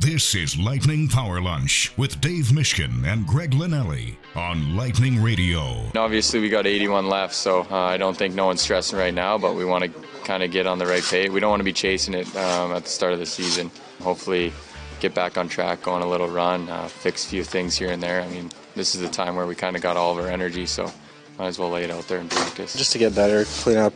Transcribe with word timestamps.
This 0.00 0.36
is 0.36 0.56
Lightning 0.56 1.08
Power 1.08 1.40
Lunch 1.40 1.92
with 1.96 2.20
Dave 2.20 2.50
Mishkin 2.52 3.04
and 3.04 3.26
Greg 3.26 3.50
Linelli 3.50 4.14
on 4.36 4.76
Lightning 4.76 5.20
Radio. 5.20 5.82
Obviously, 5.96 6.38
we 6.38 6.48
got 6.48 6.68
81 6.68 7.08
left, 7.08 7.34
so 7.34 7.66
uh, 7.68 7.74
I 7.74 7.96
don't 7.96 8.16
think 8.16 8.32
no 8.36 8.46
one's 8.46 8.60
stressing 8.60 8.96
right 8.96 9.12
now, 9.12 9.38
but 9.38 9.56
we 9.56 9.64
want 9.64 9.82
to 9.82 9.90
kind 10.22 10.44
of 10.44 10.52
get 10.52 10.68
on 10.68 10.78
the 10.78 10.86
right 10.86 11.02
pace. 11.02 11.30
We 11.30 11.40
don't 11.40 11.50
want 11.50 11.58
to 11.58 11.64
be 11.64 11.72
chasing 11.72 12.14
it 12.14 12.28
um, 12.36 12.70
at 12.70 12.84
the 12.84 12.88
start 12.88 13.12
of 13.12 13.18
the 13.18 13.26
season. 13.26 13.72
Hopefully, 14.00 14.52
get 15.00 15.14
back 15.14 15.36
on 15.36 15.48
track, 15.48 15.82
go 15.82 15.90
on 15.90 16.02
a 16.02 16.08
little 16.08 16.28
run, 16.28 16.68
uh, 16.68 16.86
fix 16.86 17.26
a 17.26 17.28
few 17.28 17.42
things 17.42 17.76
here 17.76 17.90
and 17.90 18.00
there. 18.00 18.22
I 18.22 18.28
mean, 18.28 18.52
this 18.76 18.94
is 18.94 19.00
the 19.00 19.08
time 19.08 19.34
where 19.34 19.48
we 19.48 19.56
kind 19.56 19.74
of 19.74 19.82
got 19.82 19.96
all 19.96 20.16
of 20.16 20.24
our 20.24 20.30
energy, 20.30 20.66
so 20.66 20.92
might 21.40 21.48
as 21.48 21.58
well 21.58 21.70
lay 21.70 21.82
it 21.82 21.90
out 21.90 22.06
there 22.06 22.18
in 22.18 22.28
practice. 22.28 22.72
Just 22.76 22.92
to 22.92 22.98
get 22.98 23.16
better, 23.16 23.44
clean 23.62 23.78
up, 23.78 23.94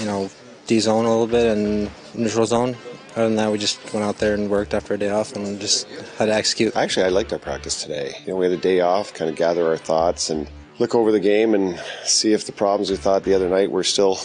you 0.00 0.06
know, 0.06 0.28
D 0.66 0.80
zone 0.80 1.04
a 1.04 1.08
little 1.08 1.28
bit 1.28 1.56
and 1.56 1.88
neutral 2.14 2.46
zone 2.46 2.76
other 3.12 3.24
than 3.24 3.36
that, 3.36 3.50
we 3.50 3.58
just 3.58 3.92
went 3.92 4.04
out 4.04 4.18
there 4.18 4.34
and 4.34 4.48
worked 4.48 4.74
after 4.74 4.94
a 4.94 4.98
day 4.98 5.10
off 5.10 5.34
and 5.34 5.60
just 5.60 5.88
had 6.18 6.26
to 6.26 6.34
execute. 6.34 6.76
Actually, 6.76 7.06
I 7.06 7.08
liked 7.08 7.32
our 7.32 7.38
practice 7.38 7.82
today. 7.82 8.14
You 8.24 8.32
know, 8.32 8.36
we 8.36 8.46
had 8.46 8.52
a 8.52 8.60
day 8.60 8.80
off, 8.80 9.12
kind 9.14 9.30
of 9.30 9.36
gather 9.36 9.66
our 9.66 9.76
thoughts 9.76 10.30
and 10.30 10.48
look 10.78 10.94
over 10.94 11.12
the 11.12 11.20
game 11.20 11.54
and 11.54 11.80
see 12.04 12.32
if 12.32 12.46
the 12.46 12.52
problems 12.52 12.90
we 12.90 12.96
thought 12.96 13.24
the 13.24 13.34
other 13.34 13.48
night 13.48 13.70
were 13.70 13.84
still 13.84 14.18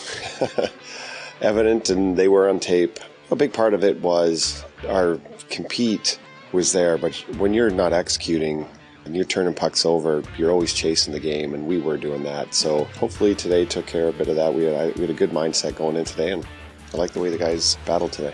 evident 1.41 1.89
and 1.89 2.17
they 2.17 2.27
were 2.27 2.49
on 2.49 2.59
tape. 2.59 2.99
A 3.31 3.35
big 3.35 3.53
part 3.53 3.73
of 3.73 3.83
it 3.83 3.99
was 4.01 4.63
our 4.87 5.19
compete 5.49 6.19
was 6.51 6.71
there, 6.71 6.97
but 6.97 7.15
when 7.37 7.53
you're 7.53 7.69
not 7.69 7.91
executing 7.91 8.67
and 9.03 9.15
you're 9.15 9.25
turning 9.25 9.53
pucks 9.53 9.85
over, 9.85 10.23
you're 10.37 10.51
always 10.51 10.73
chasing 10.73 11.13
the 11.13 11.19
game, 11.19 11.53
and 11.53 11.67
we 11.67 11.79
were 11.79 11.97
doing 11.97 12.23
that. 12.23 12.53
So 12.55 12.85
hopefully 12.85 13.35
today 13.35 13.65
took 13.65 13.85
care 13.85 14.07
of 14.07 14.15
a 14.15 14.17
bit 14.17 14.29
of 14.29 14.35
that. 14.35 14.53
We 14.53 14.63
had, 14.63 14.95
we 14.95 15.01
had 15.01 15.11
a 15.11 15.13
good 15.13 15.29
mindset 15.29 15.75
going 15.75 15.95
in 15.95 16.05
today, 16.05 16.31
and 16.31 16.45
I 16.93 16.97
like 16.97 17.11
the 17.11 17.19
way 17.19 17.29
the 17.29 17.37
guys 17.37 17.77
battled 17.85 18.13
today. 18.13 18.33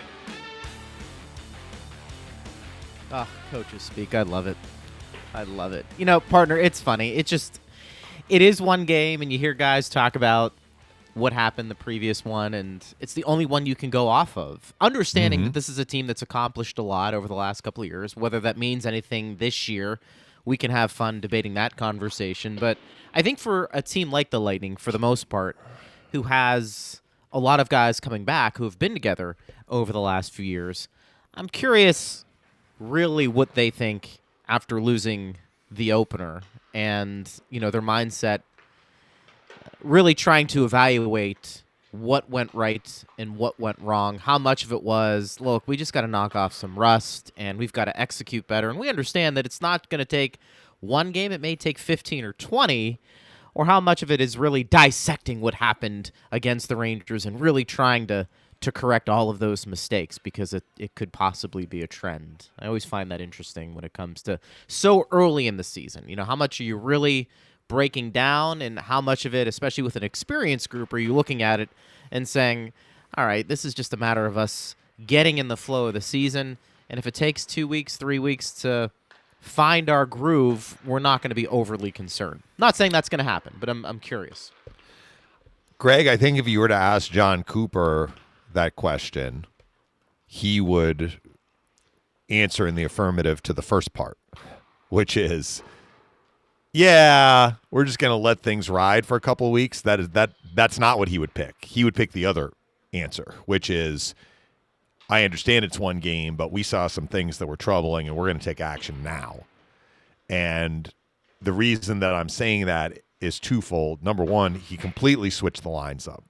Oh, 3.12 3.28
coaches 3.50 3.82
speak. 3.82 4.14
I 4.14 4.22
love 4.22 4.46
it. 4.46 4.56
I 5.34 5.44
love 5.44 5.72
it. 5.72 5.84
You 5.98 6.06
know, 6.06 6.20
partner, 6.20 6.56
it's 6.56 6.80
funny. 6.80 7.14
It 7.14 7.26
just 7.26 7.60
it 8.28 8.40
is 8.40 8.60
one 8.60 8.86
game 8.86 9.20
and 9.20 9.32
you 9.32 9.38
hear 9.38 9.52
guys 9.52 9.88
talk 9.88 10.16
about 10.16 10.54
what 11.14 11.34
happened 11.34 11.70
the 11.70 11.74
previous 11.74 12.24
one 12.24 12.54
and 12.54 12.82
it's 12.98 13.12
the 13.12 13.24
only 13.24 13.44
one 13.44 13.66
you 13.66 13.74
can 13.74 13.90
go 13.90 14.08
off 14.08 14.38
of. 14.38 14.72
Understanding 14.80 15.40
mm-hmm. 15.40 15.46
that 15.48 15.54
this 15.54 15.68
is 15.68 15.78
a 15.78 15.84
team 15.84 16.06
that's 16.06 16.22
accomplished 16.22 16.78
a 16.78 16.82
lot 16.82 17.12
over 17.12 17.28
the 17.28 17.34
last 17.34 17.60
couple 17.60 17.82
of 17.82 17.88
years, 17.88 18.16
whether 18.16 18.40
that 18.40 18.56
means 18.56 18.86
anything 18.86 19.36
this 19.36 19.68
year, 19.68 20.00
we 20.46 20.56
can 20.56 20.70
have 20.70 20.90
fun 20.90 21.20
debating 21.20 21.52
that 21.54 21.76
conversation, 21.76 22.56
but 22.56 22.78
I 23.14 23.20
think 23.20 23.38
for 23.38 23.68
a 23.72 23.82
team 23.82 24.10
like 24.10 24.30
the 24.30 24.40
Lightning 24.40 24.76
for 24.76 24.90
the 24.90 24.98
most 24.98 25.28
part 25.28 25.56
who 26.12 26.24
has 26.24 27.02
a 27.30 27.38
lot 27.38 27.60
of 27.60 27.68
guys 27.68 28.00
coming 28.00 28.24
back 28.24 28.56
who 28.56 28.64
have 28.64 28.78
been 28.78 28.94
together 28.94 29.36
over 29.68 29.92
the 29.92 30.00
last 30.00 30.32
few 30.32 30.46
years, 30.46 30.88
I'm 31.34 31.48
curious 31.48 32.24
really 32.90 33.28
what 33.28 33.54
they 33.54 33.70
think 33.70 34.18
after 34.48 34.80
losing 34.80 35.36
the 35.70 35.92
opener 35.92 36.42
and 36.74 37.40
you 37.48 37.60
know 37.60 37.70
their 37.70 37.82
mindset 37.82 38.40
really 39.82 40.14
trying 40.14 40.46
to 40.46 40.64
evaluate 40.64 41.62
what 41.92 42.28
went 42.28 42.52
right 42.54 43.04
and 43.18 43.36
what 43.36 43.58
went 43.60 43.78
wrong 43.80 44.18
how 44.18 44.38
much 44.38 44.64
of 44.64 44.72
it 44.72 44.82
was 44.82 45.40
look 45.40 45.66
we 45.66 45.76
just 45.76 45.92
got 45.92 46.02
to 46.02 46.06
knock 46.06 46.34
off 46.34 46.52
some 46.52 46.78
rust 46.78 47.32
and 47.36 47.58
we've 47.58 47.72
got 47.72 47.86
to 47.86 48.00
execute 48.00 48.46
better. 48.46 48.70
And 48.70 48.78
we 48.78 48.88
understand 48.88 49.36
that 49.36 49.46
it's 49.46 49.60
not 49.60 49.88
going 49.88 49.98
to 49.98 50.04
take 50.04 50.38
one 50.80 51.12
game 51.12 51.32
it 51.32 51.40
may 51.40 51.56
take 51.56 51.78
15 51.78 52.24
or 52.24 52.32
20 52.32 52.98
or 53.54 53.66
how 53.66 53.80
much 53.80 54.02
of 54.02 54.10
it 54.10 54.20
is 54.20 54.38
really 54.38 54.64
dissecting 54.64 55.40
what 55.40 55.54
happened 55.54 56.10
against 56.30 56.68
the 56.68 56.76
rangers 56.76 57.26
and 57.26 57.40
really 57.40 57.64
trying 57.64 58.06
to 58.06 58.26
to 58.62 58.72
correct 58.72 59.08
all 59.08 59.28
of 59.28 59.38
those 59.38 59.66
mistakes 59.66 60.18
because 60.18 60.52
it, 60.52 60.64
it 60.78 60.94
could 60.94 61.12
possibly 61.12 61.66
be 61.66 61.82
a 61.82 61.86
trend. 61.86 62.48
I 62.58 62.66
always 62.66 62.84
find 62.84 63.10
that 63.10 63.20
interesting 63.20 63.74
when 63.74 63.84
it 63.84 63.92
comes 63.92 64.22
to 64.22 64.38
so 64.66 65.06
early 65.10 65.46
in 65.46 65.56
the 65.56 65.64
season. 65.64 66.08
You 66.08 66.16
know, 66.16 66.24
how 66.24 66.36
much 66.36 66.60
are 66.60 66.64
you 66.64 66.76
really 66.76 67.28
breaking 67.68 68.10
down 68.10 68.62
and 68.62 68.78
how 68.78 69.00
much 69.00 69.24
of 69.24 69.34
it, 69.34 69.48
especially 69.48 69.82
with 69.82 69.96
an 69.96 70.04
experienced 70.04 70.70
group, 70.70 70.92
are 70.92 70.98
you 70.98 71.14
looking 71.14 71.42
at 71.42 71.60
it 71.60 71.68
and 72.10 72.28
saying, 72.28 72.72
all 73.16 73.26
right, 73.26 73.46
this 73.46 73.64
is 73.64 73.74
just 73.74 73.92
a 73.92 73.96
matter 73.96 74.26
of 74.26 74.38
us 74.38 74.74
getting 75.06 75.38
in 75.38 75.48
the 75.48 75.56
flow 75.56 75.86
of 75.86 75.94
the 75.94 76.00
season. 76.00 76.58
And 76.88 76.98
if 76.98 77.06
it 77.06 77.14
takes 77.14 77.44
two 77.44 77.66
weeks, 77.66 77.96
three 77.96 78.18
weeks 78.18 78.52
to 78.62 78.90
find 79.40 79.90
our 79.90 80.06
groove, 80.06 80.78
we're 80.84 81.00
not 81.00 81.20
going 81.20 81.30
to 81.30 81.34
be 81.34 81.48
overly 81.48 81.90
concerned. 81.90 82.42
Not 82.58 82.76
saying 82.76 82.92
that's 82.92 83.08
going 83.08 83.18
to 83.18 83.24
happen, 83.24 83.56
but 83.58 83.68
I'm, 83.68 83.84
I'm 83.84 83.98
curious. 83.98 84.52
Greg, 85.78 86.06
I 86.06 86.16
think 86.16 86.38
if 86.38 86.46
you 86.46 86.60
were 86.60 86.68
to 86.68 86.74
ask 86.74 87.10
John 87.10 87.42
Cooper 87.42 88.12
that 88.52 88.76
question, 88.76 89.46
he 90.26 90.60
would 90.60 91.20
answer 92.28 92.66
in 92.66 92.74
the 92.74 92.84
affirmative 92.84 93.42
to 93.42 93.52
the 93.52 93.62
first 93.62 93.92
part, 93.92 94.18
which 94.88 95.16
is, 95.16 95.62
yeah, 96.72 97.54
we're 97.70 97.84
just 97.84 97.98
going 97.98 98.10
to 98.10 98.16
let 98.16 98.40
things 98.40 98.70
ride 98.70 99.04
for 99.04 99.16
a 99.16 99.20
couple 99.20 99.50
weeks. 99.50 99.80
That 99.80 100.00
is 100.00 100.08
that 100.10 100.32
that's 100.54 100.78
not 100.78 100.98
what 100.98 101.08
he 101.08 101.18
would 101.18 101.34
pick. 101.34 101.64
He 101.64 101.84
would 101.84 101.94
pick 101.94 102.12
the 102.12 102.26
other 102.26 102.52
answer, 102.92 103.34
which 103.46 103.68
is 103.68 104.14
I 105.08 105.24
understand 105.24 105.64
it's 105.64 105.78
one 105.78 106.00
game, 106.00 106.36
but 106.36 106.50
we 106.50 106.62
saw 106.62 106.86
some 106.86 107.06
things 107.06 107.38
that 107.38 107.46
were 107.46 107.56
troubling 107.56 108.08
and 108.08 108.16
we're 108.16 108.26
going 108.26 108.38
to 108.38 108.44
take 108.44 108.60
action 108.60 109.02
now. 109.02 109.40
And 110.30 110.92
the 111.42 111.52
reason 111.52 112.00
that 112.00 112.14
I'm 112.14 112.30
saying 112.30 112.66
that 112.66 112.98
is 113.20 113.38
twofold. 113.38 114.02
Number 114.02 114.24
one, 114.24 114.54
he 114.54 114.76
completely 114.76 115.28
switched 115.28 115.62
the 115.62 115.68
lines 115.68 116.08
up 116.08 116.24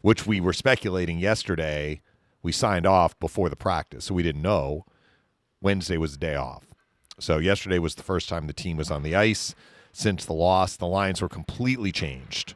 which 0.00 0.26
we 0.26 0.40
were 0.40 0.52
speculating 0.52 1.18
yesterday. 1.18 2.00
We 2.42 2.52
signed 2.52 2.86
off 2.86 3.18
before 3.18 3.48
the 3.48 3.56
practice, 3.56 4.06
so 4.06 4.14
we 4.14 4.22
didn't 4.22 4.42
know. 4.42 4.84
Wednesday 5.60 5.96
was 5.96 6.12
the 6.12 6.18
day 6.18 6.36
off. 6.36 6.64
So 7.18 7.38
yesterday 7.38 7.78
was 7.78 7.96
the 7.96 8.02
first 8.02 8.28
time 8.28 8.46
the 8.46 8.52
team 8.52 8.76
was 8.76 8.90
on 8.90 9.02
the 9.02 9.16
ice 9.16 9.54
since 9.92 10.24
the 10.24 10.32
loss. 10.32 10.76
The 10.76 10.86
lines 10.86 11.20
were 11.20 11.28
completely 11.28 11.90
changed. 11.90 12.54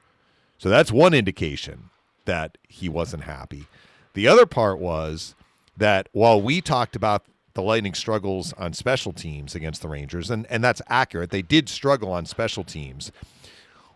So 0.58 0.68
that's 0.68 0.92
one 0.92 1.14
indication 1.14 1.90
that 2.24 2.58
he 2.68 2.88
wasn't 2.88 3.24
happy. 3.24 3.66
The 4.14 4.28
other 4.28 4.46
part 4.46 4.78
was 4.78 5.34
that 5.76 6.08
while 6.12 6.40
we 6.40 6.60
talked 6.60 6.94
about 6.94 7.24
the 7.54 7.62
Lightning 7.62 7.94
struggles 7.94 8.52
on 8.54 8.72
special 8.72 9.12
teams 9.12 9.54
against 9.54 9.82
the 9.82 9.88
Rangers, 9.88 10.30
and, 10.30 10.46
and 10.46 10.62
that's 10.62 10.80
accurate, 10.88 11.30
they 11.30 11.42
did 11.42 11.68
struggle 11.68 12.12
on 12.12 12.24
special 12.24 12.62
teams 12.64 13.10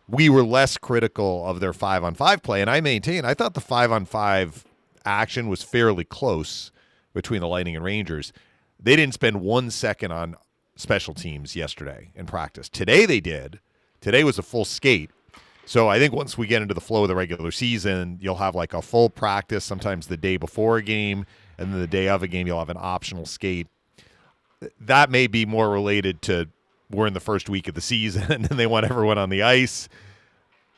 we 0.08 0.28
were 0.28 0.42
less 0.42 0.76
critical 0.78 1.44
of 1.46 1.60
their 1.60 1.72
five 1.72 2.04
on 2.04 2.14
five 2.14 2.42
play. 2.42 2.60
And 2.60 2.70
I 2.70 2.80
maintain, 2.80 3.24
I 3.24 3.34
thought 3.34 3.54
the 3.54 3.60
five 3.60 3.90
on 3.90 4.04
five 4.04 4.64
action 5.04 5.48
was 5.48 5.62
fairly 5.62 6.04
close 6.04 6.70
between 7.12 7.40
the 7.40 7.48
Lightning 7.48 7.76
and 7.76 7.84
Rangers. 7.84 8.32
They 8.78 8.96
didn't 8.96 9.14
spend 9.14 9.40
one 9.40 9.70
second 9.70 10.12
on 10.12 10.36
special 10.76 11.14
teams 11.14 11.56
yesterday 11.56 12.10
in 12.14 12.26
practice. 12.26 12.68
Today 12.68 13.06
they 13.06 13.20
did. 13.20 13.60
Today 14.00 14.22
was 14.22 14.38
a 14.38 14.42
full 14.42 14.64
skate. 14.64 15.10
So 15.64 15.88
I 15.88 15.98
think 15.98 16.12
once 16.12 16.38
we 16.38 16.46
get 16.46 16.62
into 16.62 16.74
the 16.74 16.80
flow 16.80 17.02
of 17.02 17.08
the 17.08 17.16
regular 17.16 17.50
season, 17.50 18.18
you'll 18.20 18.36
have 18.36 18.54
like 18.54 18.72
a 18.72 18.82
full 18.82 19.10
practice, 19.10 19.64
sometimes 19.64 20.06
the 20.06 20.16
day 20.16 20.36
before 20.36 20.76
a 20.76 20.82
game, 20.82 21.26
and 21.58 21.72
then 21.72 21.80
the 21.80 21.88
day 21.88 22.08
of 22.08 22.22
a 22.22 22.28
game, 22.28 22.46
you'll 22.46 22.60
have 22.60 22.68
an 22.68 22.76
optional 22.78 23.26
skate. 23.26 23.66
That 24.80 25.10
may 25.10 25.26
be 25.26 25.44
more 25.44 25.70
related 25.70 26.22
to 26.22 26.48
we're 26.90 27.06
in 27.06 27.14
the 27.14 27.20
first 27.20 27.48
week 27.48 27.68
of 27.68 27.74
the 27.74 27.80
season 27.80 28.30
and 28.32 28.44
they 28.44 28.66
want 28.66 28.86
everyone 28.86 29.18
on 29.18 29.30
the 29.30 29.42
ice 29.42 29.88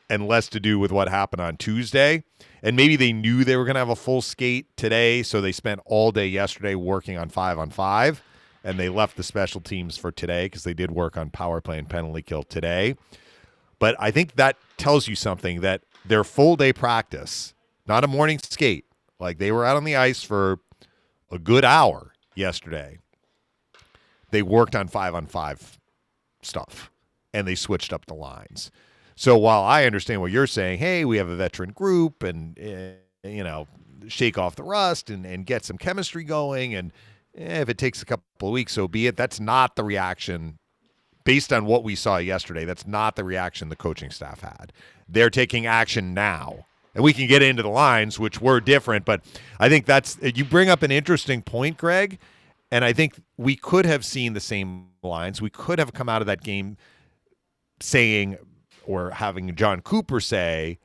and 0.09 0.27
less 0.27 0.47
to 0.49 0.59
do 0.59 0.79
with 0.79 0.91
what 0.91 1.07
happened 1.07 1.41
on 1.41 1.55
Tuesday. 1.55 2.23
And 2.63 2.75
maybe 2.75 2.95
they 2.95 3.13
knew 3.13 3.43
they 3.43 3.55
were 3.55 3.63
going 3.63 3.75
to 3.75 3.79
have 3.79 3.89
a 3.89 3.95
full 3.95 4.21
skate 4.21 4.65
today, 4.75 5.23
so 5.23 5.39
they 5.39 5.51
spent 5.51 5.81
all 5.85 6.11
day 6.11 6.27
yesterday 6.27 6.75
working 6.75 7.17
on 7.17 7.29
five 7.29 7.57
on 7.57 7.69
five, 7.69 8.21
and 8.63 8.79
they 8.79 8.89
left 8.89 9.15
the 9.15 9.23
special 9.23 9.61
teams 9.61 9.97
for 9.97 10.11
today 10.11 10.47
because 10.47 10.63
they 10.63 10.73
did 10.73 10.91
work 10.91 11.15
on 11.15 11.29
power 11.29 11.61
play 11.61 11.77
and 11.77 11.87
penalty 11.87 12.21
kill 12.21 12.43
today. 12.43 12.95
But 13.77 13.95
I 13.99 14.11
think 14.11 14.35
that 14.35 14.57
tells 14.77 15.07
you 15.07 15.15
something 15.15 15.61
that 15.61 15.83
their 16.05 16.25
full 16.25 16.57
day 16.57 16.73
practice, 16.73 17.53
not 17.87 18.03
a 18.03 18.07
morning 18.07 18.39
skate, 18.39 18.85
like 19.19 19.37
they 19.37 19.51
were 19.51 19.65
out 19.65 19.77
on 19.77 19.85
the 19.85 19.95
ice 19.95 20.23
for 20.23 20.59
a 21.31 21.39
good 21.39 21.63
hour 21.63 22.11
yesterday. 22.35 22.97
They 24.31 24.41
worked 24.41 24.75
on 24.75 24.89
five 24.89 25.15
on 25.15 25.27
five 25.27 25.78
stuff 26.41 26.91
and 27.33 27.47
they 27.47 27.55
switched 27.55 27.93
up 27.93 28.05
the 28.05 28.13
lines. 28.13 28.71
So 29.15 29.37
while 29.37 29.63
I 29.63 29.85
understand 29.85 30.21
what 30.21 30.31
you're 30.31 30.47
saying, 30.47 30.79
hey, 30.79 31.03
we 31.05 31.17
have 31.17 31.29
a 31.29 31.35
veteran 31.35 31.71
group 31.71 32.23
and, 32.23 32.57
uh, 32.57 33.27
you 33.27 33.43
know, 33.43 33.67
shake 34.07 34.37
off 34.37 34.55
the 34.55 34.63
rust 34.63 35.09
and, 35.09 35.25
and 35.25 35.45
get 35.45 35.65
some 35.65 35.77
chemistry 35.77 36.23
going. 36.23 36.73
And 36.73 36.93
eh, 37.37 37.59
if 37.61 37.69
it 37.69 37.77
takes 37.77 38.01
a 38.01 38.05
couple 38.05 38.49
of 38.49 38.53
weeks, 38.53 38.73
so 38.73 38.87
be 38.87 39.07
it. 39.07 39.17
That's 39.17 39.39
not 39.39 39.75
the 39.75 39.83
reaction 39.83 40.57
based 41.25 41.51
on 41.51 41.65
what 41.65 41.83
we 41.83 41.95
saw 41.95 42.17
yesterday. 42.17 42.65
That's 42.65 42.87
not 42.87 43.15
the 43.15 43.23
reaction 43.23 43.69
the 43.69 43.75
coaching 43.75 44.09
staff 44.09 44.41
had. 44.41 44.71
They're 45.07 45.29
taking 45.29 45.65
action 45.65 46.13
now. 46.13 46.65
And 46.95 47.03
we 47.03 47.13
can 47.13 47.27
get 47.27 47.43
into 47.43 47.61
the 47.61 47.69
lines, 47.69 48.19
which 48.19 48.41
were 48.41 48.59
different, 48.59 49.05
but 49.05 49.21
I 49.59 49.69
think 49.69 49.85
that's 49.85 50.17
you 50.21 50.43
bring 50.43 50.69
up 50.69 50.81
an 50.81 50.91
interesting 50.91 51.43
point, 51.43 51.77
Greg. 51.77 52.17
And 52.71 52.85
I 52.85 52.93
think 52.93 53.21
we 53.37 53.55
could 53.55 53.85
have 53.85 54.05
seen 54.05 54.33
the 54.33 54.39
same 54.39 54.87
lines. 55.01 55.41
We 55.41 55.49
could 55.49 55.79
have 55.79 55.93
come 55.93 56.07
out 56.09 56.21
of 56.21 56.27
that 56.27 56.43
game 56.43 56.77
saying 57.81 58.37
or 58.85 59.11
having 59.11 59.53
John 59.55 59.81
Cooper 59.81 60.19
say, 60.19 60.79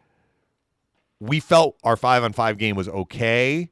we 1.21 1.41
felt 1.41 1.77
our 1.85 1.97
five 1.97 2.23
on 2.23 2.33
five 2.33 2.59
game 2.59 2.77
was 2.77 2.89
okay, 2.89 3.71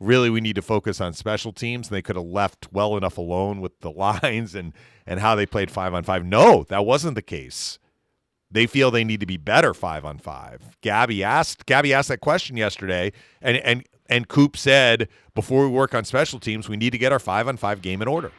really 0.00 0.30
we 0.30 0.40
need 0.40 0.56
to 0.56 0.62
focus 0.62 1.00
on 1.00 1.12
special 1.12 1.52
teams. 1.52 1.88
And 1.88 1.96
they 1.96 2.02
could 2.02 2.16
have 2.16 2.24
left 2.24 2.68
well 2.72 2.96
enough 2.96 3.18
alone 3.18 3.60
with 3.60 3.80
the 3.80 3.90
lines 4.22 4.54
and 4.54 4.72
and 5.06 5.20
how 5.20 5.34
they 5.34 5.46
played 5.46 5.70
five 5.70 5.92
on 5.94 6.02
five. 6.02 6.24
No, 6.24 6.64
that 6.68 6.86
wasn't 6.86 7.14
the 7.14 7.22
case. 7.22 7.78
They 8.50 8.66
feel 8.66 8.90
they 8.90 9.04
need 9.04 9.20
to 9.20 9.26
be 9.26 9.36
better 9.36 9.74
five 9.74 10.04
on 10.04 10.18
five. 10.18 10.76
Gabby 10.80 11.24
asked 11.24 11.66
Gabby 11.66 11.92
asked 11.92 12.08
that 12.08 12.20
question 12.20 12.56
yesterday, 12.56 13.12
and 13.42 13.56
and 13.58 13.84
and 14.08 14.28
Coop 14.28 14.56
said 14.56 15.08
before 15.34 15.62
we 15.64 15.68
work 15.70 15.94
on 15.94 16.04
special 16.04 16.38
teams, 16.38 16.68
we 16.68 16.76
need 16.76 16.90
to 16.90 16.98
get 16.98 17.12
our 17.12 17.18
five 17.18 17.48
on 17.48 17.56
five 17.56 17.82
game 17.82 18.02
in 18.02 18.08
order. 18.08 18.32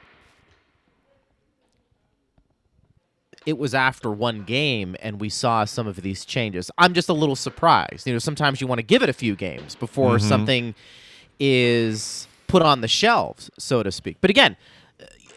it 3.46 3.60
was 3.60 3.76
after 3.76 4.10
one 4.10 4.42
game 4.44 4.96
and 5.02 5.22
we 5.22 5.30
saw 5.30 5.66
some 5.66 5.86
of 5.86 5.98
these 5.98 6.26
changes. 6.26 6.72
I'm 6.80 6.94
just 6.96 7.10
a 7.10 7.14
little 7.14 7.36
surprised. 7.36 8.08
You 8.08 8.14
know, 8.14 8.18
sometimes 8.18 8.60
you 8.60 8.66
want 8.66 8.80
to 8.80 8.84
give 8.84 9.04
it 9.04 9.10
a 9.10 9.14
few 9.14 9.36
games 9.36 9.76
before 9.76 10.16
Mm-hmm. 10.16 10.28
something 10.28 10.76
is 11.40 12.28
put 12.48 12.64
on 12.64 12.82
the 12.82 12.88
shelves, 12.88 13.52
so 13.60 13.84
to 13.84 13.92
speak. 13.92 14.18
But 14.20 14.32
again, 14.32 14.58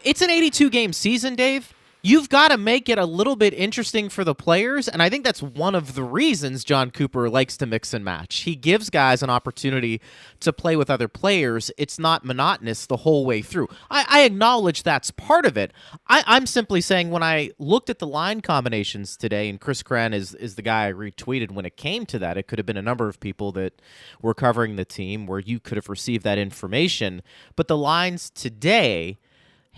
it's 0.03 0.23
an 0.23 0.31
82 0.31 0.71
game 0.71 0.91
season, 0.91 1.35
Dave. 1.35 1.71
You've 2.01 2.29
got 2.29 2.47
to 2.51 2.57
make 2.57 2.87
it 2.87 2.97
a 2.97 3.05
little 3.05 3.35
bit 3.35 3.53
interesting 3.53 4.07
for 4.07 4.23
the 4.23 4.33
players, 4.33 4.87
and 4.87 5.03
I 5.03 5.09
think 5.09 5.25
that's 5.25 5.43
one 5.43 5.75
of 5.75 5.95
the 5.95 6.03
reasons 6.03 6.63
John 6.63 6.91
Cooper 6.91 7.29
likes 7.29 7.57
to 7.57 7.65
mix 7.65 7.93
and 7.93 8.05
match. 8.05 8.37
He 8.43 8.55
gives 8.55 8.89
guys 8.89 9.21
an 9.21 9.29
opportunity 9.29 9.99
to 10.39 10.53
play 10.53 10.77
with 10.77 10.89
other 10.89 11.09
players. 11.09 11.71
It's 11.77 11.99
not 11.99 12.23
monotonous 12.23 12.85
the 12.85 12.95
whole 12.97 13.25
way 13.25 13.41
through. 13.41 13.67
I, 13.91 14.05
I 14.07 14.21
acknowledge 14.21 14.83
that's 14.83 15.11
part 15.11 15.45
of 15.45 15.57
it. 15.57 15.73
I, 16.07 16.23
I'm 16.25 16.45
simply 16.45 16.79
saying 16.79 17.09
when 17.09 17.21
I 17.21 17.51
looked 17.59 17.89
at 17.89 17.99
the 17.99 18.07
line 18.07 18.39
combinations 18.39 19.17
today, 19.17 19.49
and 19.49 19.59
Chris 19.59 19.83
Kren 19.83 20.13
is 20.13 20.33
is 20.35 20.55
the 20.55 20.61
guy 20.61 20.87
I 20.87 20.93
retweeted 20.93 21.51
when 21.51 21.65
it 21.65 21.75
came 21.75 22.05
to 22.05 22.19
that. 22.19 22.37
It 22.37 22.47
could 22.47 22.59
have 22.59 22.65
been 22.65 22.77
a 22.77 22.81
number 22.81 23.09
of 23.09 23.19
people 23.19 23.51
that 23.53 23.81
were 24.21 24.33
covering 24.33 24.77
the 24.77 24.85
team 24.85 25.27
where 25.27 25.39
you 25.39 25.59
could 25.59 25.75
have 25.75 25.89
received 25.89 26.23
that 26.23 26.37
information, 26.37 27.23
but 27.57 27.67
the 27.67 27.77
lines 27.77 28.29
today. 28.29 29.17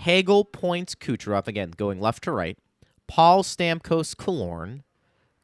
Hagel 0.02 0.46
points 0.46 0.96
Kucherov, 0.96 1.48
again, 1.48 1.72
going 1.78 2.00
left 2.00 2.24
to 2.24 2.32
right. 2.32 2.58
Paul 3.08 3.44
Stamkos 3.44 4.16
Killorn. 4.16 4.84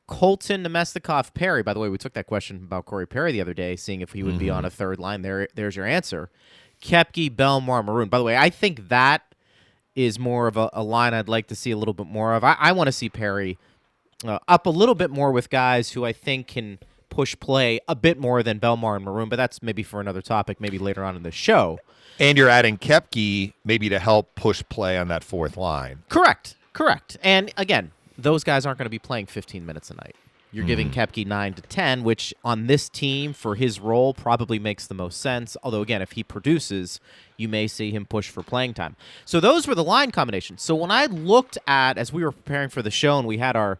Colton 0.08 0.64
Namestnikov 0.64 1.34
Perry. 1.34 1.62
By 1.62 1.74
the 1.74 1.82
way, 1.82 1.90
we 1.90 1.98
took 1.98 2.14
that 2.14 2.28
question 2.28 2.64
about 2.64 2.86
Corey 2.86 3.06
Perry 3.06 3.34
the 3.34 3.42
other 3.42 3.54
day, 3.54 3.76
seeing 3.76 4.00
if 4.00 4.14
he 4.14 4.24
would 4.24 4.40
be 4.40 4.50
on 4.50 4.64
a 4.64 4.70
third 4.70 5.00
line. 5.00 5.22
There, 5.22 5.50
There's 5.54 5.76
your 5.76 5.86
answer. 5.86 6.30
Koepke, 6.82 7.30
Bellemare, 7.30 7.84
Maroon. 7.84 8.08
By 8.08 8.18
the 8.18 8.24
way, 8.24 8.38
I 8.38 8.50
think 8.50 8.88
that 8.88 9.36
is 9.96 10.18
more 10.18 10.48
of 10.48 10.56
a, 10.56 10.70
a 10.72 10.82
line 10.82 11.14
I'd 11.14 11.28
like 11.28 11.48
to 11.48 11.56
see 11.56 11.72
a 11.72 11.78
little 11.78 11.94
bit 11.94 12.08
more 12.08 12.34
of. 12.34 12.44
I, 12.44 12.56
I 12.58 12.72
want 12.72 12.88
to 12.88 12.92
see 12.94 13.10
Perry 13.10 13.58
uh, 14.26 14.40
up 14.48 14.66
a 14.66 14.70
little 14.70 14.96
bit 14.96 15.12
more 15.12 15.32
with 15.32 15.50
guys 15.50 15.92
who 15.92 16.06
I 16.06 16.14
think 16.14 16.48
can 16.48 16.80
push 17.18 17.36
play 17.40 17.80
a 17.88 17.96
bit 17.96 18.20
more 18.20 18.44
than 18.44 18.60
Bellemare 18.60 18.96
and 18.96 19.04
Maroon, 19.04 19.28
but 19.28 19.38
that's 19.38 19.64
maybe 19.64 19.82
for 19.82 20.00
another 20.00 20.22
topic, 20.22 20.62
maybe 20.62 20.78
later 20.78 21.04
on 21.04 21.16
in 21.16 21.24
the 21.24 21.32
show. 21.32 21.80
And 22.20 22.38
you're 22.38 22.48
adding 22.48 22.78
Koepke 22.78 23.54
maybe 23.66 23.90
to 23.90 23.98
help 23.98 24.36
push 24.36 24.62
play 24.70 25.00
on 25.00 25.08
that 25.08 25.24
fourth 25.24 25.58
line. 25.58 26.04
Correct. 26.10 26.56
Correct. 26.74 27.18
And 27.24 27.52
again, 27.58 27.90
those 28.20 28.44
guys 28.44 28.68
aren't 28.68 28.78
going 28.78 28.86
to 28.86 28.92
be 28.92 29.00
playing 29.00 29.26
15 29.26 29.66
minutes 29.66 29.90
a 29.90 29.96
night. 29.96 30.16
You're 30.52 30.64
giving 30.64 30.92
Koepke 30.92 31.26
9 31.26 31.56
to 31.56 31.62
10, 31.64 32.04
which 32.04 32.36
on 32.46 32.68
this 32.68 32.88
team 32.88 33.34
for 33.34 33.56
his 33.56 33.80
role 33.80 34.14
probably 34.14 34.60
makes 34.60 34.86
the 34.86 34.94
most 34.94 35.20
sense. 35.20 35.58
Although, 35.64 35.82
again, 35.82 36.04
if 36.04 36.12
he 36.12 36.24
produces, 36.24 37.00
you 37.36 37.48
may 37.48 37.68
see 37.68 37.90
him 37.90 38.06
push 38.06 38.30
for 38.30 38.44
playing 38.44 38.76
time. 38.76 38.96
So, 39.26 39.40
those 39.40 39.68
were 39.68 39.76
the 39.76 39.84
line 39.84 40.12
combinations. 40.12 40.62
So, 40.62 40.76
when 40.76 40.92
I 40.92 41.08
looked 41.08 41.58
at, 41.68 41.98
as 41.98 42.14
we 42.14 42.24
were 42.24 42.32
preparing 42.32 42.70
for 42.70 42.82
the 42.84 42.92
show 42.92 43.18
and 43.20 43.28
we 43.28 43.40
had 43.40 43.56
our, 43.56 43.80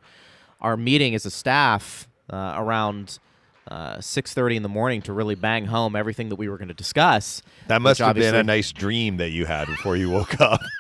our 0.60 0.76
meeting 0.76 1.16
as 1.16 1.26
a 1.26 1.32
staff 1.32 2.08
uh, 2.30 2.56
around 2.58 3.20
uh, 3.70 3.98
6.30 3.98 4.56
in 4.58 4.64
the 4.64 4.70
morning 4.70 5.02
to 5.04 5.14
really 5.14 5.36
bang 5.36 5.66
home 5.66 5.96
everything 5.96 6.30
that 6.30 6.36
we 6.36 6.48
were 6.50 6.58
going 6.58 6.68
to 6.70 6.74
discuss. 6.74 7.42
That 7.68 7.82
must 7.82 8.00
have 8.00 8.16
been 8.16 8.36
a 8.36 8.44
nice 8.44 8.72
dream 8.72 9.18
that 9.18 9.30
you 9.30 9.46
had 9.46 9.68
before 9.68 9.96
you 9.98 10.10
woke 10.10 10.40
up. 10.42 10.62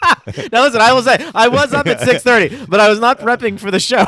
Now, 0.51 0.63
listen, 0.63 0.81
I 0.81 0.91
will 0.93 1.03
say 1.03 1.17
I 1.33 1.47
was 1.47 1.73
up 1.73 1.87
at 1.87 2.01
six 2.07 2.21
thirty, 2.21 2.65
but 2.65 2.81
I 2.81 2.89
was 2.89 2.99
not 2.99 3.19
prepping 3.19 3.57
for 3.59 3.71
the 3.71 3.79
show. 3.79 4.05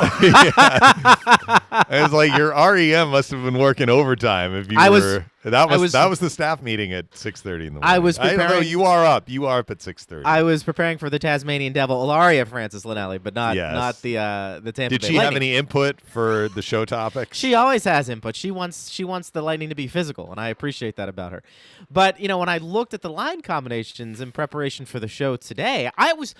it 1.90 2.02
was 2.02 2.12
like 2.12 2.36
your 2.36 2.50
REM 2.50 3.10
must 3.10 3.30
have 3.30 3.42
been 3.42 3.58
working 3.58 3.88
overtime 3.88 4.54
if 4.54 4.70
you 4.70 4.78
I 4.78 4.90
was- 4.90 5.04
were. 5.04 5.24
That 5.44 5.68
was, 5.70 5.80
was- 5.80 5.92
that 5.92 6.08
was 6.10 6.18
the 6.18 6.28
staff 6.30 6.60
meeting 6.62 6.92
at 6.92 7.16
six 7.16 7.40
thirty 7.40 7.66
in 7.66 7.74
the 7.74 7.80
morning. 7.80 7.94
I 7.96 7.98
was 7.98 8.18
don't 8.18 8.36
know, 8.36 8.58
you 8.60 8.82
are 8.84 9.04
up. 9.06 9.28
You 9.30 9.46
are 9.46 9.60
up 9.60 9.70
at 9.70 9.80
six 9.80 10.04
thirty. 10.04 10.24
I 10.26 10.42
was 10.42 10.62
preparing 10.62 10.98
for 10.98 11.08
the 11.08 11.18
Tasmanian 11.18 11.72
Devil, 11.72 12.02
Ilaria 12.02 12.44
Francis 12.46 12.84
Linelli, 12.84 13.22
but 13.22 13.34
not 13.34 13.56
Yes. 13.56 13.72
not 13.72 14.02
the 14.02 14.18
uh, 14.18 14.60
the 14.60 14.72
Tampa 14.72 14.90
Did 14.98 15.02
Bay 15.02 15.08
she 15.08 15.14
have 15.16 15.34
any 15.34 15.54
input 15.56 16.00
for 16.00 16.48
the 16.54 16.62
show 16.62 16.84
topics? 16.84 17.38
She 17.38 17.54
always 17.54 17.84
has 17.84 18.08
input. 18.08 18.36
She 18.36 18.50
wants 18.50 18.90
she 18.90 19.02
wants 19.04 19.30
the 19.30 19.40
Lightning 19.42 19.70
to 19.70 19.74
be 19.74 19.86
physical, 19.86 20.30
and 20.30 20.38
I 20.40 20.48
appreciate 20.48 20.96
that 20.96 21.08
about 21.08 21.32
her. 21.32 21.42
But 21.90 22.20
you 22.20 22.28
know, 22.28 22.38
when 22.38 22.48
I 22.50 22.58
looked 22.58 22.92
at 22.94 23.00
the 23.02 23.10
line 23.10 23.40
combinations 23.40 24.20
in 24.20 24.32
preparation 24.32 24.84
for 24.84 25.00
the 25.00 25.08
show 25.08 25.36
today, 25.36 25.90
I 25.96 26.12
was. 26.12 26.34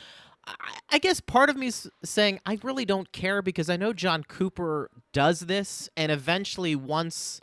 I- 0.47 0.55
I 0.93 0.99
guess 0.99 1.21
part 1.21 1.51
of 1.51 1.57
me 1.57 1.67
is 1.69 1.89
saying 2.03 2.41
I 2.47 2.59
really 2.65 2.85
don't 2.85 3.13
care 3.13 3.43
because 3.43 3.71
I 3.71 3.77
know 3.77 3.93
John 3.93 4.25
Cooper 4.25 4.91
does 5.13 5.41
this, 5.41 5.89
and 5.97 6.11
eventually, 6.11 6.75
once 6.75 7.41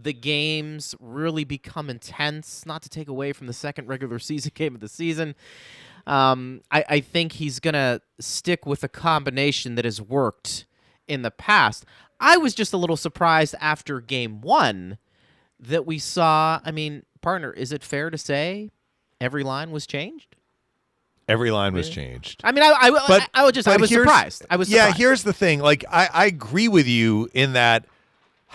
the 0.00 0.12
games 0.12 0.94
really 1.00 1.44
become 1.44 1.88
intense, 1.88 2.66
not 2.66 2.82
to 2.82 2.88
take 2.88 3.08
away 3.08 3.32
from 3.32 3.46
the 3.46 3.52
second 3.52 3.88
regular 3.88 4.18
season 4.18 4.52
game 4.54 4.74
of 4.74 4.80
the 4.80 4.88
season, 4.88 5.34
um, 6.06 6.60
I, 6.70 6.84
I 6.88 7.00
think 7.00 7.32
he's 7.32 7.58
going 7.58 7.74
to 7.74 8.00
stick 8.20 8.66
with 8.66 8.84
a 8.84 8.88
combination 8.88 9.74
that 9.74 9.84
has 9.84 10.00
worked 10.00 10.66
in 11.08 11.22
the 11.22 11.30
past. 11.30 11.84
I 12.20 12.36
was 12.36 12.54
just 12.54 12.72
a 12.72 12.76
little 12.76 12.96
surprised 12.96 13.54
after 13.60 14.00
game 14.00 14.40
one 14.40 14.98
that 15.58 15.86
we 15.86 15.98
saw. 15.98 16.60
I 16.64 16.70
mean, 16.70 17.04
partner, 17.20 17.52
is 17.52 17.72
it 17.72 17.82
fair 17.82 18.10
to 18.10 18.18
say 18.18 18.70
every 19.20 19.42
line 19.42 19.70
was 19.70 19.86
changed? 19.86 20.36
Every 21.28 21.50
line 21.50 21.74
was 21.74 21.90
changed. 21.90 22.40
I 22.44 22.52
mean, 22.52 22.62
I, 22.62 22.72
I, 22.78 22.90
But 23.08 23.22
I, 23.34 23.40
I 23.40 23.44
was 23.44 23.52
just, 23.52 23.66
I 23.66 23.76
was 23.76 23.90
surprised. 23.90 24.46
I 24.48 24.56
was 24.56 24.70
yeah. 24.70 24.82
surprised. 24.82 24.98
Here's 24.98 25.22
the 25.24 25.32
thing. 25.32 25.58
Like 25.58 25.84
I, 25.90 26.08
I 26.12 26.26
agree 26.26 26.68
with 26.68 26.86
you 26.86 27.28
in 27.34 27.54
that 27.54 27.84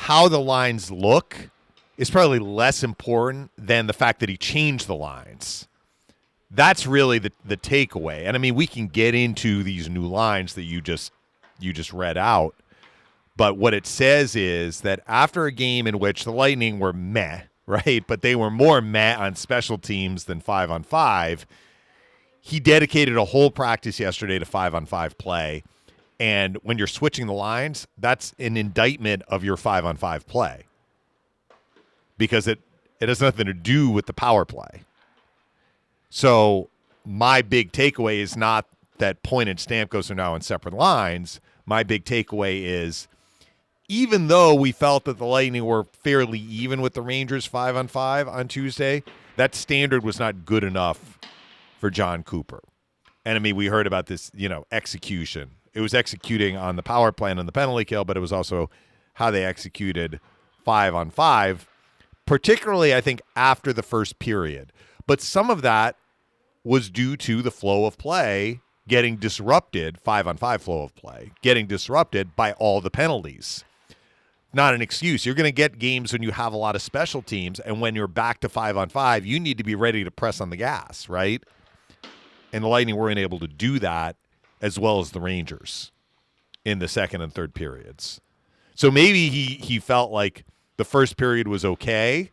how 0.01 0.27
the 0.27 0.39
lines 0.39 0.91
look 0.91 1.49
is 1.97 2.09
probably 2.09 2.39
less 2.39 2.83
important 2.83 3.51
than 3.57 3.87
the 3.87 3.93
fact 3.93 4.19
that 4.19 4.29
he 4.29 4.37
changed 4.37 4.87
the 4.87 4.95
lines. 4.95 5.67
That's 6.49 6.85
really 6.85 7.19
the 7.19 7.31
the 7.45 7.57
takeaway. 7.57 8.25
And 8.25 8.35
I 8.35 8.39
mean, 8.39 8.55
we 8.55 8.67
can 8.67 8.87
get 8.87 9.15
into 9.15 9.63
these 9.63 9.89
new 9.89 10.05
lines 10.05 10.55
that 10.55 10.63
you 10.63 10.81
just 10.81 11.11
you 11.59 11.71
just 11.71 11.93
read 11.93 12.17
out. 12.17 12.55
But 13.37 13.57
what 13.57 13.73
it 13.73 13.87
says 13.87 14.35
is 14.35 14.81
that 14.81 14.99
after 15.07 15.45
a 15.45 15.51
game 15.51 15.87
in 15.87 15.99
which 15.99 16.25
the 16.25 16.31
Lightning 16.31 16.79
were 16.79 16.93
meh, 16.93 17.41
right? 17.65 18.03
But 18.05 18.21
they 18.21 18.35
were 18.35 18.51
more 18.51 18.81
meh 18.81 19.15
on 19.15 19.35
special 19.35 19.77
teams 19.77 20.25
than 20.25 20.41
five 20.41 20.69
on 20.69 20.83
five 20.83 21.45
he 22.41 22.59
dedicated 22.59 23.15
a 23.15 23.25
whole 23.25 23.51
practice 23.51 23.99
yesterday 23.99 24.39
to 24.39 24.45
five 24.45 24.73
on 24.73 24.87
five 24.87 25.17
play. 25.17 25.63
And 26.21 26.59
when 26.61 26.77
you're 26.77 26.85
switching 26.85 27.25
the 27.25 27.33
lines, 27.33 27.87
that's 27.97 28.35
an 28.37 28.55
indictment 28.55 29.23
of 29.27 29.43
your 29.43 29.57
five 29.57 29.85
on 29.85 29.97
five 29.97 30.27
play 30.27 30.65
because 32.15 32.47
it, 32.47 32.59
it 32.99 33.09
has 33.09 33.19
nothing 33.19 33.47
to 33.47 33.55
do 33.55 33.89
with 33.89 34.05
the 34.05 34.13
power 34.13 34.45
play. 34.45 34.83
So, 36.11 36.69
my 37.03 37.41
big 37.41 37.71
takeaway 37.71 38.17
is 38.19 38.37
not 38.37 38.67
that 38.99 39.23
Point 39.23 39.49
and 39.49 39.57
Stamkos 39.57 40.11
are 40.11 40.15
now 40.15 40.35
on 40.35 40.41
separate 40.41 40.75
lines. 40.75 41.41
My 41.65 41.81
big 41.81 42.05
takeaway 42.05 42.61
is 42.65 43.07
even 43.87 44.27
though 44.27 44.53
we 44.53 44.71
felt 44.71 45.05
that 45.05 45.17
the 45.17 45.25
Lightning 45.25 45.65
were 45.65 45.85
fairly 46.03 46.37
even 46.37 46.81
with 46.81 46.93
the 46.93 47.01
Rangers 47.01 47.47
five 47.47 47.75
on 47.75 47.87
five 47.87 48.27
on 48.27 48.47
Tuesday, 48.47 49.01
that 49.37 49.55
standard 49.55 50.03
was 50.03 50.19
not 50.19 50.45
good 50.45 50.63
enough 50.63 51.17
for 51.79 51.89
John 51.89 52.21
Cooper. 52.21 52.61
And 53.25 53.37
I 53.37 53.39
mean, 53.39 53.55
we 53.55 53.65
heard 53.65 53.87
about 53.87 54.05
this, 54.05 54.29
you 54.35 54.49
know, 54.49 54.67
execution. 54.71 55.55
It 55.73 55.81
was 55.81 55.93
executing 55.93 56.57
on 56.57 56.75
the 56.75 56.83
power 56.83 57.11
play 57.11 57.31
and 57.31 57.47
the 57.47 57.51
penalty 57.51 57.85
kill, 57.85 58.05
but 58.05 58.17
it 58.17 58.21
was 58.21 58.33
also 58.33 58.69
how 59.15 59.31
they 59.31 59.45
executed 59.45 60.19
five 60.63 60.93
on 60.93 61.09
five, 61.09 61.67
particularly, 62.25 62.93
I 62.93 63.01
think, 63.01 63.21
after 63.35 63.71
the 63.73 63.83
first 63.83 64.19
period. 64.19 64.71
But 65.07 65.21
some 65.21 65.49
of 65.49 65.61
that 65.61 65.95
was 66.63 66.89
due 66.89 67.17
to 67.17 67.41
the 67.41 67.51
flow 67.51 67.85
of 67.85 67.97
play 67.97 68.61
getting 68.87 69.15
disrupted, 69.15 69.99
five 69.99 70.27
on 70.27 70.37
five 70.37 70.61
flow 70.61 70.83
of 70.83 70.95
play, 70.95 71.31
getting 71.41 71.67
disrupted 71.67 72.35
by 72.35 72.51
all 72.53 72.81
the 72.81 72.91
penalties. 72.91 73.63
Not 74.53 74.73
an 74.73 74.81
excuse. 74.81 75.25
You're 75.25 75.35
going 75.35 75.47
to 75.47 75.51
get 75.53 75.79
games 75.79 76.11
when 76.11 76.23
you 76.23 76.31
have 76.31 76.51
a 76.51 76.57
lot 76.57 76.75
of 76.75 76.81
special 76.81 77.21
teams, 77.21 77.59
and 77.59 77.79
when 77.79 77.95
you're 77.95 78.07
back 78.07 78.41
to 78.41 78.49
five 78.49 78.75
on 78.75 78.89
five, 78.89 79.25
you 79.25 79.39
need 79.39 79.57
to 79.59 79.63
be 79.63 79.75
ready 79.75 80.03
to 80.03 80.11
press 80.11 80.41
on 80.41 80.49
the 80.49 80.57
gas, 80.57 81.07
right? 81.07 81.41
And 82.51 82.63
the 82.63 82.67
Lightning 82.67 82.97
weren't 82.97 83.17
able 83.17 83.39
to 83.39 83.47
do 83.47 83.79
that 83.79 84.17
as 84.61 84.77
well 84.79 84.99
as 84.99 85.11
the 85.11 85.19
Rangers 85.19 85.91
in 86.63 86.79
the 86.79 86.87
second 86.87 87.21
and 87.21 87.33
third 87.33 87.53
periods. 87.53 88.21
So 88.75 88.89
maybe 88.91 89.29
he 89.29 89.45
he 89.61 89.79
felt 89.79 90.11
like 90.11 90.45
the 90.77 90.85
first 90.85 91.17
period 91.17 91.47
was 91.47 91.65
okay 91.65 92.31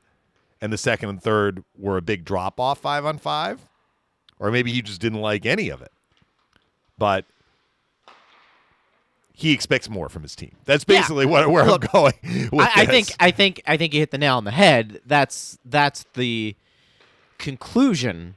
and 0.61 0.73
the 0.73 0.79
second 0.79 1.09
and 1.09 1.23
third 1.23 1.63
were 1.77 1.97
a 1.97 2.03
big 2.03 2.25
drop 2.25 2.59
off 2.61 2.79
5 2.81 3.05
on 3.07 3.19
5 3.19 3.61
or 4.39 4.51
maybe 4.51 4.73
he 4.73 4.83
just 4.83 5.01
didn't 5.01 5.21
like 5.21 5.45
any 5.47 5.69
of 5.69 5.83
it. 5.83 5.93
But 6.97 7.25
he 9.33 9.53
expects 9.53 9.89
more 9.89 10.09
from 10.09 10.23
his 10.23 10.35
team. 10.35 10.57
That's 10.65 10.85
Yeah. 10.89 11.01
basically 11.01 11.27
what 11.27 11.49
where 11.51 11.65
Look, 11.65 11.85
I'm 11.95 12.03
going. 12.03 12.15
With 12.53 12.61
I, 12.67 12.83
I 12.83 12.87
think 12.87 13.09
I 13.21 13.31
think 13.31 13.63
I 13.67 13.77
think 13.77 13.95
you 13.95 14.01
hit 14.01 14.11
the 14.11 14.19
nail 14.19 14.37
on 14.37 14.45
the 14.45 14.51
head. 14.51 15.01
That's 15.07 15.59
that's 15.65 16.05
the 16.15 16.57
conclusion 17.39 18.35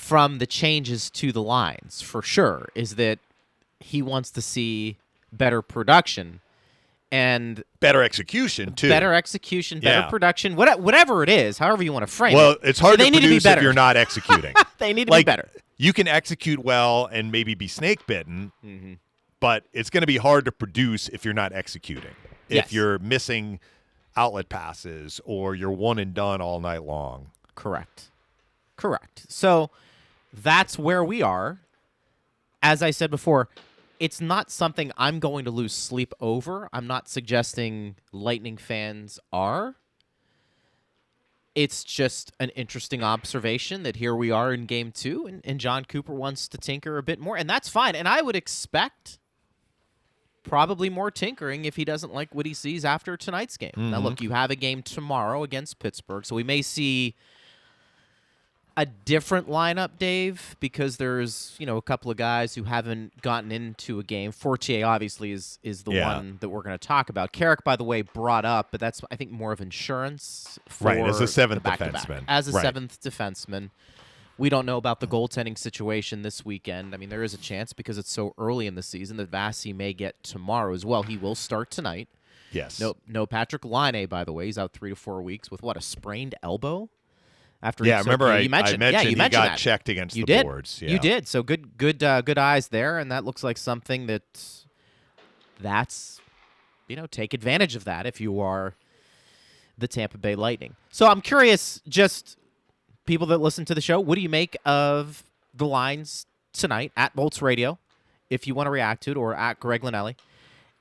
from 0.00 0.38
the 0.38 0.46
changes 0.46 1.10
to 1.10 1.30
the 1.30 1.42
lines 1.42 2.00
for 2.00 2.22
sure. 2.22 2.68
Is 2.74 2.94
that 2.96 3.18
he 3.80 4.00
wants 4.00 4.30
to 4.30 4.40
see 4.42 4.96
better 5.30 5.60
production 5.62 6.40
and 7.12 7.62
better 7.80 8.02
execution 8.02 8.72
too. 8.74 8.88
better 8.88 9.12
execution, 9.12 9.80
better 9.80 10.00
Yeah. 10.00 10.08
production, 10.10 10.56
what, 10.56 10.80
whatever 10.80 11.22
it 11.22 11.28
is, 11.28 11.58
however 11.58 11.82
you 11.82 11.92
want 11.92 12.04
to 12.06 12.12
frame 12.12 12.34
Well, 12.34 12.52
it. 12.52 12.58
it's 12.62 12.78
hard 12.78 12.98
they 12.98 13.06
to 13.10 13.12
produce 13.20 13.42
to 13.42 13.48
be 13.50 13.52
if 13.58 13.62
you're 13.62 13.72
not 13.72 13.96
executing. 13.96 14.54
they 14.78 14.92
need 14.92 15.06
to 15.06 15.10
like 15.10 15.26
be 15.26 15.32
better. 15.32 15.48
you 15.76 15.92
can 15.92 16.08
execute 16.08 16.60
well 16.60 17.06
and 17.06 17.30
maybe 17.32 17.54
be 17.54 17.68
snake 17.68 18.06
bitten, 18.06 18.52
Mm-hmm. 18.64 18.94
but 19.40 19.64
it's 19.72 19.90
going 19.90 20.02
to 20.02 20.06
be 20.06 20.16
hard 20.18 20.44
to 20.46 20.52
produce 20.52 21.08
if 21.08 21.24
you're 21.24 21.34
not 21.34 21.52
executing. 21.52 22.14
Yes. 22.48 22.66
If 22.66 22.72
you're 22.72 22.98
missing 23.00 23.60
outlet 24.16 24.48
passes 24.48 25.20
or 25.24 25.54
you're 25.54 25.70
one 25.72 25.98
and 25.98 26.14
done 26.14 26.40
all 26.40 26.60
night 26.60 26.84
long. 26.84 27.30
Correct. 27.54 28.10
Correct. 28.76 29.26
So 29.28 29.70
that's 30.32 30.78
where 30.78 31.04
we 31.04 31.22
are. 31.22 31.60
As 32.62 32.82
I 32.82 32.90
said 32.90 33.10
before, 33.10 33.48
it's 33.98 34.20
not 34.20 34.50
something 34.50 34.92
I'm 34.96 35.18
going 35.18 35.44
to 35.44 35.50
lose 35.50 35.72
sleep 35.72 36.14
over. 36.20 36.68
I'm 36.72 36.86
not 36.86 37.08
suggesting 37.08 37.96
Lightning 38.12 38.56
fans 38.56 39.18
are. 39.32 39.76
It's 41.54 41.84
just 41.84 42.32
an 42.38 42.50
interesting 42.50 43.02
observation 43.02 43.82
that 43.82 43.96
here 43.96 44.14
we 44.14 44.30
are 44.30 44.52
in 44.52 44.66
game 44.66 44.92
two, 44.92 45.26
and, 45.26 45.40
and 45.44 45.58
John 45.58 45.84
Cooper 45.84 46.14
wants 46.14 46.48
to 46.48 46.58
tinker 46.58 46.96
a 46.96 47.02
bit 47.02 47.18
more, 47.18 47.36
and 47.36 47.50
that's 47.50 47.68
fine. 47.68 47.94
And 47.94 48.06
I 48.06 48.22
would 48.22 48.36
expect 48.36 49.18
probably 50.42 50.88
more 50.88 51.10
tinkering 51.10 51.64
if 51.64 51.76
he 51.76 51.84
doesn't 51.84 52.14
like 52.14 52.34
what 52.34 52.46
he 52.46 52.54
sees 52.54 52.84
after 52.84 53.16
tonight's 53.16 53.56
game. 53.56 53.72
Now, 53.76 53.96
mm-hmm. 53.96 54.04
look, 54.04 54.20
you 54.20 54.30
have 54.30 54.50
a 54.50 54.56
game 54.56 54.82
tomorrow 54.82 55.42
against 55.42 55.78
Pittsburgh, 55.78 56.24
so 56.24 56.36
we 56.36 56.44
may 56.44 56.62
see 56.62 57.16
a 58.80 58.86
different 58.86 59.46
lineup, 59.48 59.98
Dave, 59.98 60.56
because 60.58 60.96
there's 60.96 61.54
you 61.58 61.66
know 61.66 61.76
a 61.76 61.82
couple 61.82 62.10
of 62.10 62.16
guys 62.16 62.54
who 62.54 62.64
haven't 62.64 63.20
gotten 63.20 63.52
into 63.52 63.98
a 63.98 64.02
game. 64.02 64.32
Fortier 64.32 64.86
obviously 64.86 65.32
is 65.32 65.58
is 65.62 65.82
the 65.82 65.92
Yeah. 65.92 66.14
one 66.16 66.38
that 66.40 66.48
we're 66.48 66.62
going 66.62 66.78
to 66.78 66.86
talk 66.86 67.10
about. 67.10 67.32
Carrick, 67.32 67.62
by 67.62 67.76
the 67.76 67.84
way, 67.84 68.00
brought 68.02 68.44
up, 68.44 68.68
but 68.70 68.80
that's 68.80 69.02
I 69.10 69.16
think 69.16 69.30
more 69.30 69.52
of 69.52 69.60
insurance 69.60 70.58
for 70.68 70.84
Right, 70.88 70.98
as 71.08 71.20
a 71.20 71.26
seventh 71.26 71.62
defenseman. 71.62 72.24
As 72.26 72.48
a 72.48 72.52
Right. 72.52 72.62
seventh 72.62 73.00
defenseman. 73.02 73.70
We 74.38 74.48
don't 74.48 74.64
know 74.64 74.78
about 74.78 75.00
the 75.00 75.06
goaltending 75.06 75.58
situation 75.58 76.22
this 76.22 76.46
weekend. 76.46 76.94
I 76.94 76.96
mean, 76.96 77.10
there 77.10 77.22
is 77.22 77.34
a 77.34 77.36
chance 77.36 77.74
because 77.74 77.98
it's 77.98 78.10
so 78.10 78.32
early 78.38 78.66
in 78.66 78.74
the 78.74 78.82
season 78.82 79.18
that 79.18 79.30
Vasi 79.30 79.74
may 79.74 79.92
get 79.92 80.22
tomorrow 80.22 80.72
as 80.72 80.82
well. 80.86 81.02
He 81.02 81.18
will 81.18 81.34
start 81.34 81.70
tonight. 81.70 82.08
Yes. 82.50 82.80
No, 82.80 82.96
no 83.06 83.26
Patrik 83.26 83.64
Laine, 83.70 84.06
by 84.08 84.24
the 84.24 84.32
way. 84.32 84.46
He's 84.46 84.56
out 84.56 84.72
three 84.72 84.88
to 84.88 84.96
four 84.96 85.20
weeks 85.20 85.50
with 85.50 85.62
what 85.62 85.76
a 85.76 85.82
sprained 85.82 86.34
elbow. 86.42 86.88
After 87.62 87.84
Yeah, 87.84 87.98
he- 87.98 88.04
so 88.04 88.10
remember 88.10 88.26
you 88.28 88.32
I- 88.32 88.36
I 88.44 88.48
mentioned, 88.48 88.82
yeah, 88.82 89.02
you 89.02 89.16
mentioned 89.16 89.32
got 89.32 89.48
that. 89.50 89.58
checked 89.58 89.88
against 89.90 90.16
you 90.16 90.22
the 90.24 90.32
did. 90.34 90.42
boards, 90.44 90.80
You 90.80 90.88
yeah. 90.90 90.98
did. 90.98 91.28
So 91.28 91.42
good, 91.42 91.76
good, 91.76 92.02
uh, 92.02 92.22
good 92.22 92.38
eyes 92.38 92.68
there, 92.68 92.98
and 92.98 93.12
that 93.12 93.24
looks 93.24 93.44
like 93.44 93.58
something 93.58 94.06
that 94.06 94.22
that's 95.60 96.20
you 96.88 96.96
know 96.96 97.06
take 97.06 97.34
advantage 97.34 97.76
of 97.76 97.84
that 97.84 98.06
if 98.06 98.20
you 98.20 98.40
are 98.40 98.74
the 99.78 99.88
Tampa 99.88 100.18
Bay 100.18 100.34
Lightning. 100.34 100.74
So 100.90 101.06
I'm 101.06 101.20
curious, 101.20 101.80
just 101.88 102.36
people 103.06 103.26
that 103.28 103.38
listen 103.38 103.64
to 103.66 103.74
the 103.74 103.80
show, 103.80 103.98
what 104.00 104.14
do 104.16 104.20
you 104.20 104.28
make 104.28 104.56
of 104.64 105.22
the 105.54 105.66
lines 105.66 106.26
tonight 106.52 106.92
at 106.96 107.14
Bolts 107.14 107.40
Radio? 107.42 107.78
If 108.28 108.46
you 108.46 108.54
want 108.54 108.66
to 108.66 108.70
react 108.70 109.02
to 109.04 109.10
it, 109.12 109.16
or 109.16 109.34
at 109.34 109.58
Greg 109.60 109.82
Linelli 109.82 110.16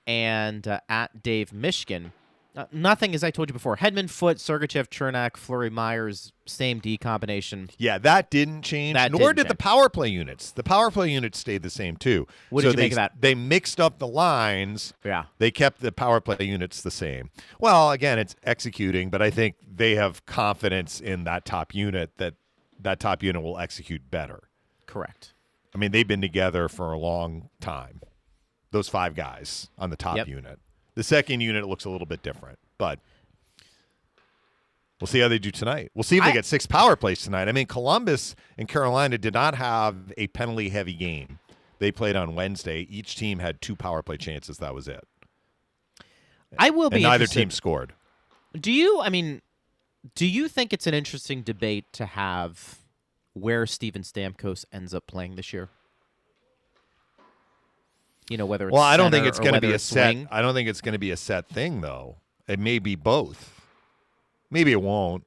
and 0.05 0.67
uh, 0.67 0.79
at 0.87 1.23
Dave 1.23 1.49
Mishkin. 1.51 2.11
Uh, 2.55 2.65
nothing, 2.71 3.13
as 3.13 3.23
I 3.23 3.29
told 3.29 3.47
you 3.49 3.53
before. 3.53 3.77
Hedman, 3.77 4.09
Foote, 4.09 4.37
Sergachev, 4.37 4.87
Cernak, 4.89 5.37
Fleury, 5.37 5.69
Myers, 5.69 6.33
same 6.47 6.79
D 6.79 6.97
combination. 6.97 7.69
Yeah, 7.77 7.99
that 7.99 8.31
didn't 8.31 8.63
change. 8.63 8.95
That 8.95 9.11
nor 9.11 9.33
didn't 9.33 9.35
did 9.37 9.47
the 9.49 9.55
power 9.55 9.87
play 9.87 10.07
units. 10.07 10.51
The 10.51 10.63
power 10.63 10.89
play 10.89 11.09
units 11.11 11.37
stayed 11.37 11.61
the 11.61 11.69
same 11.69 11.95
too. 11.95 12.27
What 12.49 12.63
so 12.63 12.69
did 12.69 12.73
you 12.73 12.77
they, 12.77 12.83
make 12.85 12.91
of 12.93 12.95
that? 12.95 13.21
They 13.21 13.35
mixed 13.35 13.79
up 13.79 13.99
the 13.99 14.07
lines. 14.07 14.93
Yeah. 15.05 15.25
They 15.37 15.51
kept 15.51 15.79
the 15.81 15.91
power 15.91 16.19
play 16.19 16.37
units 16.45 16.81
the 16.81 16.91
same. 16.91 17.29
Well, 17.59 17.91
again, 17.91 18.17
it's 18.17 18.35
executing, 18.43 19.09
but 19.09 19.21
I 19.21 19.29
think 19.29 19.55
they 19.71 19.95
have 19.95 20.25
confidence 20.25 20.99
in 20.99 21.25
that 21.25 21.45
top 21.45 21.75
unit 21.75 22.17
that 22.17 22.33
that 22.79 22.99
top 22.99 23.21
unit 23.21 23.43
will 23.43 23.59
execute 23.59 24.09
better. 24.09 24.49
Correct. 24.87 25.33
I 25.75 25.77
mean, 25.77 25.91
they've 25.91 26.07
been 26.07 26.21
together 26.21 26.67
for 26.67 26.91
a 26.91 26.97
long 26.97 27.49
time. 27.61 28.01
Those 28.71 28.89
five 28.89 29.13
guys 29.15 29.69
on 29.77 29.91
the 29.91 29.95
top 29.97 30.17
Yep. 30.17 30.27
unit. 30.27 30.59
The 30.99 31.03
second 31.05 31.39
unit 31.39 31.65
looks 31.65 31.85
a 31.85 31.89
little 31.89 32.05
bit 32.05 32.23
different, 32.23 32.59
but 32.77 32.99
we'll 34.99 35.07
see 35.07 35.19
how 35.21 35.29
they 35.29 35.39
do 35.39 35.49
tonight. 35.49 35.91
We'll 35.95 36.03
see 36.03 36.17
if 36.17 36.25
they 36.25 36.31
I- 36.31 36.33
get 36.33 36.43
six 36.43 36.65
power 36.65 36.97
plays 36.97 37.21
tonight. 37.21 37.47
I 37.47 37.53
mean, 37.53 37.67
Columbus 37.67 38.35
and 38.57 38.67
Carolina 38.67 39.17
did 39.17 39.33
not 39.33 39.55
have 39.55 40.11
a 40.17 40.27
penalty 40.27 40.67
heavy 40.67 40.91
game. 40.93 41.39
They 41.77 41.89
played 41.93 42.17
on 42.17 42.35
Wednesday. 42.35 42.81
Each 42.89 43.15
team 43.15 43.39
had 43.39 43.61
two 43.61 43.77
power 43.77 44.03
play 44.03 44.17
chances. 44.17 44.57
That 44.57 44.73
was 44.75 44.89
it. 44.89 45.01
I 46.57 46.69
will 46.69 46.89
be. 46.89 46.97
And 46.97 47.03
neither 47.03 47.23
interested- 47.23 47.39
team 47.39 47.51
scored. 47.51 47.93
Do 48.59 48.69
you? 48.69 48.99
I 48.99 49.07
mean, 49.07 49.41
do 50.15 50.25
you 50.25 50.49
think 50.49 50.73
it's 50.73 50.85
an 50.85 50.93
interesting 50.93 51.43
debate 51.43 51.85
to 51.93 52.07
have 52.07 52.79
where 53.31 53.65
Steven 53.65 54.01
Stamkos 54.01 54.65
ends 54.73 54.93
up 54.93 55.07
playing 55.07 55.37
this 55.37 55.53
year? 55.53 55.69
You 58.29 58.37
know 58.37 58.45
whether 58.45 58.67
it's 58.67 58.73
Well, 58.73 58.83
I 58.83 58.95
don't 58.95 59.11
think 59.11 59.25
it's 59.25 59.39
going 59.39 59.55
to 59.55 59.61
be 59.61 59.73
a 59.73 59.79
set. 59.79 60.15
I 60.31 60.41
don't 60.41 60.53
think 60.53 60.69
it's 60.69 60.81
going 60.81 60.93
to 60.93 60.99
be 60.99 61.11
a 61.11 61.17
set 61.17 61.49
thing, 61.49 61.81
though. 61.81 62.17
It 62.47 62.59
may 62.59 62.79
be 62.79 62.95
both. 62.95 63.61
Maybe 64.51 64.71
it 64.71 64.81
won't. 64.81 65.25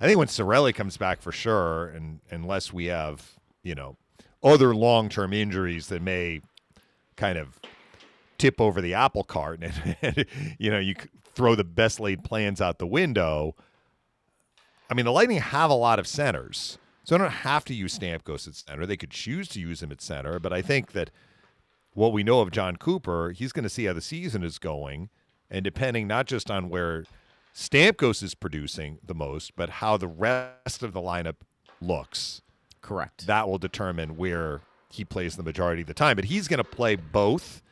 I 0.00 0.06
think 0.06 0.18
when 0.18 0.28
Cirelli 0.28 0.74
comes 0.74 0.96
back 0.96 1.20
for 1.20 1.32
sure, 1.32 1.88
and 1.88 2.20
unless 2.30 2.72
we 2.72 2.86
have 2.86 3.32
you 3.62 3.74
know 3.74 3.96
other 4.42 4.74
long 4.74 5.08
term 5.08 5.32
injuries 5.32 5.88
that 5.88 6.02
may 6.02 6.42
kind 7.16 7.38
of 7.38 7.58
tip 8.36 8.60
over 8.60 8.80
the 8.80 8.94
apple 8.94 9.24
cart, 9.24 9.60
and, 10.02 10.26
you 10.58 10.70
know 10.70 10.78
you 10.78 10.94
throw 11.34 11.54
the 11.54 11.64
best 11.64 11.98
laid 11.98 12.24
plans 12.24 12.60
out 12.60 12.78
the 12.78 12.86
window. 12.86 13.54
I 14.90 14.94
mean, 14.94 15.04
the 15.04 15.12
Lightning 15.12 15.38
have 15.38 15.70
a 15.70 15.74
lot 15.74 15.98
of 15.98 16.06
centers, 16.06 16.78
so 17.04 17.14
I 17.14 17.18
don't 17.18 17.30
have 17.30 17.64
to 17.66 17.74
use 17.74 17.94
Stamp 17.94 18.24
Stamkos 18.24 18.48
at 18.48 18.54
center. 18.54 18.86
They 18.86 18.96
could 18.96 19.10
choose 19.10 19.48
to 19.48 19.60
use 19.60 19.82
him 19.82 19.92
at 19.92 20.00
center, 20.00 20.38
but 20.38 20.52
I 20.52 20.62
think 20.62 20.92
that 20.92 21.10
what 21.98 22.12
we 22.12 22.22
know 22.22 22.40
of 22.40 22.52
John 22.52 22.76
Cooper, 22.76 23.30
he's 23.30 23.50
going 23.50 23.64
to 23.64 23.68
see 23.68 23.86
how 23.86 23.92
the 23.92 24.00
season 24.00 24.44
is 24.44 24.60
going, 24.60 25.10
and 25.50 25.64
depending 25.64 26.06
not 26.06 26.26
just 26.26 26.48
on 26.48 26.68
where 26.68 27.04
Stamkos 27.52 28.22
is 28.22 28.36
producing 28.36 29.00
the 29.04 29.16
most, 29.16 29.56
but 29.56 29.68
how 29.68 29.96
the 29.96 30.06
rest 30.06 30.84
of 30.84 30.92
the 30.92 31.00
lineup 31.00 31.38
looks, 31.80 32.40
Correct. 32.82 33.26
that 33.26 33.48
will 33.48 33.58
determine 33.58 34.16
where 34.16 34.60
he 34.90 35.04
plays 35.04 35.34
the 35.34 35.42
majority 35.42 35.82
of 35.82 35.88
the 35.88 35.94
time. 35.94 36.14
But 36.14 36.26
he's 36.26 36.46
going 36.46 36.58
to 36.58 36.64
play 36.64 36.94
both, 36.94 37.62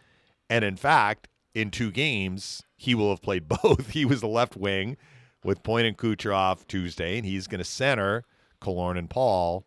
and 0.51 0.65
in 0.65 0.75
fact, 0.75 1.29
in 1.55 1.71
two 1.71 1.93
games, 1.93 2.65
he 2.77 2.97
will 2.97 3.11
have 3.11 3.23
played 3.23 3.47
both. 3.63 3.91
He 3.91 4.05
was 4.05 4.23
the 4.23 4.29
left 4.29 4.57
wing 4.57 4.97
with 5.45 5.63
Point 5.63 5.87
and 5.87 5.97
Kucherov 5.97 6.67
Tuesday, 6.67 7.17
and 7.17 7.25
he's 7.25 7.47
going 7.47 7.61
to 7.61 7.65
center 7.65 8.25
Killorn 8.61 8.99
and 8.99 9.09
Paul 9.09 9.65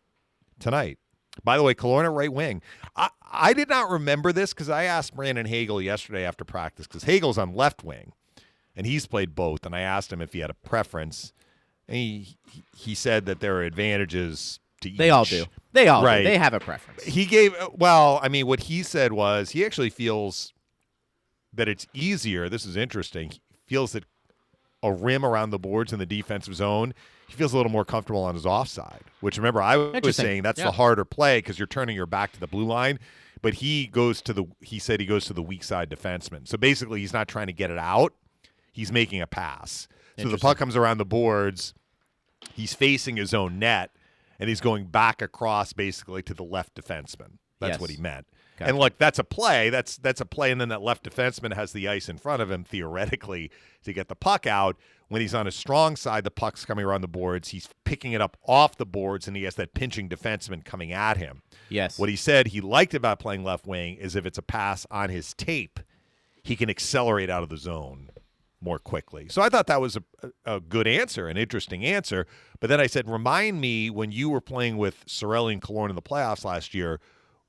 tonight. 0.60 0.99
By 1.43 1.58
the 1.58 1.63
way, 1.63 1.74
Killorn 1.74 2.05
at 2.05 2.12
right 2.12 2.31
wing. 2.31 2.62
I, 2.96 3.10
I 3.31 3.53
did 3.53 3.69
not 3.69 3.89
remember 3.89 4.31
this 4.31 4.53
because 4.53 4.69
I 4.69 4.84
asked 4.84 5.15
Brandon 5.15 5.46
Hagel 5.46 5.81
yesterday 5.81 6.24
after 6.25 6.43
practice 6.46 6.88
because 6.88 7.03
Hagel's 7.03 7.38
on 7.38 7.53
left 7.55 7.84
wing, 7.84 8.13
and 8.75 8.86
he's 8.86 9.05
played 9.08 9.36
both. 9.36 9.65
And 9.65 9.75
I 9.75 9.81
asked 9.81 10.12
him 10.12 10.22
if 10.22 10.34
he 10.34 10.39
had 10.39 10.50
a 10.50 10.53
preference, 10.55 11.34
and 11.88 11.98
he 11.98 12.38
he, 12.50 12.63
he 12.75 12.96
said 12.96 13.25
that 13.25 13.39
there 13.39 13.55
are 13.58 13.63
advantages 13.63 14.60
to 14.81 14.89
each. 14.89 14.98
they 14.98 15.10
all 15.10 15.25
do. 15.25 15.46
They 15.74 15.88
all 15.88 16.03
Right. 16.03 16.19
do. 16.19 16.24
They 16.24 16.38
have 16.38 16.53
a 16.53 16.60
preference. 16.60 17.03
He 17.03 17.25
gave 17.25 17.53
well, 17.74 18.19
I 18.24 18.29
mean, 18.29 18.48
what 18.48 18.62
he 18.62 18.81
said 18.84 19.12
was 19.13 19.51
he 19.51 19.65
actually 19.65 19.89
feels 19.89 20.53
that 21.53 21.67
it's 21.67 21.88
easier. 21.93 22.48
This 22.50 22.65
is 22.65 22.75
interesting. 22.77 23.31
He 23.31 23.39
feels 23.67 23.91
that 23.93 24.05
a 24.81 24.91
rim 24.93 25.25
around 25.25 25.50
the 25.50 25.60
boards 25.60 25.91
in 25.91 26.00
the 26.00 26.05
defensive 26.05 26.55
zone, 26.55 26.93
he 27.29 27.36
feels 27.36 27.53
a 27.53 27.57
little 27.57 27.71
more 27.71 27.86
comfortable 27.86 28.24
on 28.24 28.36
his 28.36 28.45
offside. 28.45 29.01
Which 29.21 29.38
remember, 29.38 29.62
I 29.62 29.77
was 29.77 30.15
saying 30.15 30.41
that's 30.43 30.59
Yeah. 30.59 30.65
the 30.65 30.71
harder 30.71 31.05
play 31.05 31.38
because 31.39 31.57
you're 31.59 31.67
turning 31.67 31.95
your 31.95 32.05
back 32.05 32.31
to 32.33 32.39
the 32.39 32.48
blue 32.48 32.65
line. 32.65 33.00
But 33.41 33.55
he 33.55 33.88
goes 33.88 34.21
to 34.24 34.33
the 34.33 34.45
he 34.62 34.79
said 34.79 35.00
he 35.00 35.05
goes 35.05 35.24
to 35.25 35.33
the 35.33 35.41
weak 35.41 35.63
side 35.63 35.89
defenseman. 35.89 36.45
So 36.48 36.57
basically, 36.57 37.00
he's 37.00 37.13
not 37.13 37.27
trying 37.29 37.48
to 37.48 37.53
get 37.53 37.71
it 37.71 37.77
out. 37.77 38.13
He's 38.74 38.91
making 38.91 39.21
a 39.21 39.27
pass. 39.27 39.88
So 40.17 40.27
the 40.27 40.38
puck 40.38 40.57
comes 40.57 40.75
around 40.75 40.98
the 40.98 41.05
boards. 41.05 41.74
He's 42.53 42.74
facing 42.74 43.15
his 43.15 43.33
own 43.33 43.57
net, 43.59 43.91
and 44.39 44.50
he's 44.50 44.59
going 44.59 44.86
back 44.88 45.21
across 45.21 45.71
basically 45.71 46.21
to 46.24 46.33
the 46.33 46.43
left 46.43 46.75
defenseman. 46.75 47.38
That's 47.59 47.74
Yes. 47.74 47.79
what 47.79 47.89
he 47.89 47.98
meant. 47.98 48.27
Gotcha. 48.57 48.69
And 48.69 48.77
look, 48.79 48.98
that's 48.98 49.19
a 49.19 49.24
play. 49.24 49.69
That's 49.69 49.95
that's 49.98 50.19
a 50.19 50.25
play, 50.25 50.51
and 50.51 50.59
then 50.59 50.67
that 50.69 50.81
left 50.81 51.03
defenseman 51.09 51.53
has 51.53 51.71
the 51.71 51.88
ice 51.88 52.09
in 52.09 52.17
front 52.17 52.41
of 52.41 52.51
him 52.51 52.65
theoretically 52.65 53.51
to 53.86 53.93
get 53.93 54.09
the 54.09 54.15
puck 54.15 54.45
out. 54.45 54.75
When 55.10 55.22
he's 55.22 55.34
on 55.34 55.48
his 55.48 55.56
strong 55.56 55.96
side, 55.96 56.24
the 56.24 56.32
puck's 56.32 56.66
coming 56.66 56.86
around 56.86 57.01
the 57.01 57.08
boards. 57.08 57.50
He's 57.50 57.68
picking 57.84 58.13
it 58.13 58.22
up 58.22 58.38
off 58.48 58.78
the 58.78 58.86
boards, 58.86 59.28
and 59.28 59.36
he 59.36 59.44
has 59.44 59.56
that 59.56 59.74
pinching 59.74 60.08
defenseman 60.08 60.63
coming 60.63 60.92
at 60.94 61.18
him. 61.18 61.42
Yes. 61.68 61.98
What 61.98 62.10
he 62.10 62.16
said 62.16 62.48
he 62.48 62.62
liked 62.62 62.94
about 62.94 63.20
playing 63.20 63.44
left 63.44 63.66
wing 63.66 63.96
is 63.98 64.16
if 64.16 64.25
it's 64.25 64.38
a 64.38 64.44
pass 64.44 64.86
on 64.92 65.10
his 65.10 65.34
tape, 65.34 65.80
he 66.44 66.56
can 66.56 66.70
accelerate 66.70 67.30
out 67.30 67.44
of 67.44 67.50
the 67.50 67.58
zone 67.58 68.10
more 68.62 68.80
quickly. 68.80 69.28
So 69.30 69.42
I 69.42 69.50
thought 69.50 69.68
that 69.68 69.82
was 69.82 69.98
a, 69.98 70.04
a 70.46 70.60
good 70.60 70.88
answer, 70.88 71.28
an 71.28 71.38
interesting 71.38 71.86
answer. 71.86 72.28
But 72.60 72.70
then 72.70 72.80
I 72.80 72.88
said, 72.88 73.10
remind 73.10 73.62
me 73.62 73.89
when 73.89 74.12
you 74.12 74.30
were 74.30 74.42
playing 74.42 74.78
with 74.78 75.06
Cirelli 75.06 75.54
and 75.54 75.62
Killorn 75.62 75.89
in 75.89 75.96
the 75.96 76.01
playoffs 76.01 76.44
last 76.44 76.74
year, 76.74 77.00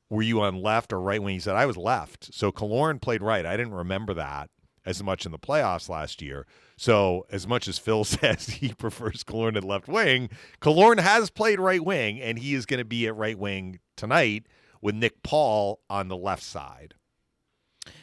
were 0.08 0.22
you 0.22 0.40
on 0.40 0.62
left 0.62 0.92
or 0.92 1.00
right 1.00 1.22
wing? 1.22 1.34
He 1.34 1.40
said, 1.40 1.56
I 1.56 1.66
was 1.66 1.76
left. 1.76 2.32
So 2.32 2.52
Killorn 2.52 3.00
played 3.00 3.22
right. 3.22 3.44
I 3.44 3.56
didn't 3.56 3.74
remember 3.74 4.14
that 4.14 4.50
as 4.86 5.02
much 5.02 5.26
in 5.26 5.32
the 5.32 5.38
playoffs 5.38 5.88
last 5.88 6.22
year. 6.22 6.46
So 6.80 7.26
as 7.28 7.46
much 7.46 7.68
as 7.68 7.78
Phil 7.78 8.04
says 8.04 8.46
he 8.46 8.72
prefers 8.72 9.22
Killorn 9.22 9.54
at 9.54 9.64
left 9.64 9.86
wing, 9.86 10.30
Killorn 10.62 10.98
has 10.98 11.28
played 11.28 11.60
right 11.60 11.84
wing, 11.84 12.18
and 12.22 12.38
he 12.38 12.54
is 12.54 12.64
going 12.64 12.78
to 12.78 12.86
be 12.86 13.06
at 13.06 13.14
right 13.14 13.38
wing 13.38 13.80
tonight 13.96 14.46
with 14.80 14.94
Nick 14.94 15.22
Paul 15.22 15.80
on 15.90 16.08
the 16.08 16.16
left 16.16 16.42
side. 16.42 16.94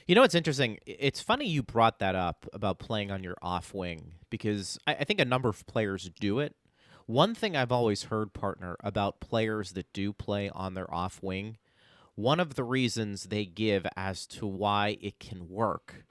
You 0.05 0.13
know 0.13 0.21
what's 0.21 0.35
interesting? 0.35 0.77
It's 0.85 1.19
funny 1.19 1.47
you 1.47 1.63
brought 1.63 1.97
that 1.97 2.13
up 2.13 2.45
about 2.53 2.77
playing 2.77 3.09
on 3.09 3.23
your 3.23 3.35
off 3.41 3.73
wing 3.73 4.11
because 4.29 4.77
I, 4.85 4.93
I, 4.93 5.03
think 5.05 5.19
a 5.19 5.25
number 5.25 5.49
of 5.49 5.65
players 5.65 6.11
do 6.19 6.37
it. 6.37 6.55
One 7.07 7.33
thing 7.33 7.55
I've 7.55 7.71
always 7.71 8.03
heard, 8.03 8.33
partner, 8.33 8.77
about 8.83 9.19
players 9.19 9.71
that 9.71 9.91
do 9.91 10.13
play 10.13 10.51
on 10.51 10.75
their 10.75 10.93
off 10.93 11.23
wing, 11.23 11.57
one 12.13 12.39
of 12.39 12.53
the 12.53 12.63
reasons 12.63 13.23
they 13.23 13.45
give 13.45 13.87
as 13.95 14.27
to 14.27 14.45
why 14.45 14.99
it 15.01 15.19
can 15.19 15.49
work 15.49 16.05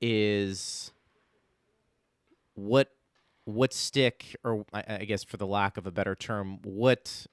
is 0.00 0.90
what 2.56 2.90
what 3.44 3.72
stick 3.72 4.34
or 4.42 4.64
I, 4.72 4.84
I 5.00 5.04
guess 5.04 5.22
for 5.22 5.36
the 5.36 5.46
lack 5.46 5.76
of 5.76 5.86
a 5.86 5.90
better 5.92 6.14
term, 6.16 6.58
what 6.64 7.26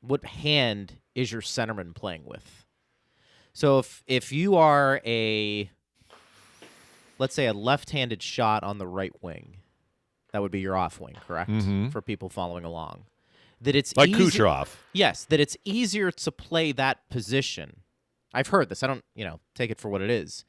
what 0.00 0.24
hand 0.24 0.98
is 1.14 1.30
your 1.32 1.40
centerman 1.42 1.94
playing 1.94 2.24
with? 2.24 2.66
So 3.52 3.78
if 3.78 4.02
if 4.06 4.32
you 4.32 4.56
are 4.56 5.00
a 5.06 5.70
let's 7.18 7.34
say 7.34 7.46
a 7.46 7.52
left-handed 7.54 8.22
shot 8.22 8.64
on 8.64 8.78
the 8.78 8.86
right 8.86 9.12
wing, 9.22 9.58
that 10.32 10.42
would 10.42 10.50
be 10.50 10.60
your 10.60 10.76
off 10.76 11.00
wing, 11.00 11.14
correct? 11.26 11.50
Mhm. 11.50 11.92
For 11.92 12.02
people 12.02 12.28
following 12.28 12.64
along. 12.64 13.04
That 13.60 13.76
it's 13.76 13.96
Like 13.96 14.10
easy- 14.10 14.38
Kucherov. 14.40 14.68
Yes, 14.92 15.24
that 15.26 15.38
it's 15.38 15.56
easier 15.64 16.10
to 16.10 16.32
play 16.32 16.72
that 16.72 17.08
position. 17.08 17.82
I've 18.34 18.48
heard 18.48 18.68
this. 18.68 18.82
I 18.82 18.88
don't, 18.88 19.04
you 19.14 19.24
know, 19.24 19.38
take 19.54 19.70
it 19.70 19.78
for 19.80 19.88
what 19.88 20.02
it 20.02 20.10
is. 20.10 20.44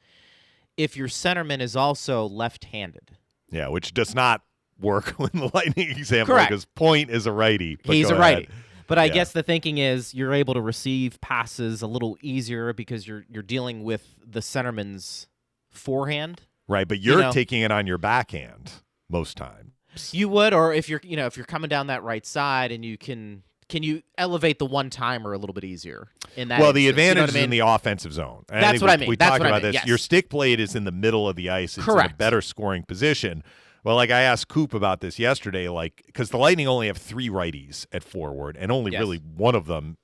If 0.76 0.96
your 0.96 1.06
centerman 1.08 1.60
is 1.60 1.76
also 1.76 2.26
left-handed. 2.26 3.16
Yeah, 3.56 3.68
which 3.68 3.94
does 3.94 4.14
not 4.14 4.42
work 4.80 5.14
in 5.32 5.40
the 5.40 5.50
Lightning 5.54 5.90
example 5.90 6.34
Correct. 6.34 6.50
because 6.50 6.64
Point 6.66 7.10
is 7.10 7.26
a 7.26 7.32
righty. 7.32 7.78
He's 7.84 8.10
a 8.10 8.14
righty. 8.14 8.44
ahead. 8.44 8.54
But 8.88 8.98
I 8.98 9.06
Yeah. 9.06 9.14
guess 9.14 9.32
the 9.32 9.42
thinking 9.42 9.78
is 9.78 10.14
you're 10.14 10.32
able 10.34 10.54
to 10.54 10.60
receive 10.60 11.20
passes 11.20 11.82
a 11.82 11.86
little 11.88 12.16
easier 12.20 12.72
because 12.72 13.06
you're 13.08 13.24
you're 13.28 13.42
dealing 13.42 13.82
with 13.82 14.14
the 14.24 14.40
centerman's 14.40 15.26
forehand. 15.70 16.42
Right, 16.68 16.86
but 16.86 17.00
you're 17.00 17.20
know. 17.22 17.32
taking 17.32 17.62
it 17.62 17.70
on 17.72 17.86
your 17.86 17.98
backhand 17.98 18.72
most 19.08 19.36
times. 19.36 19.72
You 20.12 20.28
would, 20.28 20.52
or 20.52 20.72
if 20.74 20.88
you're 20.88 21.00
you 21.02 21.16
know 21.16 21.26
if 21.26 21.36
you're 21.36 21.46
coming 21.46 21.68
down 21.68 21.86
that 21.88 22.02
right 22.02 22.24
side 22.26 22.70
and 22.70 22.84
you 22.84 22.98
can 22.98 23.42
can 23.68 23.82
you 23.82 24.02
elevate 24.16 24.58
the 24.58 24.66
one 24.66 24.90
timer 24.90 25.32
a 25.32 25.38
little 25.38 25.54
bit 25.54 25.64
easier 25.64 26.08
in 26.36 26.48
that? 26.48 26.60
Well, 26.60 26.72
the 26.72 26.86
instance? 26.86 26.98
You 26.98 27.14
know 27.14 27.22
advantage 27.22 27.28
is 27.30 27.36
I 27.36 27.40
in 27.44 27.50
the 27.50 27.58
offensive 27.60 28.12
zone. 28.12 28.44
And 28.48 28.62
That's 28.62 28.72
think 28.78 28.82
what 28.82 28.88
we, 28.88 28.92
I 28.92 28.96
mean. 28.98 29.08
We 29.08 29.16
That's 29.16 29.30
talked 29.30 29.40
what 29.40 29.46
I 29.46 29.48
about 29.50 29.62
mean, 29.62 29.72
this. 29.72 29.74
yes. 29.74 29.86
Your 29.86 29.98
stick 29.98 30.28
blade 30.28 30.60
is 30.60 30.74
in 30.74 30.84
the 30.84 30.92
middle 30.92 31.28
of 31.28 31.36
the 31.36 31.50
ice. 31.50 31.76
It's 31.76 31.86
in 31.86 31.92
a 31.92 31.96
Correct. 31.96 32.18
better 32.18 32.40
scoring 32.40 32.84
position. 32.84 33.42
Well, 33.84 33.96
like 33.96 34.10
I 34.10 34.22
asked 34.22 34.48
Coop 34.48 34.74
about 34.74 35.00
this 35.00 35.18
yesterday, 35.18 35.68
like 35.68 36.02
because 36.06 36.30
the 36.30 36.38
Lightning 36.38 36.66
only 36.66 36.88
have 36.88 36.96
three 36.96 37.28
righties 37.28 37.86
at 37.92 38.02
forward, 38.02 38.56
and 38.58 38.72
only 38.72 38.92
Yes. 38.92 39.00
really 39.00 39.18
one 39.18 39.54
of 39.54 39.66
them 39.66 39.96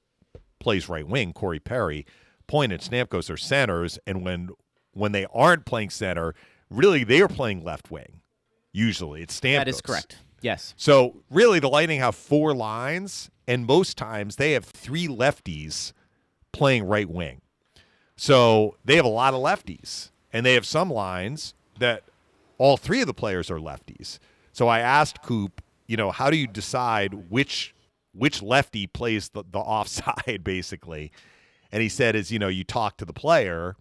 plays 0.61 0.89
right 0.89 1.07
wing, 1.07 1.33
Corey 1.33 1.59
Perry. 1.59 2.07
Point 2.47 2.73
and 2.73 2.81
Stamkos 2.81 3.29
are 3.31 3.37
centers, 3.37 3.99
and 4.07 4.25
when 4.25 4.51
when 4.93 5.13
they 5.13 5.27
aren't 5.33 5.65
playing 5.67 5.91
center, 5.91 6.35
really 6.71 7.03
they 7.03 7.21
are 7.23 7.29
playing 7.29 7.65
left 7.65 7.91
wing. 7.91 8.21
Usually, 8.73 9.23
it's 9.23 9.39
Stamkos. 9.41 9.57
That 9.57 9.69
is 9.69 9.81
correct. 9.81 10.19
Yes. 10.43 10.75
So 10.77 11.23
really, 11.31 11.59
the 11.61 11.69
Lightning 11.69 12.01
have 12.01 12.15
four 12.15 12.55
lines, 12.55 13.31
and 13.47 13.65
most 13.65 13.97
times 13.97 14.37
they 14.37 14.53
have 14.53 14.65
three 14.65 15.09
lefties 15.09 15.93
playing 16.53 16.85
right 16.85 17.09
wing. 17.09 17.41
So 18.17 18.77
they 18.85 18.97
have 18.97 19.05
a 19.05 19.09
lot 19.09 19.35
of 19.35 19.41
lefties, 19.41 20.11
and 20.33 20.45
they 20.45 20.55
have 20.55 20.67
some 20.67 20.91
lines 20.91 21.55
that 21.79 22.03
all 22.59 22.77
three 22.77 23.01
of 23.01 23.07
the 23.07 23.15
players 23.15 23.51
are 23.51 23.59
lefties. 23.59 24.19
So 24.53 24.69
I 24.69 24.81
asked 24.81 25.23
Coop, 25.23 25.63
you 25.87 25.97
know, 25.97 26.11
how 26.11 26.29
do 26.31 26.37
you 26.37 26.47
decide 26.47 27.31
which 27.31 27.75
which 28.15 28.43
lefty 28.43 28.87
plays 28.87 29.31
the, 29.31 29.43
the 29.51 29.59
offside, 29.61 30.43
basically? 30.45 31.11
And 31.71 31.83
he 31.83 31.89
said, 31.89 32.15
is 32.15 32.31
you 32.31 32.39
know, 32.39 32.49
you 32.49 32.65
talk 32.65 32.99
to 32.99 33.05
the 33.05 33.13
player, 33.15 33.77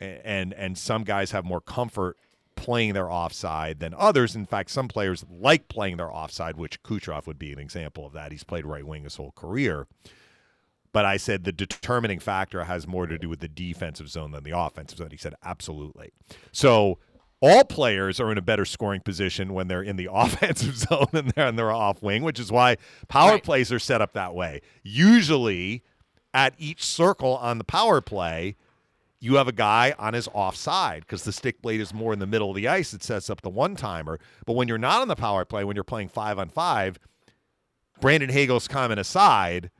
a- 0.00 0.26
and 0.26 0.54
and 0.54 0.78
some 0.78 1.04
guys 1.04 1.32
have 1.32 1.44
more 1.44 1.60
comfort 1.60 2.16
playing 2.62 2.92
their 2.94 3.10
offside 3.10 3.80
than 3.80 3.94
others. 3.94 4.36
In 4.36 4.46
fact, 4.46 4.70
some 4.70 4.88
players 4.88 5.24
like 5.30 5.68
playing 5.68 5.96
their 5.96 6.12
offside, 6.12 6.56
which 6.56 6.82
Kucherov 6.82 7.26
would 7.26 7.38
be 7.38 7.52
an 7.52 7.58
example 7.58 8.06
of 8.06 8.12
that. 8.12 8.32
He's 8.32 8.44
played 8.44 8.66
right 8.66 8.84
wing 8.86 9.04
his 9.04 9.16
whole 9.16 9.32
career. 9.32 9.86
But 10.92 11.04
I 11.04 11.16
said 11.18 11.44
the 11.44 11.52
determining 11.52 12.18
factor 12.18 12.64
has 12.64 12.86
more 12.86 13.06
to 13.06 13.18
do 13.18 13.28
with 13.28 13.40
the 13.40 13.48
defensive 13.48 14.08
zone 14.08 14.30
than 14.32 14.42
the 14.44 14.58
offensive 14.58 14.98
zone. 14.98 15.08
He 15.10 15.16
said 15.18 15.34
absolutely. 15.44 16.12
So 16.50 16.98
all 17.40 17.62
players 17.64 18.18
are 18.20 18.32
in 18.32 18.38
a 18.38 18.42
better 18.42 18.64
scoring 18.64 19.02
position 19.02 19.52
when 19.54 19.68
they're 19.68 19.82
in 19.82 19.96
the 19.96 20.08
offensive 20.12 20.76
zone 20.76 21.06
than 21.12 21.30
they're 21.34 21.46
on 21.46 21.56
their 21.56 21.70
off 21.70 22.02
wing, 22.02 22.22
which 22.22 22.40
is 22.40 22.50
why 22.50 22.76
power 23.08 23.32
Right. 23.32 23.42
plays 23.44 23.70
are 23.70 23.78
set 23.78 24.00
up 24.00 24.14
that 24.14 24.34
way. 24.34 24.60
Usually, 24.82 25.82
at 26.34 26.54
each 26.58 26.84
circle 26.84 27.36
on 27.36 27.58
the 27.58 27.64
power 27.64 28.00
play, 28.00 28.56
you 29.20 29.34
have 29.34 29.48
a 29.48 29.52
guy 29.52 29.94
on 29.98 30.14
his 30.14 30.28
offside 30.32 31.00
because 31.00 31.24
the 31.24 31.32
stick 31.32 31.60
blade 31.60 31.80
is 31.80 31.92
more 31.92 32.12
in 32.12 32.18
the 32.18 32.26
middle 32.26 32.50
of 32.50 32.56
the 32.56 32.68
ice. 32.68 32.92
It 32.94 33.02
sets 33.02 33.28
up 33.28 33.42
the 33.42 33.50
one 33.50 33.74
timer. 33.74 34.18
But 34.46 34.54
when 34.54 34.68
you're 34.68 34.78
not 34.78 35.02
on 35.02 35.08
the 35.08 35.16
power 35.16 35.44
play, 35.44 35.64
when 35.64 35.76
you're 35.76 35.84
playing 35.84 36.08
five 36.08 36.38
on 36.38 36.48
five, 36.48 36.98
Brandon 38.00 38.30
Hagel's 38.30 38.68
comment 38.68 39.00
aside, 39.00 39.70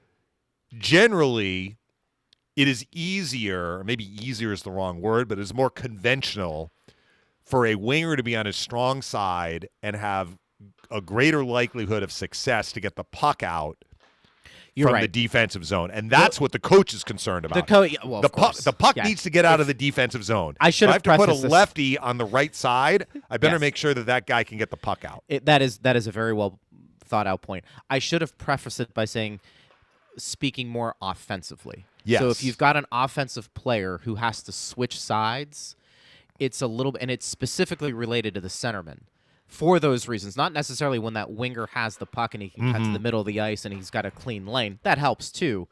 generally 0.77 1.77
it 2.57 2.67
is 2.67 2.85
easier, 2.91 3.85
maybe 3.85 4.05
easier 4.05 4.53
is 4.53 4.65
the 4.65 4.73
wrong 4.73 5.01
word, 5.01 5.29
but 5.29 5.39
it's 5.39 5.55
more 5.55 5.71
conventional 5.71 6.73
for 7.45 7.65
a 7.65 7.77
winger 7.77 8.17
to 8.17 8.23
be 8.23 8.35
on 8.35 8.47
his 8.47 8.57
strong 8.57 9.01
side 9.01 9.69
and 9.83 9.95
have 9.95 10.37
a 10.91 11.01
greater 11.01 11.45
likelihood 11.45 12.03
of 12.03 12.11
success 12.11 12.73
to 12.73 12.81
get 12.81 12.97
the 12.97 13.05
puck 13.05 13.45
out 13.45 13.85
You're 14.79 14.89
from 14.89 14.95
right. 14.95 15.13
the 15.13 15.23
defensive 15.23 15.65
zone. 15.65 15.91
And 15.91 16.09
that's 16.11 16.41
what 16.41 16.53
the 16.53 16.59
coach 16.59 16.95
is 16.95 17.03
concerned 17.05 17.45
about. 17.45 17.67
The 17.67 17.75
co- 17.75 18.09
well, 18.09 18.21
the 18.23 18.29
puck 18.29 18.55
the 18.57 18.73
puck 18.73 18.97
Yeah. 18.97 19.05
needs 19.05 19.23
to 19.25 19.31
get 19.31 19.45
out 19.45 19.61
of 19.61 19.67
the 19.67 19.75
defensive 19.75 20.23
zone. 20.25 20.57
I 20.61 20.71
should 20.71 20.89
I 20.89 20.93
have 20.93 21.03
to 21.05 21.17
put 21.17 21.29
a 21.29 21.33
this- 21.33 21.45
lefty 21.45 21.99
on 21.99 22.19
the 22.19 22.25
right 22.25 22.55
side. 22.55 23.07
I 23.29 23.37
better 23.39 23.55
Yes. 23.57 23.61
make 23.61 23.77
sure 23.77 23.93
that 23.95 24.07
that 24.07 24.27
guy 24.27 24.45
can 24.45 24.57
get 24.59 24.71
the 24.71 24.77
puck 24.77 25.05
out. 25.05 25.25
It, 25.29 25.45
that 25.47 25.61
is 25.63 25.79
that 25.79 25.97
is 25.97 26.07
a 26.07 26.13
very 26.13 26.33
well 26.33 26.59
thought 27.05 27.27
out 27.27 27.43
point. 27.43 27.65
I 27.91 27.99
should 27.99 28.21
have 28.21 28.37
prefaced 28.39 28.81
it 28.81 28.95
by 28.95 29.05
saying 29.05 29.41
speaking 30.17 30.69
more 30.69 30.95
offensively. 31.03 31.85
So 32.07 32.31
if 32.31 32.43
you've 32.43 32.57
got 32.59 32.77
an 32.77 32.87
offensive 32.91 33.53
player 33.55 34.01
who 34.05 34.15
has 34.15 34.43
to 34.45 34.53
switch 34.53 34.99
sides, 34.99 35.77
it's 36.39 36.63
a 36.63 36.67
little 36.67 36.97
and 37.01 37.11
it's 37.11 37.27
specifically 37.27 37.93
related 37.93 38.33
to 38.35 38.41
the 38.41 38.49
centerman. 38.49 39.01
For 39.49 39.81
those 39.81 40.07
reasons, 40.07 40.37
not 40.37 40.53
necessarily 40.53 40.99
when 40.99 41.15
that 41.15 41.31
winger 41.31 41.67
has 41.73 41.97
the 41.97 42.07
puck 42.07 42.35
and 42.35 42.43
he 42.43 42.51
can 42.51 42.73
cut 42.73 42.85
to 42.85 42.93
the 42.93 42.99
middle 42.99 43.19
of 43.21 43.27
the 43.27 43.41
ice 43.41 43.65
and 43.65 43.75
he's 43.75 43.91
got 43.91 44.05
a 44.07 44.11
clean 44.11 44.47
lane. 44.47 44.79
That 44.83 44.99
helps 44.99 45.33
too. 45.33 45.67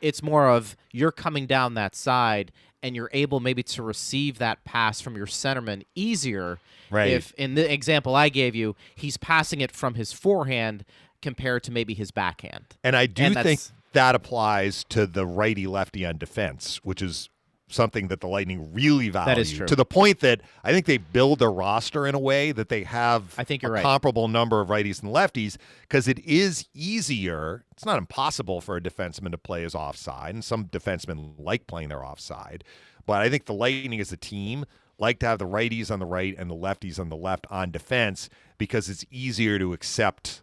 It's 0.00 0.22
more 0.22 0.48
of 0.48 0.76
you're 0.92 1.10
coming 1.12 1.46
down 1.46 1.74
that 1.74 1.96
side 1.96 2.52
and 2.82 2.94
you're 2.94 3.10
able 3.12 3.40
maybe 3.40 3.62
to 3.62 3.82
receive 3.82 4.38
that 4.38 4.64
pass 4.64 5.00
from 5.00 5.16
your 5.16 5.26
centerman 5.26 5.84
easier 5.94 6.58
Right. 6.90 7.08
if 7.10 7.32
in 7.34 7.54
the 7.54 7.72
example 7.72 8.14
I 8.14 8.28
gave 8.28 8.54
you, 8.54 8.76
he's 8.94 9.16
passing 9.16 9.60
it 9.62 9.72
from 9.72 9.94
his 9.94 10.12
forehand 10.12 10.84
compared 11.22 11.62
to 11.64 11.72
maybe 11.72 11.94
his 11.94 12.10
backhand. 12.10 12.64
And 12.84 12.94
I 12.94 13.06
do 13.06 13.22
And 13.24 13.34
think 13.34 13.60
that 13.92 14.14
applies 14.14 14.84
to 14.90 15.06
the 15.06 15.24
righty 15.24 15.66
lefty 15.66 16.04
on 16.04 16.18
defense, 16.18 16.80
which 16.84 17.00
is 17.00 17.30
something 17.72 18.08
that 18.08 18.20
the 18.20 18.28
Lightning 18.28 18.72
really 18.72 19.08
value. 19.08 19.26
That 19.26 19.38
is 19.38 19.52
true. 19.52 19.66
To 19.66 19.76
the 19.76 19.84
point 19.84 20.20
that 20.20 20.40
I 20.62 20.72
think 20.72 20.86
they 20.86 20.98
build 20.98 21.38
their 21.38 21.50
roster 21.50 22.06
in 22.06 22.14
a 22.14 22.18
way 22.18 22.52
that 22.52 22.68
they 22.68 22.84
have 22.84 23.34
I 23.38 23.44
think 23.44 23.62
you're 23.62 23.72
a 23.72 23.74
right. 23.74 23.82
comparable 23.82 24.28
number 24.28 24.60
of 24.60 24.68
righties 24.68 25.02
and 25.02 25.12
lefties 25.12 25.56
because 25.82 26.08
it 26.08 26.18
is 26.20 26.66
easier. 26.74 27.64
It's 27.72 27.86
not 27.86 27.98
impossible 27.98 28.60
for 28.60 28.76
a 28.76 28.80
defenseman 28.80 29.30
to 29.32 29.38
play 29.38 29.62
his 29.62 29.74
offside, 29.74 30.34
and 30.34 30.44
some 30.44 30.66
defensemen 30.66 31.34
like 31.38 31.66
playing 31.66 31.88
their 31.88 32.04
offside. 32.04 32.64
But 33.06 33.22
I 33.22 33.28
think 33.28 33.46
the 33.46 33.54
Lightning 33.54 34.00
as 34.00 34.12
a 34.12 34.16
team 34.16 34.64
like 34.98 35.18
to 35.18 35.26
have 35.26 35.38
the 35.38 35.46
righties 35.46 35.90
on 35.90 35.98
the 35.98 36.06
right 36.06 36.34
and 36.38 36.50
the 36.50 36.54
lefties 36.54 36.98
on 36.98 37.08
the 37.08 37.16
left 37.16 37.46
on 37.50 37.70
defense 37.70 38.28
because 38.58 38.88
it's 38.88 39.04
easier 39.10 39.58
to 39.58 39.72
accept 39.72 40.42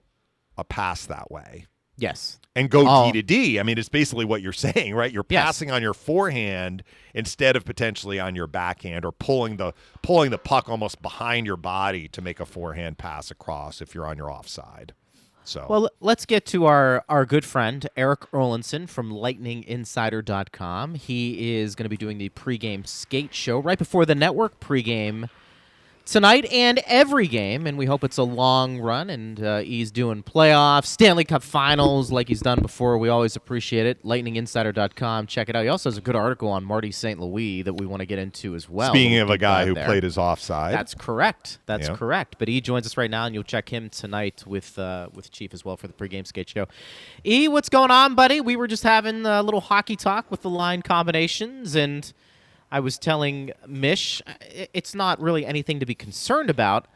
a 0.58 0.64
pass 0.64 1.06
that 1.06 1.32
way 1.32 1.66
Yes. 2.00 2.40
and 2.56 2.70
go 2.70 2.84
Oh. 2.88 3.06
D 3.12 3.22
to 3.22 3.22
D. 3.22 3.60
I 3.60 3.64
mean, 3.64 3.78
it's 3.78 3.90
basically 3.90 4.26
what 4.26 4.42
you're 4.42 4.52
saying, 4.68 4.96
right? 4.96 5.12
You're 5.12 5.26
Yes. 5.30 5.44
passing 5.46 5.72
on 5.72 5.82
your 5.82 5.94
forehand 5.94 6.84
instead 7.14 7.56
of 7.56 7.64
potentially 7.66 8.20
on 8.20 8.36
your 8.36 8.48
backhand 8.48 9.06
or 9.06 9.12
pulling 9.12 9.58
the 9.58 9.74
pulling 10.02 10.32
the 10.32 10.38
puck 10.40 10.68
almost 10.70 11.02
behind 11.02 11.46
your 11.46 11.58
body 11.58 12.08
to 12.10 12.22
make 12.22 12.40
a 12.40 12.46
forehand 12.46 12.98
pass 12.98 13.30
across 13.32 13.82
if 13.82 13.94
you're 13.94 14.08
on 14.08 14.18
your 14.18 14.32
offside. 14.32 14.94
So 15.46 15.66
Well, 15.70 15.90
let's 16.00 16.26
get 16.28 16.46
to 16.48 16.66
our, 16.66 17.04
our 17.10 17.26
good 17.26 17.44
friend, 17.46 17.88
Erik 17.98 18.30
Erlendsson 18.32 18.88
from 18.88 19.12
LightningInsider.com. 19.12 20.96
He 20.96 21.56
is 21.58 21.76
going 21.76 21.86
to 21.86 21.90
be 21.90 21.98
doing 21.98 22.18
the 22.18 22.30
pregame 22.30 22.86
skate 22.88 23.34
show 23.34 23.60
right 23.60 23.78
before 23.78 24.06
the 24.06 24.16
network 24.16 24.60
pregame 24.60 25.30
tonight 26.12 26.46
and 26.52 26.80
every 26.88 27.28
game. 27.28 27.68
And 27.68 27.78
we 27.78 27.86
hope 27.86 28.04
it's 28.04 28.18
a 28.18 28.24
long 28.24 28.80
run. 28.80 29.10
And 29.10 29.42
uh, 29.44 29.60
he's 29.60 29.92
doing 29.92 30.24
playoffs, 30.24 30.86
Stanley 30.88 31.24
Cup 31.24 31.44
finals 31.44 32.12
like 32.12 32.28
he's 32.28 32.42
done 32.42 32.62
before. 32.62 32.98
We 32.98 33.10
always 33.10 33.36
appreciate 33.36 33.86
it. 33.86 34.04
LightningInsider.com. 34.04 35.28
Check 35.28 35.50
it 35.50 35.56
out. 35.56 35.64
He 35.64 35.70
also 35.70 35.90
has 35.90 35.98
a 35.98 36.02
good 36.02 36.16
article 36.16 36.50
on 36.50 36.64
Marty 36.64 36.92
St. 36.92 37.20
Louis 37.20 37.62
that 37.64 37.74
we 37.74 37.86
want 37.86 38.02
to 38.02 38.06
get 38.06 38.20
into 38.20 38.56
as 38.56 38.70
well. 38.70 38.92
speaking 38.92 39.14
We'll 39.14 39.24
of 39.24 39.30
a 39.30 39.38
guy 39.38 39.66
who 39.66 39.74
there. 39.74 39.86
played 39.86 40.04
his 40.04 40.18
offside, 40.18 40.74
That's 40.74 40.94
correct. 40.94 41.60
That's 41.66 41.88
Yeah. 41.88 41.96
correct. 41.96 42.36
But 42.40 42.48
he 42.48 42.62
joins 42.62 42.86
us 42.86 42.98
right 42.98 43.10
now, 43.10 43.26
and 43.26 43.34
you'll 43.36 43.44
check 43.44 43.70
him 43.70 43.90
tonight 43.90 44.44
with 44.46 44.78
uh, 44.80 45.10
with 45.14 45.32
Chief 45.32 45.54
as 45.54 45.64
well 45.64 45.78
for 45.78 45.88
the 45.88 45.94
pregame 45.94 46.26
skate 46.26 46.50
show. 46.50 46.66
E, 47.26 47.48
what's 47.48 47.70
going 47.70 47.92
on, 47.92 48.16
buddy? 48.16 48.42
We 48.42 48.56
were 48.56 48.68
just 48.68 48.84
having 48.84 49.26
a 49.26 49.42
little 49.44 49.62
hockey 49.62 49.96
talk 49.96 50.30
with 50.32 50.42
the 50.42 50.50
line 50.50 50.82
combinations, 50.82 51.76
and 51.76 52.12
I 52.72 52.80
was 52.80 52.98
telling 52.98 53.52
Mish 53.68 54.22
it's 54.74 54.94
not 54.94 55.20
really 55.20 55.46
anything 55.46 55.80
to 55.80 55.86
be 55.86 55.96
concerned 55.96 56.50
about. 56.50 56.88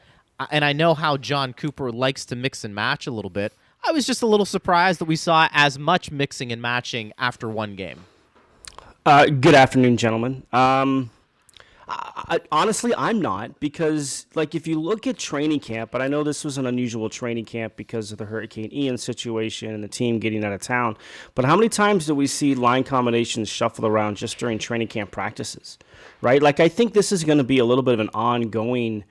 And 0.52 0.66
I 0.66 0.74
know 0.74 0.94
how 0.94 1.18
John 1.18 1.54
Cooper 1.54 1.92
likes 1.92 2.26
to 2.26 2.36
mix 2.36 2.64
and 2.64 2.74
match 2.74 3.08
a 3.08 3.12
little 3.12 3.30
bit. 3.30 3.54
I 3.86 3.92
was 3.92 4.06
just 4.06 4.22
a 4.22 4.26
little 4.26 4.46
surprised 4.46 5.00
that 5.00 5.06
we 5.06 5.16
saw 5.16 5.48
as 5.52 5.78
much 5.78 6.12
mixing 6.12 6.52
and 6.52 6.62
matching 6.62 7.12
after 7.18 7.50
one 7.50 7.76
game. 7.76 8.06
Uh, 9.06 9.26
good 9.26 9.56
afternoon, 9.56 9.98
gentlemen. 9.98 10.44
Um, 10.54 11.10
I, 11.88 12.24
I, 12.30 12.40
honestly, 12.52 12.94
I'm 12.96 13.22
not 13.22 13.60
because, 13.60 14.26
like, 14.36 14.56
if 14.56 14.68
you 14.68 14.80
look 14.80 15.08
at 15.08 15.18
training 15.18 15.60
camp, 15.60 15.92
but 15.92 16.02
I 16.02 16.08
know 16.08 16.24
this 16.24 16.44
was 16.44 16.58
an 16.58 16.66
unusual 16.66 17.10
training 17.10 17.46
camp 17.46 17.76
because 17.76 18.12
of 18.12 18.18
the 18.18 18.26
Hurricane 18.26 18.72
Ian 18.74 18.98
situation 18.98 19.74
and 19.74 19.84
the 19.84 19.88
team 19.88 20.20
getting 20.20 20.44
out 20.44 20.54
of 20.54 20.62
town. 20.62 20.98
But 21.36 21.46
how 21.46 21.56
many 21.56 21.70
times 21.70 22.06
do 22.06 22.16
we 22.16 22.28
see 22.28 22.56
line 22.56 22.84
combinations 22.84 23.50
shuffle 23.50 23.86
around 23.86 24.18
just 24.18 24.38
during 24.38 24.60
training 24.60 24.88
camp 24.88 25.12
practices, 25.12 25.78
right? 26.22 26.42
Like, 26.42 26.60
I 26.60 26.70
think 26.70 26.94
this 26.94 27.12
is 27.12 27.24
going 27.24 27.38
to 27.40 27.44
be 27.44 27.60
a 27.60 27.66
little 27.66 27.84
bit 27.84 27.96
of 27.96 28.00
an 28.00 28.10
ongoing 28.14 29.04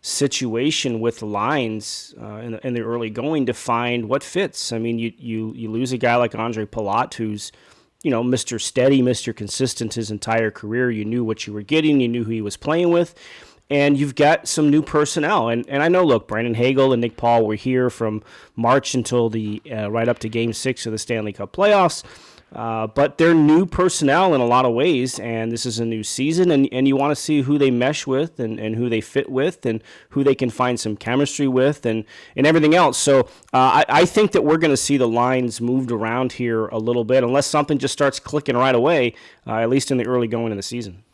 situation 0.00 1.00
with 1.00 1.22
lines 1.22 2.14
uh, 2.20 2.36
in, 2.36 2.52
the, 2.52 2.66
in 2.66 2.74
the 2.74 2.80
early 2.80 3.10
going 3.10 3.46
to 3.46 3.54
find 3.54 4.08
what 4.08 4.22
fits. 4.22 4.72
I 4.72 4.78
mean, 4.78 4.98
you 4.98 5.12
you 5.18 5.52
you 5.54 5.70
lose 5.70 5.92
a 5.92 5.98
guy 5.98 6.16
like 6.16 6.32
Ondrej 6.32 6.66
Palat, 6.66 7.14
who's 7.14 7.52
you 8.02 8.10
know 8.10 8.22
Mr. 8.22 8.60
Steady, 8.60 9.02
Mr. 9.02 9.34
Consistent 9.34 9.94
his 9.94 10.10
entire 10.10 10.50
career. 10.50 10.90
You 10.90 11.04
knew 11.04 11.24
what 11.24 11.46
you 11.46 11.52
were 11.52 11.62
getting. 11.62 12.00
You 12.00 12.08
knew 12.08 12.24
who 12.24 12.30
he 12.30 12.42
was 12.42 12.56
playing 12.56 12.90
with. 12.90 13.14
And 13.70 13.98
you've 13.98 14.14
got 14.14 14.48
some 14.48 14.70
new 14.70 14.80
personnel, 14.80 15.50
and, 15.50 15.68
and 15.68 15.82
I 15.82 15.88
know. 15.88 16.02
Look, 16.02 16.26
Brandon 16.26 16.54
Hagel 16.54 16.94
and 16.94 17.02
Nick 17.02 17.18
Paul 17.18 17.44
were 17.44 17.54
here 17.54 17.90
from 17.90 18.22
March 18.56 18.94
until 18.94 19.28
the 19.28 19.60
uh, 19.70 19.90
right 19.90 20.08
up 20.08 20.20
to 20.20 20.28
Game 20.30 20.54
Six 20.54 20.86
of 20.86 20.92
the 20.92 20.98
Stanley 20.98 21.34
Cup 21.34 21.52
playoffs. 21.52 22.02
Uh, 22.54 22.86
but 22.86 23.18
they're 23.18 23.34
new 23.34 23.66
personnel 23.66 24.34
in 24.34 24.40
a 24.40 24.46
lot 24.46 24.64
of 24.64 24.72
ways, 24.72 25.18
and 25.18 25.52
this 25.52 25.66
is 25.66 25.78
a 25.78 25.84
new 25.84 26.02
season, 26.02 26.50
and, 26.50 26.66
and 26.72 26.88
you 26.88 26.96
want 26.96 27.10
to 27.10 27.16
see 27.16 27.42
who 27.42 27.58
they 27.58 27.70
mesh 27.70 28.06
with 28.06 28.40
and, 28.40 28.58
and 28.58 28.74
who 28.74 28.88
they 28.88 29.02
fit 29.02 29.30
with 29.30 29.66
and 29.66 29.82
who 30.10 30.24
they 30.24 30.34
can 30.34 30.48
find 30.48 30.80
some 30.80 30.96
chemistry 30.96 31.46
with 31.46 31.84
and, 31.84 32.04
and 32.36 32.46
everything 32.46 32.74
else. 32.74 32.96
So 32.96 33.20
uh, 33.52 33.82
I, 33.82 33.84
I 33.88 34.04
think 34.06 34.32
that 34.32 34.44
we're 34.44 34.56
going 34.56 34.70
to 34.70 34.78
see 34.78 34.96
the 34.96 35.08
lines 35.08 35.60
moved 35.60 35.90
around 35.90 36.32
here 36.32 36.66
a 36.68 36.78
little 36.78 37.04
bit, 37.04 37.22
unless 37.22 37.46
something 37.46 37.76
just 37.76 37.92
starts 37.92 38.18
clicking 38.18 38.56
right 38.56 38.74
away, 38.74 39.14
uh, 39.46 39.56
at 39.56 39.68
least 39.68 39.90
in 39.90 39.98
the 39.98 40.06
early 40.06 40.26
going 40.26 40.50
of 40.50 40.56
the 40.56 40.62
season. 40.62 41.04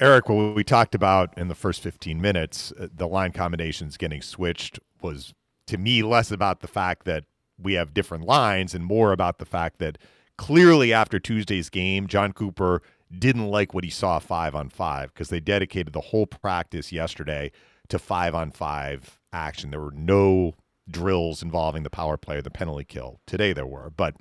Eric, 0.00 0.28
what 0.28 0.54
we 0.54 0.64
talked 0.64 0.94
about 0.94 1.36
in 1.36 1.48
the 1.48 1.54
first 1.54 1.80
15 1.82 2.20
minutes, 2.20 2.72
uh, 2.78 2.88
the 2.92 3.06
line 3.06 3.32
combinations 3.32 3.96
getting 3.96 4.22
switched 4.22 4.80
was 5.02 5.34
to 5.66 5.78
me 5.78 6.02
less 6.02 6.32
about 6.32 6.60
the 6.60 6.68
fact 6.68 7.04
that 7.04 7.24
we 7.60 7.74
have 7.74 7.94
different 7.94 8.24
lines 8.24 8.74
and 8.74 8.84
more 8.84 9.12
about 9.12 9.38
the 9.38 9.44
fact 9.44 9.78
that 9.78 9.98
clearly 10.38 10.92
after 10.92 11.18
Tuesday's 11.18 11.68
game, 11.68 12.06
John 12.06 12.32
Cooper 12.32 12.80
didn't 13.16 13.48
like 13.48 13.74
what 13.74 13.84
he 13.84 13.90
saw 13.90 14.18
five 14.18 14.54
on 14.54 14.70
five 14.70 15.12
because 15.12 15.28
they 15.28 15.40
dedicated 15.40 15.92
the 15.92 16.00
whole 16.00 16.26
practice 16.26 16.90
yesterday 16.92 17.50
to 17.88 17.98
five 17.98 18.34
on 18.34 18.50
five 18.50 19.18
action. 19.32 19.70
There 19.70 19.80
were 19.80 19.92
no 19.92 20.54
drills 20.90 21.42
involving 21.42 21.82
the 21.82 21.90
power 21.90 22.16
play 22.16 22.36
or 22.36 22.42
the 22.42 22.50
penalty 22.50 22.84
kill. 22.84 23.20
Today 23.26 23.52
there 23.52 23.66
were. 23.66 23.90
But 23.90 24.14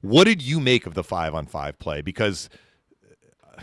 what 0.00 0.24
did 0.24 0.42
you 0.42 0.60
make 0.60 0.86
of 0.86 0.94
the 0.94 1.04
five 1.04 1.34
on 1.34 1.46
five 1.46 1.78
play? 1.78 2.02
Because 2.02 2.48
uh, 3.56 3.62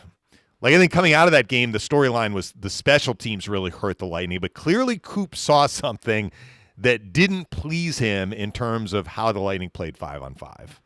like 0.62 0.74
I 0.74 0.78
think 0.78 0.92
coming 0.92 1.14
out 1.14 1.28
of 1.28 1.32
that 1.34 1.48
game, 1.48 1.72
the 1.74 1.80
storyline 1.80 2.34
was 2.34 2.54
the 2.54 2.70
special 2.70 3.14
teams 3.14 3.50
really 3.50 3.72
hurt 3.72 3.98
the 3.98 4.08
Lightning, 4.08 4.40
but 4.40 4.54
clearly 4.54 4.98
Coop 4.98 5.36
saw 5.36 5.68
something 5.68 6.32
that 6.78 7.12
didn't 7.12 7.50
please 7.50 8.00
him 8.00 8.32
in 8.32 8.52
terms 8.52 8.94
of 8.94 9.08
how 9.08 9.32
the 9.32 9.40
Lightning 9.40 9.70
played 9.70 9.98
five 9.98 10.22
on 10.22 10.34
five. 10.34 10.80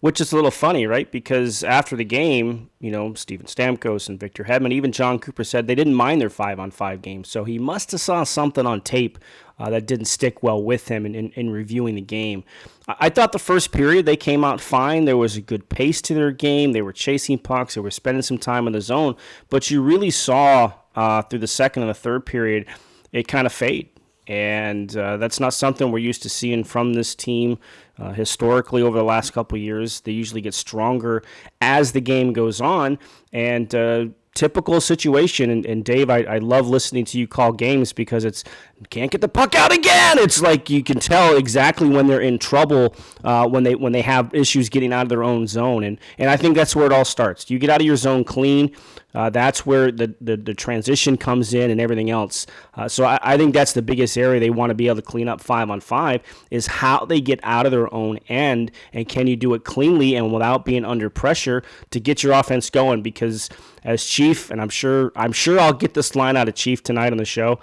Which 0.00 0.20
is 0.20 0.30
a 0.30 0.36
little 0.36 0.52
funny, 0.52 0.86
right? 0.86 1.10
Because 1.10 1.64
after 1.64 1.96
the 1.96 2.04
game, 2.04 2.70
you 2.78 2.92
know, 2.92 3.14
Steven 3.14 3.46
Stamkos 3.46 4.08
and 4.08 4.20
Victor 4.20 4.44
Hedman, 4.44 4.72
even 4.72 4.92
John 4.92 5.18
Cooper 5.18 5.42
said 5.42 5.66
they 5.66 5.74
didn't 5.74 5.94
mind 5.94 6.20
their 6.20 6.30
five 6.30 6.60
on 6.60 6.70
five 6.70 7.02
games. 7.02 7.28
So 7.28 7.42
he 7.42 7.58
must 7.58 7.90
have 7.90 8.00
saw 8.00 8.22
something 8.22 8.64
on 8.64 8.80
tape 8.80 9.18
uh, 9.58 9.70
that 9.70 9.88
didn't 9.88 10.04
stick 10.04 10.40
well 10.40 10.62
with 10.62 10.86
him 10.86 11.04
in, 11.04 11.16
in, 11.16 11.30
in 11.30 11.50
reviewing 11.50 11.96
the 11.96 12.00
game. 12.00 12.44
I, 12.86 12.94
I 13.00 13.08
thought 13.08 13.32
the 13.32 13.40
first 13.40 13.72
period 13.72 14.06
they 14.06 14.16
came 14.16 14.44
out 14.44 14.60
fine. 14.60 15.04
There 15.04 15.16
was 15.16 15.36
a 15.36 15.40
good 15.40 15.68
pace 15.68 16.00
to 16.02 16.14
their 16.14 16.30
game. 16.30 16.72
They 16.72 16.82
were 16.82 16.92
chasing 16.92 17.38
pucks. 17.38 17.74
They 17.74 17.80
were 17.80 17.90
spending 17.90 18.22
some 18.22 18.38
time 18.38 18.68
in 18.68 18.74
the 18.74 18.80
zone. 18.80 19.16
But 19.50 19.68
you 19.68 19.82
really 19.82 20.10
saw 20.10 20.74
uh, 20.94 21.22
through 21.22 21.40
the 21.40 21.48
second 21.48 21.82
and 21.82 21.90
the 21.90 21.94
third 21.94 22.24
period 22.24 22.66
it 23.10 23.26
kind 23.26 23.46
of 23.46 23.52
fade 23.52 23.88
and 24.28 24.94
uh, 24.94 25.16
that's 25.16 25.40
not 25.40 25.54
something 25.54 25.90
we're 25.90 25.98
used 25.98 26.22
to 26.22 26.28
seeing 26.28 26.62
from 26.62 26.92
this 26.92 27.14
team 27.14 27.58
uh, 27.98 28.12
historically 28.12 28.82
over 28.82 28.96
the 28.96 29.04
last 29.04 29.32
couple 29.32 29.58
years. 29.58 30.00
They 30.00 30.12
usually 30.12 30.40
get 30.40 30.54
stronger 30.54 31.22
as 31.60 31.92
the 31.92 32.00
game 32.00 32.32
goes 32.32 32.60
on, 32.60 32.98
and 33.32 33.74
uh, 33.74 34.06
typical 34.34 34.80
situation. 34.80 35.50
And, 35.50 35.66
and 35.66 35.84
Dave, 35.84 36.10
I, 36.10 36.18
I 36.22 36.38
love 36.38 36.68
listening 36.68 37.04
to 37.06 37.18
you 37.18 37.26
call 37.26 37.52
games 37.52 37.92
because 37.92 38.24
it's 38.24 38.44
can't 38.90 39.10
get 39.10 39.20
the 39.20 39.28
puck 39.28 39.54
out 39.54 39.72
again. 39.72 40.18
It's 40.18 40.40
like 40.40 40.70
you 40.70 40.82
can 40.84 41.00
tell 41.00 41.36
exactly 41.36 41.88
when 41.88 42.06
they're 42.06 42.20
in 42.20 42.38
trouble 42.38 42.94
uh, 43.24 43.48
when 43.48 43.64
they 43.64 43.74
when 43.74 43.92
they 43.92 44.02
have 44.02 44.32
issues 44.34 44.68
getting 44.68 44.92
out 44.92 45.02
of 45.02 45.08
their 45.08 45.24
own 45.24 45.46
zone, 45.46 45.84
and 45.84 45.98
and 46.16 46.30
I 46.30 46.36
think 46.36 46.54
that's 46.56 46.76
where 46.76 46.86
it 46.86 46.92
all 46.92 47.04
starts. 47.04 47.50
You 47.50 47.58
get 47.58 47.70
out 47.70 47.80
of 47.80 47.86
your 47.86 47.96
zone 47.96 48.24
clean. 48.24 48.74
Uh, 49.14 49.30
that's 49.30 49.64
where 49.64 49.90
the, 49.90 50.14
the, 50.20 50.36
the 50.36 50.52
transition 50.52 51.16
comes 51.16 51.54
in 51.54 51.70
and 51.70 51.80
everything 51.80 52.10
else. 52.10 52.46
Uh, 52.74 52.86
so 52.86 53.04
I, 53.04 53.18
I 53.22 53.36
think 53.38 53.54
that's 53.54 53.72
the 53.72 53.80
biggest 53.80 54.18
area 54.18 54.38
they 54.38 54.50
want 54.50 54.70
to 54.70 54.74
be 54.74 54.86
able 54.86 54.96
to 54.96 55.02
clean 55.02 55.28
up 55.28 55.40
five 55.40 55.70
on 55.70 55.80
five 55.80 56.20
is 56.50 56.66
how 56.66 57.06
they 57.06 57.20
get 57.20 57.40
out 57.42 57.64
of 57.64 57.72
their 57.72 57.92
own 57.92 58.18
end 58.28 58.70
and 58.92 59.08
can 59.08 59.26
you 59.26 59.34
do 59.34 59.54
it 59.54 59.64
cleanly 59.64 60.14
and 60.14 60.30
without 60.32 60.66
being 60.66 60.84
under 60.84 61.08
pressure 61.08 61.62
to 61.90 61.98
get 61.98 62.22
your 62.22 62.34
offense 62.34 62.68
going 62.68 63.00
because 63.00 63.48
as 63.82 64.04
chief 64.04 64.50
and 64.50 64.60
I'm 64.60 64.68
sure 64.68 65.10
I'm 65.16 65.32
sure 65.32 65.58
I'll 65.58 65.72
get 65.72 65.94
this 65.94 66.14
line 66.14 66.36
out 66.36 66.48
of 66.48 66.54
chief 66.54 66.82
tonight 66.82 67.10
on 67.10 67.18
the 67.18 67.24
show 67.24 67.58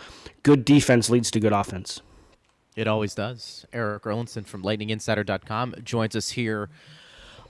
good 0.46 0.64
defense 0.64 1.10
leads 1.10 1.32
to 1.32 1.40
good 1.40 1.52
offense. 1.52 2.02
It 2.76 2.88
always 2.88 3.16
does. 3.16 3.66
Erik 3.74 4.04
Erlendsson 4.04 4.46
from 4.46 4.62
LightningInsider.com 4.62 5.76
joins 5.84 6.16
us 6.16 6.30
here 6.30 6.70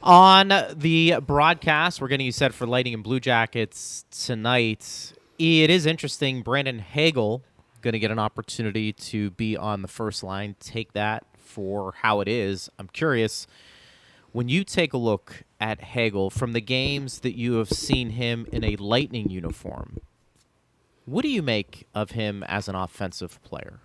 on 0.02 0.54
the 0.74 1.16
broadcast. 1.20 2.00
We're 2.00 2.08
getting 2.08 2.26
you 2.26 2.32
set 2.32 2.54
for 2.54 2.66
Lightning 2.66 2.94
and 2.94 3.04
Blue 3.04 3.20
Jackets 3.20 4.06
tonight. 4.12 5.12
It 5.38 5.70
is 5.70 5.86
interesting. 5.86 6.42
Brandon 6.42 6.80
Hagel 6.80 7.44
going 7.82 7.92
to 7.92 8.00
get 8.00 8.12
an 8.12 8.20
opportunity 8.20 8.94
to 8.94 9.30
be 9.32 9.58
on 9.58 9.82
the 9.82 9.90
first 9.90 10.24
line. 10.24 10.56
Take 10.62 10.94
that 10.94 11.26
for 11.38 11.96
how 11.98 12.22
it 12.22 12.30
is. 12.30 12.70
I'm 12.80 12.88
curious. 12.88 13.46
When 14.32 14.48
you 14.48 14.64
take 14.64 14.94
a 14.94 14.98
look 14.98 15.44
at 15.60 15.82
Hagel 15.82 16.30
from 16.30 16.54
the 16.54 16.62
games 16.62 17.20
that 17.20 17.38
you 17.38 17.56
have 17.56 17.70
seen 17.70 18.12
him 18.12 18.48
in 18.54 18.64
a 18.64 18.78
Lightning 18.78 19.30
uniform, 19.30 19.98
what 21.06 21.22
do 21.22 21.30
you 21.30 21.42
make 21.42 21.88
of 21.94 22.12
him 22.12 22.44
as 22.44 22.68
an 22.68 22.76
offensive 22.76 23.42
player? 23.44 23.80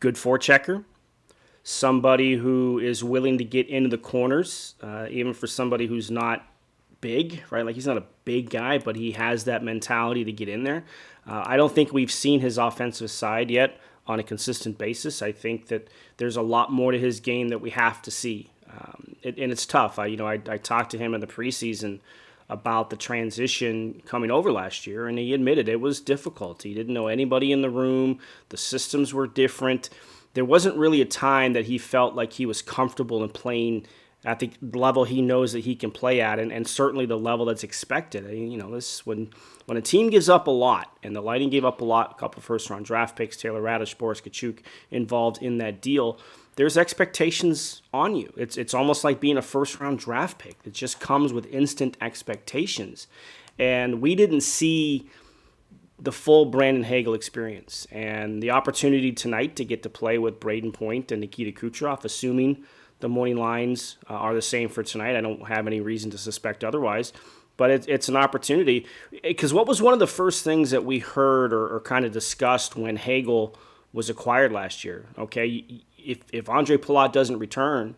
good 0.00 0.14
forechecker, 0.14 0.84
somebody 1.62 2.34
who 2.34 2.78
is 2.78 3.04
willing 3.04 3.38
to 3.38 3.44
get 3.44 3.68
into 3.68 3.88
the 3.88 3.98
corners, 3.98 4.74
uh, 4.82 5.06
even 5.10 5.34
for 5.34 5.46
somebody 5.46 5.86
who's 5.86 6.10
not 6.10 6.46
big, 7.02 7.42
right? 7.50 7.64
Like 7.64 7.74
he's 7.74 7.86
not 7.86 7.98
a 7.98 8.04
big 8.24 8.50
guy, 8.50 8.78
but 8.78 8.96
he 8.96 9.12
has 9.12 9.44
that 9.44 9.62
mentality 9.62 10.24
to 10.24 10.32
get 10.32 10.48
in 10.48 10.64
there. 10.64 10.84
Uh, 11.26 11.44
I 11.46 11.56
don't 11.56 11.72
think 11.72 11.92
we've 11.92 12.10
seen 12.10 12.40
his 12.40 12.58
offensive 12.58 13.10
side 13.10 13.50
yet 13.50 13.78
on 14.06 14.18
a 14.18 14.22
consistent 14.22 14.78
basis. 14.78 15.22
I 15.22 15.32
think 15.32 15.68
that 15.68 15.88
there's 16.16 16.36
a 16.36 16.42
lot 16.42 16.72
more 16.72 16.92
to 16.92 16.98
his 16.98 17.20
game 17.20 17.50
that 17.50 17.60
we 17.60 17.70
have 17.70 18.02
to 18.02 18.10
see, 18.10 18.50
um, 18.70 19.16
it, 19.22 19.38
and 19.38 19.52
it's 19.52 19.66
tough. 19.66 19.98
I, 19.98 20.06
you 20.06 20.16
know, 20.16 20.26
I, 20.26 20.40
I 20.48 20.56
talked 20.56 20.90
to 20.92 20.98
him 20.98 21.14
in 21.14 21.20
the 21.20 21.26
preseason 21.26 22.00
about 22.50 22.90
the 22.90 22.96
transition 22.96 24.02
coming 24.04 24.30
over 24.30 24.50
last 24.50 24.86
year, 24.86 25.06
and 25.06 25.18
he 25.18 25.32
admitted 25.32 25.68
it 25.68 25.80
was 25.80 26.00
difficult. 26.00 26.64
He 26.64 26.74
didn't 26.74 26.92
know 26.92 27.06
anybody 27.06 27.52
in 27.52 27.62
the 27.62 27.70
room, 27.70 28.18
the 28.48 28.56
systems 28.56 29.14
were 29.14 29.26
different. 29.26 29.88
There 30.34 30.44
wasn't 30.44 30.76
really 30.76 31.00
a 31.00 31.06
time 31.06 31.54
that 31.54 31.66
he 31.66 31.78
felt 31.78 32.14
like 32.14 32.34
he 32.34 32.46
was 32.46 32.60
comfortable 32.60 33.22
in 33.22 33.30
playing 33.30 33.86
at 34.24 34.38
the 34.40 34.50
level 34.74 35.04
he 35.04 35.22
knows 35.22 35.52
that 35.52 35.60
he 35.60 35.74
can 35.74 35.90
play 35.90 36.20
at, 36.20 36.38
and, 36.38 36.52
and 36.52 36.66
certainly 36.66 37.06
the 37.06 37.18
level 37.18 37.46
that's 37.46 37.64
expected. 37.64 38.26
I 38.26 38.32
mean, 38.32 38.50
you 38.50 38.58
know, 38.58 38.70
this 38.70 39.06
when 39.06 39.30
when 39.64 39.78
a 39.78 39.82
team 39.82 40.10
gives 40.10 40.28
up 40.28 40.46
a 40.46 40.50
lot, 40.50 40.94
and 41.02 41.16
the 41.16 41.22
Lightning 41.22 41.48
gave 41.50 41.64
up 41.64 41.80
a 41.80 41.84
lot, 41.84 42.12
a 42.12 42.20
couple 42.20 42.42
first 42.42 42.68
round 42.68 42.84
draft 42.84 43.16
picks, 43.16 43.36
Taylor 43.36 43.62
Raddysh, 43.62 43.96
Boris 43.96 44.20
Katchouk 44.20 44.58
involved 44.90 45.42
in 45.42 45.58
that 45.58 45.80
deal 45.80 46.18
there's 46.60 46.76
expectations 46.76 47.80
on 47.94 48.14
you. 48.14 48.30
It's 48.36 48.58
it's 48.58 48.74
almost 48.74 49.02
like 49.02 49.18
being 49.18 49.38
a 49.38 49.42
first 49.42 49.80
round 49.80 49.98
draft 49.98 50.36
pick. 50.36 50.58
It 50.66 50.74
just 50.74 51.00
comes 51.00 51.32
with 51.32 51.46
instant 51.46 51.96
expectations. 52.02 53.06
And 53.58 54.02
we 54.02 54.14
didn't 54.14 54.42
see 54.42 55.08
the 55.98 56.12
full 56.12 56.44
Brandon 56.44 56.84
Hagel 56.84 57.14
experience. 57.14 57.86
And 57.90 58.42
the 58.42 58.50
opportunity 58.50 59.10
tonight 59.10 59.56
to 59.56 59.64
get 59.64 59.82
to 59.84 59.88
play 59.88 60.18
with 60.18 60.38
Brayden 60.38 60.74
Point 60.74 61.10
and 61.10 61.22
Nikita 61.22 61.58
Kucherov, 61.58 62.04
assuming 62.04 62.62
the 62.98 63.08
morning 63.08 63.38
lines 63.38 63.96
uh, 64.10 64.12
are 64.12 64.34
the 64.34 64.42
same 64.42 64.68
for 64.68 64.82
tonight. 64.82 65.16
I 65.16 65.22
don't 65.22 65.48
have 65.48 65.66
any 65.66 65.80
reason 65.80 66.10
to 66.10 66.18
suspect 66.18 66.62
otherwise. 66.62 67.14
But 67.56 67.70
it, 67.70 67.88
it's 67.88 68.10
an 68.10 68.16
opportunity. 68.16 68.84
Because 69.22 69.54
what 69.54 69.66
was 69.66 69.80
one 69.80 69.94
of 69.94 69.98
the 69.98 70.06
first 70.06 70.44
things 70.44 70.72
that 70.72 70.84
we 70.84 70.98
heard 70.98 71.54
or, 71.54 71.74
or 71.74 71.80
kind 71.80 72.04
of 72.04 72.12
discussed 72.12 72.76
when 72.76 72.96
Hagel 72.96 73.56
was 73.94 74.10
acquired 74.10 74.52
last 74.52 74.84
year? 74.84 75.06
Okay, 75.18 75.82
if, 76.04 76.18
if 76.32 76.46
Ondrej 76.46 76.78
Palat 76.78 77.12
doesn't 77.12 77.38
return, 77.38 77.94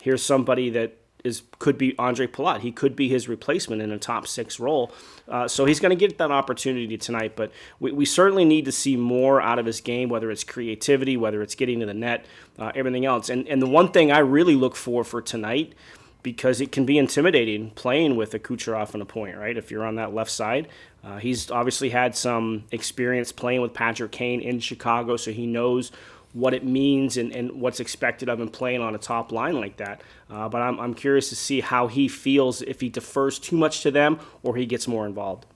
here's 0.00 0.22
somebody 0.22 0.70
that 0.70 0.98
is 1.24 1.42
could 1.58 1.78
be 1.78 1.92
Ondrej 1.94 2.28
Palat. 2.28 2.60
He 2.60 2.70
could 2.70 2.94
be 2.94 3.08
his 3.08 3.28
replacement 3.28 3.80
in 3.80 3.90
a 3.90 3.98
top 3.98 4.26
six 4.26 4.60
role. 4.60 4.92
Uh, 5.26 5.48
so 5.48 5.64
he's 5.64 5.80
going 5.80 5.90
to 5.90 5.96
get 5.96 6.18
that 6.18 6.30
opportunity 6.30 6.98
tonight. 6.98 7.34
But 7.34 7.50
we, 7.80 7.92
we 7.92 8.04
certainly 8.04 8.44
need 8.44 8.66
to 8.66 8.72
see 8.72 8.96
more 8.96 9.40
out 9.40 9.58
of 9.58 9.64
his 9.64 9.80
game, 9.80 10.10
whether 10.10 10.30
it's 10.30 10.44
creativity, 10.44 11.16
whether 11.16 11.40
it's 11.40 11.54
getting 11.54 11.80
to 11.80 11.86
the 11.86 11.94
net, 11.94 12.26
uh, 12.58 12.72
everything 12.74 13.06
else. 13.06 13.30
And 13.30 13.48
and 13.48 13.62
the 13.62 13.66
one 13.66 13.90
thing 13.90 14.12
I 14.12 14.18
really 14.18 14.54
look 14.54 14.76
for 14.76 15.02
for 15.02 15.22
tonight, 15.22 15.74
because 16.22 16.60
it 16.60 16.70
can 16.70 16.84
be 16.84 16.98
intimidating 16.98 17.70
playing 17.70 18.16
with 18.16 18.34
a 18.34 18.38
Kucherov 18.38 18.92
and 18.92 19.02
a 19.02 19.06
point, 19.06 19.38
right? 19.38 19.56
If 19.56 19.70
you're 19.70 19.86
on 19.86 19.96
that 19.96 20.14
left 20.14 20.30
side. 20.30 20.68
Uh, 21.02 21.18
he's 21.18 21.50
obviously 21.50 21.90
had 21.90 22.16
some 22.16 22.64
experience 22.72 23.30
playing 23.30 23.60
with 23.60 23.74
Patrick 23.74 24.10
Kane 24.10 24.40
in 24.40 24.58
Chicago, 24.58 25.18
so 25.18 25.32
he 25.32 25.46
knows 25.46 25.92
what 26.34 26.52
it 26.52 26.64
means 26.64 27.16
and, 27.16 27.32
and 27.32 27.60
what's 27.60 27.80
expected 27.80 28.28
of 28.28 28.40
him 28.40 28.48
playing 28.48 28.82
on 28.82 28.94
a 28.94 28.98
top 28.98 29.32
line 29.32 29.58
like 29.58 29.76
that. 29.78 30.02
Uh, 30.28 30.48
but 30.48 30.60
I'm, 30.60 30.78
I'm 30.80 30.92
curious 30.92 31.28
to 31.30 31.36
see 31.36 31.60
how 31.60 31.86
he 31.86 32.08
feels 32.08 32.60
if 32.60 32.80
he 32.80 32.88
defers 32.88 33.38
too 33.38 33.56
much 33.56 33.82
to 33.82 33.90
them 33.90 34.18
or 34.42 34.56
he 34.56 34.66
gets 34.66 34.86
more 34.86 35.06
involved. 35.06 35.46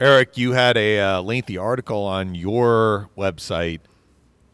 Eric, 0.00 0.36
you 0.36 0.52
had 0.52 0.76
a 0.76 1.00
uh, 1.00 1.22
lengthy 1.22 1.56
article 1.56 2.04
on 2.04 2.34
your 2.34 3.08
website 3.16 3.80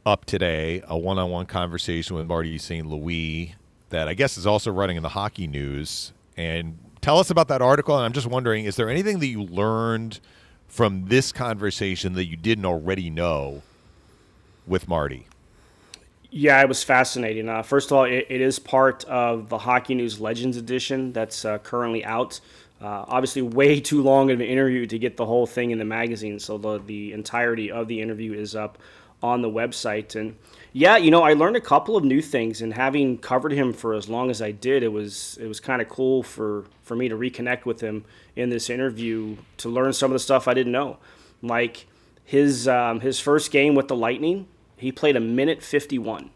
up 0.06 0.24
today, 0.24 0.82
a 0.86 0.96
one 0.96 1.18
on 1.18 1.28
one 1.28 1.46
conversation 1.46 2.16
with 2.16 2.26
Marty 2.26 2.56
St. 2.56 2.86
Louis 2.86 3.54
that 3.90 4.08
I 4.08 4.14
guess 4.14 4.38
is 4.38 4.46
also 4.46 4.70
running 4.70 4.96
in 4.96 5.02
the 5.02 5.10
hockey 5.10 5.46
news. 5.46 6.12
And 6.36 6.78
tell 7.00 7.18
us 7.18 7.30
about 7.30 7.48
that 7.48 7.60
article. 7.60 7.96
And 7.96 8.04
I'm 8.04 8.12
just 8.12 8.26
wondering, 8.26 8.64
is 8.64 8.76
there 8.76 8.88
anything 8.88 9.18
that 9.18 9.26
you 9.26 9.42
learned 9.42 10.20
from 10.68 11.06
this 11.08 11.32
conversation 11.32 12.14
that 12.14 12.26
you 12.26 12.36
didn't 12.36 12.64
already 12.64 13.10
know 13.10 13.62
with 14.66 14.88
Marty? 14.88 15.26
Yeah, 16.36 16.60
it 16.62 16.68
was 16.68 16.82
fascinating. 16.82 17.48
Uh, 17.48 17.62
first 17.62 17.92
of 17.92 17.96
all, 17.96 18.04
it, 18.04 18.26
it 18.28 18.40
is 18.40 18.58
part 18.58 19.04
of 19.04 19.48
the 19.48 19.58
Hockey 19.58 19.94
News 19.94 20.20
Legends 20.20 20.56
edition 20.56 21.12
that's 21.12 21.44
uh, 21.44 21.58
currently 21.58 22.04
out. 22.04 22.40
Uh, 22.82 23.04
obviously, 23.06 23.42
way 23.42 23.78
too 23.92 24.02
long 24.02 24.32
of 24.32 24.40
an 24.40 24.46
interview 24.46 24.84
to 24.86 24.98
get 24.98 25.16
the 25.16 25.26
whole 25.26 25.46
thing 25.46 25.70
in 25.70 25.78
the 25.78 25.84
magazine, 25.84 26.40
so 26.40 26.58
the, 26.58 26.78
the 26.78 27.12
entirety 27.12 27.70
of 27.70 27.86
the 27.86 28.00
interview 28.00 28.32
is 28.32 28.56
up 28.56 28.78
on 29.22 29.42
the 29.42 29.48
website. 29.48 30.16
And 30.16 30.36
yeah, 30.72 30.96
you 30.96 31.12
know, 31.12 31.22
I 31.22 31.34
learned 31.34 31.54
a 31.54 31.60
couple 31.60 31.96
of 31.96 32.02
new 32.02 32.20
things, 32.20 32.62
and 32.62 32.74
having 32.74 33.16
covered 33.16 33.52
him 33.52 33.72
for 33.72 33.94
as 33.94 34.08
long 34.08 34.28
as 34.28 34.42
I 34.42 34.50
did, 34.50 34.82
it 34.82 34.92
was 34.92 35.38
it 35.40 35.46
was 35.46 35.60
kind 35.60 35.80
of 35.80 35.88
cool 35.88 36.24
for 36.24 36.64
for 36.82 36.96
me 36.96 37.08
to 37.08 37.16
reconnect 37.16 37.64
with 37.64 37.80
him 37.80 38.04
in 38.34 38.50
this 38.50 38.68
interview 38.68 39.36
to 39.58 39.68
learn 39.68 39.92
some 39.92 40.10
of 40.10 40.14
the 40.14 40.18
stuff 40.18 40.48
I 40.48 40.54
didn't 40.54 40.72
know, 40.72 40.98
like 41.42 41.86
his 42.24 42.66
um, 42.66 42.98
his 42.98 43.20
first 43.20 43.52
game 43.52 43.76
with 43.76 43.86
the 43.86 43.96
Lightning 43.96 44.48
he 44.76 44.92
played 44.92 45.16
a 45.16 45.20
minute 45.20 45.62
51. 45.62 46.30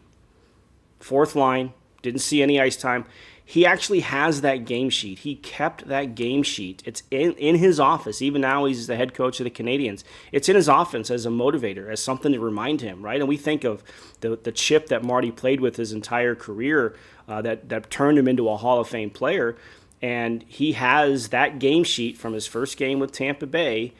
Fourth 0.99 1.35
line, 1.35 1.73
didn't 2.01 2.21
see 2.21 2.41
any 2.41 2.59
ice 2.59 2.77
time. 2.77 3.05
He 3.43 3.65
actually 3.65 4.01
has 4.01 4.41
that 4.41 4.65
game 4.65 4.91
sheet. 4.91 5.19
He 5.19 5.35
kept 5.35 5.87
that 5.87 6.13
game 6.13 6.43
sheet. 6.43 6.83
It's 6.85 7.01
in, 7.09 7.33
in 7.33 7.55
his 7.55 7.79
office. 7.79 8.21
Even 8.21 8.41
now, 8.41 8.65
he's 8.65 8.85
the 8.85 8.95
head 8.95 9.15
coach 9.15 9.39
of 9.39 9.43
the 9.43 9.49
Canadiens. 9.49 10.03
It's 10.31 10.49
in 10.49 10.55
his 10.55 10.69
office 10.69 11.09
as 11.09 11.25
a 11.25 11.29
motivator, 11.29 11.91
as 11.91 11.99
something 11.99 12.31
to 12.31 12.39
remind 12.39 12.81
him, 12.81 13.01
right? 13.01 13.19
And 13.19 13.27
we 13.27 13.37
think 13.37 13.63
of 13.63 13.83
the, 14.21 14.35
the 14.35 14.51
chip 14.51 14.87
that 14.89 15.03
Marty 15.03 15.31
played 15.31 15.61
with 15.61 15.77
his 15.77 15.91
entire 15.93 16.35
career 16.35 16.95
uh, 17.27 17.41
that, 17.41 17.69
that 17.69 17.89
turned 17.89 18.19
him 18.19 18.27
into 18.27 18.47
a 18.47 18.55
Hall 18.55 18.79
of 18.79 18.87
Fame 18.87 19.09
player. 19.09 19.57
And 19.99 20.43
he 20.47 20.73
has 20.73 21.29
that 21.29 21.57
game 21.57 21.83
sheet 21.83 22.19
from 22.19 22.33
his 22.33 22.45
first 22.45 22.77
game 22.77 22.99
with 22.99 23.11
Tampa 23.11 23.47
Bay 23.47 23.93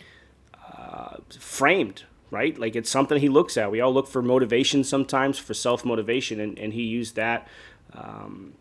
uh, 0.78 1.18
framed 1.40 2.04
right? 2.32 2.58
Like 2.58 2.76
it's 2.76 2.90
something 2.90 3.20
he 3.20 3.30
looks 3.30 3.58
at. 3.58 3.72
We 3.72 3.82
all 3.82 3.94
look 3.94 4.08
for 4.08 4.22
motivation 4.22 4.84
sometimes, 4.84 5.38
for 5.40 5.54
self 5.54 5.86
motivation, 5.86 6.40
and, 6.40 6.58
and 6.58 6.74
he 6.74 6.84
used 6.84 7.16
that. 7.16 7.48
Um, 7.94 8.54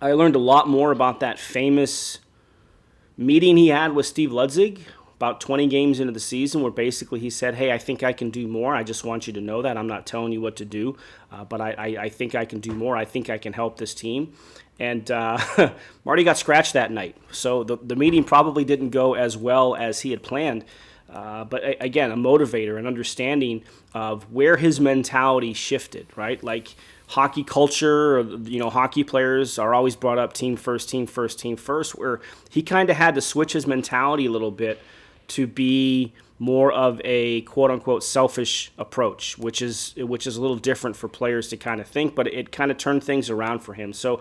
I 0.00 0.12
learned 0.12 0.36
a 0.36 0.40
lot 0.40 0.68
more 0.68 0.92
about 0.92 1.20
that 1.20 1.38
famous 1.38 2.18
meeting 3.16 3.56
he 3.56 3.68
had 3.68 3.94
with 3.94 4.06
Steve 4.06 4.30
Ludzik 4.30 4.80
about 5.18 5.40
20 5.40 5.66
games 5.66 5.98
into 5.98 6.12
the 6.12 6.20
season, 6.20 6.62
where 6.62 6.70
basically 6.70 7.18
he 7.18 7.28
said, 7.28 7.56
Hey, 7.56 7.72
I 7.72 7.78
think 7.78 8.04
I 8.04 8.12
can 8.12 8.30
do 8.30 8.46
more. 8.46 8.76
I 8.76 8.84
just 8.84 9.02
want 9.02 9.26
you 9.26 9.32
to 9.32 9.40
know 9.40 9.62
that. 9.62 9.76
I'm 9.76 9.88
not 9.88 10.06
telling 10.06 10.32
you 10.32 10.40
what 10.40 10.54
to 10.56 10.64
do, 10.64 10.96
uh, 11.32 11.44
but 11.44 11.60
I, 11.60 11.72
I, 11.72 11.86
I, 12.02 12.08
think 12.08 12.36
I 12.36 12.44
can 12.44 12.60
do 12.60 12.70
more. 12.70 12.96
I 12.96 13.04
think 13.04 13.28
I 13.28 13.36
can 13.36 13.52
help 13.52 13.78
this 13.78 13.94
team. 13.94 14.32
And 14.78 15.10
uh, 15.10 15.38
Marty 16.04 16.22
got 16.22 16.38
scratched 16.38 16.74
that 16.74 16.92
night. 16.92 17.16
So 17.32 17.64
the, 17.64 17.78
the 17.78 17.96
meeting 17.96 18.22
probably 18.22 18.64
didn't 18.64 18.90
go 18.90 19.14
as 19.14 19.36
well 19.36 19.74
as 19.74 20.02
he 20.02 20.12
had 20.12 20.22
planned. 20.22 20.64
Uh, 21.10 21.44
but 21.44 21.62
a- 21.62 21.82
again, 21.82 22.10
a 22.10 22.16
motivator, 22.16 22.78
an 22.78 22.86
understanding 22.86 23.62
of 23.94 24.30
where 24.32 24.56
his 24.56 24.78
mentality 24.80 25.52
shifted, 25.54 26.06
right? 26.16 26.42
Like 26.42 26.74
hockey 27.08 27.42
culture, 27.44 28.20
you 28.44 28.58
know, 28.58 28.68
hockey 28.70 29.04
players 29.04 29.58
are 29.58 29.74
always 29.74 29.96
brought 29.96 30.18
up 30.18 30.32
team 30.32 30.56
first, 30.56 30.88
team 30.88 31.06
first, 31.06 31.38
team 31.38 31.56
first, 31.56 31.92
where 31.96 32.20
he 32.50 32.62
kind 32.62 32.90
of 32.90 32.96
had 32.96 33.14
to 33.14 33.20
switch 33.20 33.52
his 33.54 33.66
mentality 33.66 34.26
a 34.26 34.30
little 34.30 34.50
bit 34.50 34.80
to 35.28 35.46
be 35.46 36.12
more 36.38 36.70
of 36.70 37.00
a 37.04 37.40
quote 37.42 37.70
unquote 37.70 38.04
selfish 38.04 38.70
approach, 38.78 39.36
which 39.38 39.60
is 39.60 39.94
which 39.96 40.26
is 40.26 40.36
a 40.36 40.40
little 40.40 40.56
different 40.56 40.94
for 40.96 41.08
players 41.08 41.48
to 41.48 41.56
kind 41.56 41.80
of 41.80 41.86
think, 41.86 42.14
but 42.14 42.26
it 42.28 42.52
kind 42.52 42.70
of 42.70 42.78
turned 42.78 43.02
things 43.02 43.28
around 43.28 43.60
for 43.60 43.74
him. 43.74 43.92
So 43.92 44.20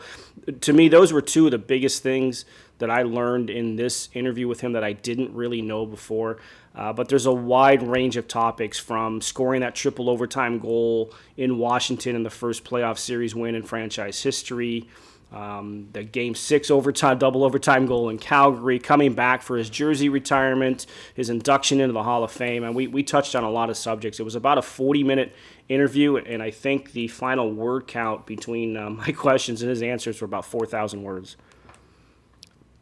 to 0.62 0.74
me, 0.74 0.88
those 0.88 1.14
were 1.14 1.22
two 1.22 1.46
of 1.46 1.52
the 1.52 1.58
biggest 1.60 2.02
things 2.02 2.46
that 2.80 2.90
I 2.90 3.04
learned 3.04 3.50
in 3.50 3.76
this 3.76 4.10
interview 4.14 4.48
with 4.48 4.62
him 4.62 4.74
that 4.74 4.84
I 4.84 4.94
didn't 4.94 5.34
really 5.34 5.62
know 5.62 5.86
before. 5.86 6.38
Uh, 6.78 6.94
but 6.94 7.10
there's 7.10 7.26
a 7.26 7.34
wide 7.34 7.82
range 7.82 8.18
of 8.18 8.28
topics 8.28 8.78
from 8.78 9.20
scoring 9.20 9.62
that 9.62 9.74
triple 9.74 10.12
overtime 10.12 10.60
goal 10.60 11.12
in 11.36 11.58
Washington 11.58 12.16
in 12.16 12.22
the 12.22 12.30
first 12.30 12.64
playoff 12.64 13.00
series 13.00 13.34
win 13.34 13.56
in 13.56 13.64
franchise 13.64 14.22
history, 14.22 14.88
um, 15.34 15.90
the 15.92 16.04
game 16.04 16.36
six 16.36 16.70
overtime, 16.70 17.18
double 17.18 17.44
overtime 17.44 17.88
goal 17.88 18.10
in 18.10 18.20
Calgary, 18.20 18.78
coming 18.78 19.14
back 19.14 19.42
for 19.42 19.58
his 19.58 19.72
jersey 19.72 20.08
retirement, 20.08 20.86
his 21.16 21.32
induction 21.32 21.82
into 21.82 21.94
the 21.94 22.04
Hall 22.04 22.24
of 22.24 22.32
Fame. 22.32 22.64
And 22.64 22.76
we, 22.76 22.86
we 22.86 23.02
touched 23.02 23.36
on 23.36 23.44
a 23.44 23.50
lot 23.50 23.72
of 23.72 23.76
subjects. 23.76 24.20
It 24.20 24.24
was 24.24 24.36
about 24.36 24.60
a 24.60 24.62
40 24.62 25.04
minute 25.04 25.36
interview, 25.68 26.18
and 26.18 26.44
I 26.44 26.52
think 26.52 26.92
the 26.92 27.08
final 27.08 27.52
word 27.52 27.88
count 27.88 28.28
between 28.28 28.78
uh, 28.78 28.90
my 28.92 29.12
questions 29.12 29.64
and 29.64 29.70
his 29.72 29.82
answers 29.82 30.22
were 30.22 30.26
about 30.26 30.46
4,000 30.46 31.02
words. 31.02 31.38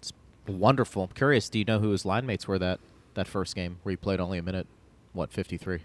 It's 0.01 0.11
wonderful. 0.45 1.03
I'm 1.03 1.09
curious, 1.11 1.47
do 1.47 1.59
you 1.59 1.65
know 1.65 1.79
who 1.79 1.91
his 1.91 2.03
line 2.03 2.25
mates 2.25 2.45
were 2.45 2.59
that? 2.59 2.81
That 3.15 3.27
first 3.27 3.55
game 3.55 3.77
where 3.83 3.91
he 3.91 3.97
played 3.97 4.19
only 4.19 4.37
a 4.37 4.43
minute, 4.43 4.67
what, 5.13 5.33
53? 5.33 5.79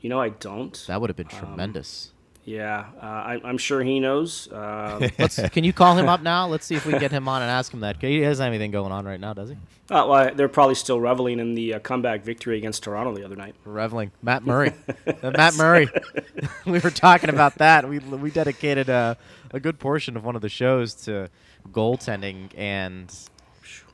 You 0.00 0.08
know, 0.08 0.20
I 0.20 0.30
don't. 0.30 0.84
That 0.86 1.00
would 1.00 1.10
have 1.10 1.16
been 1.16 1.28
um, 1.32 1.38
tremendous. 1.38 2.12
Yeah, 2.44 2.86
uh, 3.00 3.06
I, 3.06 3.40
am 3.44 3.58
sure 3.58 3.82
he 3.82 4.00
knows. 4.00 4.48
Uh, 4.62 5.08
can 5.52 5.64
you 5.64 5.72
call 5.72 5.96
him 5.96 6.08
up 6.08 6.22
now? 6.22 6.46
Let's 6.46 6.66
see 6.66 6.74
if 6.74 6.84
we 6.84 6.92
can 6.92 7.00
get 7.00 7.10
him 7.10 7.28
on 7.28 7.42
and 7.42 7.50
ask 7.50 7.72
him 7.72 7.80
that. 7.80 8.00
He 8.00 8.20
hasn't 8.20 8.46
anything 8.46 8.70
going 8.70 8.92
on 8.92 9.04
right 9.04 9.18
now, 9.18 9.32
does 9.32 9.50
he? 9.50 9.56
Uh, 9.90 10.06
well, 10.06 10.34
they're 10.34 10.48
probably 10.48 10.74
still 10.74 11.00
reveling 11.00 11.38
in 11.38 11.54
the 11.54 11.74
uh, 11.74 11.78
comeback 11.78 12.22
victory 12.22 12.58
against 12.58 12.82
Toronto 12.82 13.14
the 13.14 13.24
other 13.24 13.36
night. 13.36 13.54
Reveling. 13.64 14.12
Matt 14.22 14.42
Murray. 14.46 14.72
Uh, 15.06 15.30
Matt 15.30 15.56
Murray. 15.56 15.88
we 16.66 16.78
were 16.78 16.90
talking 16.90 17.30
about 17.30 17.56
that. 17.56 17.88
We, 17.88 17.98
we 17.98 18.30
dedicated 18.30 18.88
a, 18.88 19.16
a 19.52 19.60
good 19.60 19.78
portion 19.78 20.16
of 20.16 20.24
one 20.24 20.36
of 20.36 20.42
the 20.42 20.48
shows 20.48 20.94
to 21.04 21.28
goaltending 21.70 22.50
and 22.56 23.12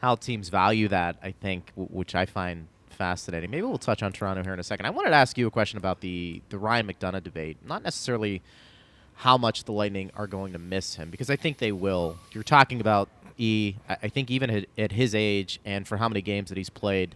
how 0.00 0.14
teams 0.14 0.48
value 0.48 0.88
that, 0.88 1.16
I 1.22 1.32
think, 1.32 1.72
w- 1.76 1.88
which 1.88 2.14
I 2.14 2.26
find 2.26 2.68
fascinating. 2.90 3.50
Maybe 3.50 3.62
we'll 3.62 3.78
touch 3.78 4.02
on 4.02 4.12
Toronto 4.12 4.42
here 4.42 4.52
in 4.52 4.60
a 4.60 4.64
second. 4.64 4.86
I 4.86 4.90
wanted 4.90 5.10
to 5.10 5.16
ask 5.16 5.38
you 5.38 5.46
a 5.46 5.50
question 5.50 5.76
about 5.78 6.00
the, 6.00 6.42
the 6.48 6.58
Ryan 6.58 6.86
McDonagh 6.86 7.22
debate. 7.22 7.58
Not 7.64 7.82
necessarily 7.82 8.42
how 9.14 9.36
much 9.36 9.64
the 9.64 9.72
Lightning 9.72 10.10
are 10.14 10.26
going 10.26 10.52
to 10.52 10.58
miss 10.58 10.94
him, 10.94 11.10
because 11.10 11.30
I 11.30 11.36
think 11.36 11.58
they 11.58 11.72
will. 11.72 12.18
You're 12.32 12.44
talking 12.44 12.80
about 12.80 13.08
E. 13.36 13.74
I 13.88 14.08
think 14.08 14.30
even 14.30 14.66
at, 14.76 14.92
his 14.92 15.14
age 15.14 15.60
and 15.64 15.86
for 15.86 15.96
how 15.96 16.08
many 16.08 16.22
games 16.22 16.48
that 16.48 16.58
he's 16.58 16.70
played, 16.70 17.14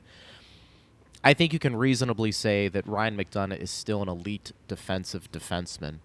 I 1.25 1.35
think 1.35 1.53
you 1.53 1.61
can 1.61 1.77
reasonably 1.77 2.33
say 2.33 2.69
that 2.69 2.87
Ryan 2.87 3.17
McDonagh 3.17 3.61
is 3.61 3.71
still 3.71 4.03
an 4.03 4.09
elite 4.09 4.53
defensive 4.67 5.31
defenseman. 5.31 5.99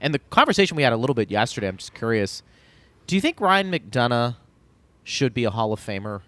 And 0.00 0.14
the 0.14 0.18
conversation 0.18 0.76
we 0.76 0.84
had 0.84 0.92
a 0.92 0.96
little 0.96 1.14
bit 1.14 1.30
yesterday, 1.30 1.66
I'm 1.68 1.76
just 1.76 1.94
curious. 1.94 2.42
Do 3.08 3.16
you 3.16 3.20
think 3.20 3.40
Ryan 3.40 3.72
McDonagh 3.72 4.36
should 5.04 5.34
be 5.34 5.44
a 5.44 5.50
Hall 5.50 5.72
of 5.72 5.80
Famer 5.80 6.22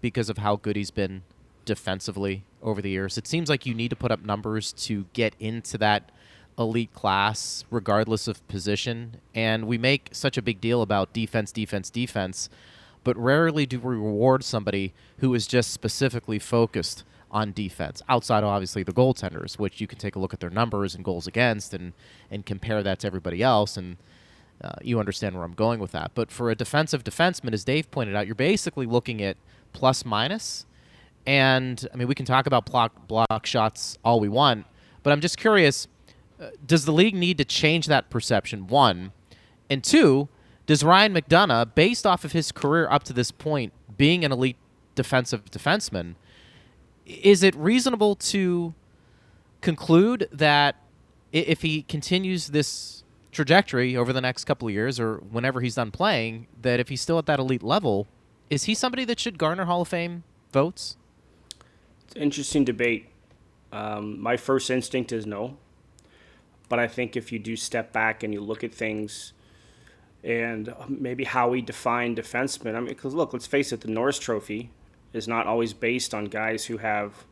because 0.00 0.28
of 0.28 0.38
how 0.38 0.56
good 0.56 0.76
he's 0.76 0.90
been 0.90 1.22
defensively 1.64 2.44
over 2.62 2.82
the 2.82 2.90
years. 2.90 3.16
It 3.16 3.26
seems 3.26 3.48
like 3.48 3.66
you 3.66 3.74
need 3.74 3.90
to 3.90 3.96
put 3.96 4.10
up 4.10 4.24
numbers 4.24 4.72
to 4.72 5.06
get 5.12 5.34
into 5.38 5.78
that 5.78 6.10
elite 6.58 6.92
class, 6.92 7.64
regardless 7.70 8.28
of 8.28 8.46
position. 8.48 9.16
And 9.34 9.66
we 9.66 9.78
make 9.78 10.10
such 10.12 10.36
a 10.36 10.42
big 10.42 10.60
deal 10.60 10.82
about 10.82 11.12
defense, 11.12 11.52
defense, 11.52 11.90
defense, 11.90 12.48
but 13.04 13.16
rarely 13.16 13.66
do 13.66 13.80
we 13.80 13.94
reward 13.94 14.44
somebody 14.44 14.92
who 15.18 15.34
is 15.34 15.46
just 15.46 15.72
specifically 15.72 16.38
focused 16.38 17.04
on 17.30 17.52
defense, 17.52 18.02
outside 18.08 18.44
of 18.44 18.50
obviously 18.50 18.82
the 18.82 18.92
goaltenders, 18.92 19.58
which 19.58 19.80
you 19.80 19.86
can 19.86 19.98
take 19.98 20.14
a 20.14 20.18
look 20.18 20.34
at 20.34 20.40
their 20.40 20.50
numbers 20.50 20.94
and 20.94 21.04
goals 21.04 21.26
against 21.26 21.72
and, 21.72 21.94
and 22.30 22.44
compare 22.44 22.82
that 22.82 22.98
to 22.98 23.06
everybody 23.06 23.42
else. 23.42 23.76
And 23.76 23.96
uh, 24.62 24.72
you 24.82 24.98
understand 24.98 25.34
where 25.34 25.44
I'm 25.44 25.54
going 25.54 25.80
with 25.80 25.92
that. 25.92 26.12
But 26.14 26.30
for 26.30 26.50
a 26.50 26.54
defensive 26.54 27.04
defenseman, 27.04 27.52
as 27.52 27.64
Dave 27.64 27.90
pointed 27.90 28.14
out, 28.14 28.26
you're 28.26 28.34
basically 28.34 28.86
looking 28.86 29.22
at 29.22 29.36
plus 29.72 30.04
minus. 30.04 30.66
And 31.26 31.86
I 31.92 31.96
mean, 31.96 32.08
we 32.08 32.14
can 32.14 32.26
talk 32.26 32.46
about 32.46 32.66
block, 32.66 33.06
block 33.06 33.46
shots 33.46 33.98
all 34.04 34.20
we 34.20 34.28
want, 34.28 34.66
but 35.02 35.12
I'm 35.12 35.20
just 35.20 35.36
curious 35.36 35.88
uh, 36.40 36.50
does 36.66 36.84
the 36.84 36.92
league 36.92 37.14
need 37.14 37.38
to 37.38 37.44
change 37.44 37.86
that 37.86 38.10
perception? 38.10 38.66
One. 38.66 39.12
And 39.70 39.84
two, 39.84 40.28
does 40.66 40.82
Ryan 40.82 41.14
McDonagh, 41.14 41.74
based 41.74 42.06
off 42.06 42.24
of 42.24 42.32
his 42.32 42.50
career 42.50 42.88
up 42.90 43.04
to 43.04 43.12
this 43.12 43.30
point, 43.30 43.72
being 43.96 44.24
an 44.24 44.32
elite 44.32 44.56
defensive 44.94 45.44
defenseman, 45.46 46.14
is 47.06 47.42
it 47.42 47.54
reasonable 47.54 48.16
to 48.16 48.74
conclude 49.60 50.28
that 50.32 50.76
if 51.32 51.62
he 51.62 51.82
continues 51.82 52.48
this 52.48 53.04
trajectory 53.32 53.96
over 53.96 54.12
the 54.12 54.20
next 54.20 54.44
couple 54.44 54.68
of 54.68 54.74
years 54.74 55.00
or 55.00 55.16
whenever 55.16 55.60
he's 55.60 55.74
done 55.74 55.90
playing, 55.90 56.46
that 56.60 56.78
if 56.78 56.88
he's 56.88 57.00
still 57.00 57.18
at 57.18 57.26
that 57.26 57.40
elite 57.40 57.62
level, 57.62 58.06
is 58.50 58.64
he 58.64 58.74
somebody 58.74 59.04
that 59.06 59.18
should 59.18 59.38
garner 59.38 59.64
Hall 59.64 59.82
of 59.82 59.88
Fame 59.88 60.22
votes? 60.52 60.96
It's 62.06 62.14
an 62.14 62.22
interesting 62.22 62.64
debate. 62.64 63.08
Um, 63.72 64.20
my 64.20 64.36
first 64.36 64.70
instinct 64.70 65.10
is 65.12 65.26
no. 65.26 65.56
But 66.68 66.78
I 66.78 66.86
think 66.86 67.16
if 67.16 67.32
you 67.32 67.38
do 67.38 67.56
step 67.56 67.92
back 67.92 68.22
and 68.22 68.32
you 68.32 68.40
look 68.40 68.62
at 68.62 68.74
things 68.74 69.32
and 70.22 70.72
maybe 70.88 71.24
how 71.24 71.48
we 71.48 71.60
define 71.60 72.14
defensemen, 72.14 72.74
I 72.74 72.80
mean, 72.80 72.88
because 72.88 73.14
look, 73.14 73.32
let's 73.32 73.46
face 73.46 73.72
it, 73.72 73.80
the 73.80 73.88
Norris 73.88 74.18
Trophy 74.18 74.70
is 75.12 75.26
not 75.26 75.46
always 75.46 75.72
based 75.72 76.14
on 76.14 76.26
guys 76.26 76.66
who 76.66 76.78
have 76.78 77.24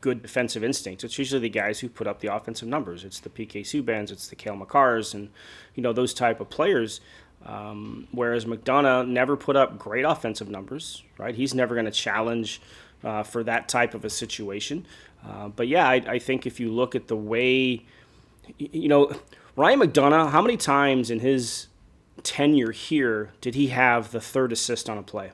good 0.00 0.22
defensive 0.22 0.62
instincts. 0.62 1.04
It's 1.04 1.18
usually 1.18 1.40
the 1.40 1.48
guys 1.48 1.80
who 1.80 1.88
put 1.88 2.06
up 2.06 2.20
the 2.20 2.34
offensive 2.34 2.68
numbers. 2.68 3.04
It's 3.04 3.20
the 3.20 3.30
PK 3.30 3.62
Subbans, 3.62 4.10
it's 4.10 4.28
the 4.28 4.36
Cale 4.36 4.56
Makars, 4.56 5.14
and 5.14 5.30
you 5.74 5.82
know 5.82 5.92
those 5.92 6.14
type 6.14 6.40
of 6.40 6.50
players. 6.50 7.00
Um, 7.44 8.08
whereas 8.10 8.44
McDonagh 8.44 9.06
never 9.06 9.36
put 9.36 9.56
up 9.56 9.78
great 9.78 10.04
offensive 10.04 10.48
numbers, 10.48 11.04
right? 11.16 11.34
He's 11.34 11.54
never 11.54 11.74
going 11.74 11.84
to 11.86 11.92
challenge 11.92 12.60
uh, 13.04 13.22
for 13.22 13.44
that 13.44 13.68
type 13.68 13.94
of 13.94 14.04
a 14.04 14.10
situation. 14.10 14.86
Uh, 15.24 15.48
but 15.48 15.68
yeah, 15.68 15.88
I, 15.88 15.94
I, 15.94 16.18
think 16.18 16.46
if 16.46 16.58
you 16.58 16.72
look 16.72 16.94
at 16.94 17.08
the 17.08 17.16
way, 17.16 17.84
you 18.58 18.88
know, 18.88 19.12
Ryan 19.54 19.80
McDonagh, 19.80 20.30
how 20.30 20.42
many 20.42 20.56
times 20.56 21.10
in 21.10 21.20
his 21.20 21.68
tenure 22.22 22.72
here 22.72 23.32
did 23.40 23.54
he 23.54 23.68
have 23.68 24.12
the 24.12 24.20
third 24.20 24.52
assist 24.52 24.88
on 24.88 24.98
a 24.98 25.02
play? 25.02 25.32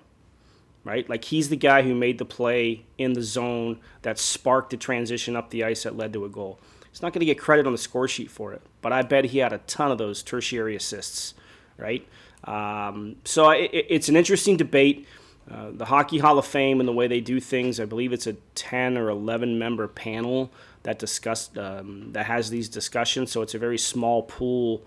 Right? 0.85 1.09
Like 1.09 1.25
he's 1.25 1.49
the 1.49 1.57
guy 1.57 1.83
who 1.83 1.95
made 1.95 2.18
the 2.18 2.25
play 2.25 2.85
in 2.99 3.12
the 3.12 3.23
zone 3.23 3.81
that 4.03 4.18
sparked 4.18 4.71
the 4.71 4.77
transition 4.77 5.37
up 5.37 5.51
the 5.51 5.64
ice 5.64 5.85
that 5.85 5.97
led 5.97 6.12
to 6.14 6.25
a 6.25 6.29
goal. 6.29 6.59
He's 6.90 7.03
not 7.03 7.12
going 7.12 7.21
to 7.21 7.27
get 7.27 7.38
credit 7.38 7.66
on 7.66 7.73
the 7.73 7.79
score 7.79 8.09
sheet 8.09 8.31
for 8.31 8.53
it, 8.53 8.62
but 8.83 8.92
I 8.92 9.03
bet 9.03 9.27
he 9.27 9.38
had 9.38 9.53
a 9.53 9.59
ton 9.59 9.90
of 9.90 9.99
those 9.99 10.23
tertiary 10.23 10.77
assists, 10.77 11.35
right? 11.79 12.07
Um, 12.45 13.16
so 13.25 13.49
it, 13.51 13.71
it's 13.73 14.09
an 14.09 14.16
interesting 14.16 14.57
debate. 14.57 15.07
Uh, 15.51 15.71
the 15.73 15.87
Hockey 15.87 16.18
Hall 16.18 16.38
of 16.38 16.47
Fame 16.47 16.81
and 16.81 16.88
the 16.88 16.92
way 16.92 17.09
they 17.09 17.21
do 17.21 17.40
things, 17.40 17.81
I 17.81 17.85
believe 17.85 18.12
it's 18.12 18.27
a 18.27 18.35
10 18.55 18.99
or 18.99 19.09
11 19.09 19.59
member 19.59 19.88
panel 19.88 20.53
that 20.83 20.99
discussed 20.99 21.57
um, 21.59 22.12
that 22.12 22.27
has 22.27 22.51
these 22.51 22.68
discussions. 22.68 23.31
So 23.31 23.42
it's 23.42 23.55
a 23.55 23.59
very 23.59 23.79
small 23.79 24.23
pool 24.23 24.83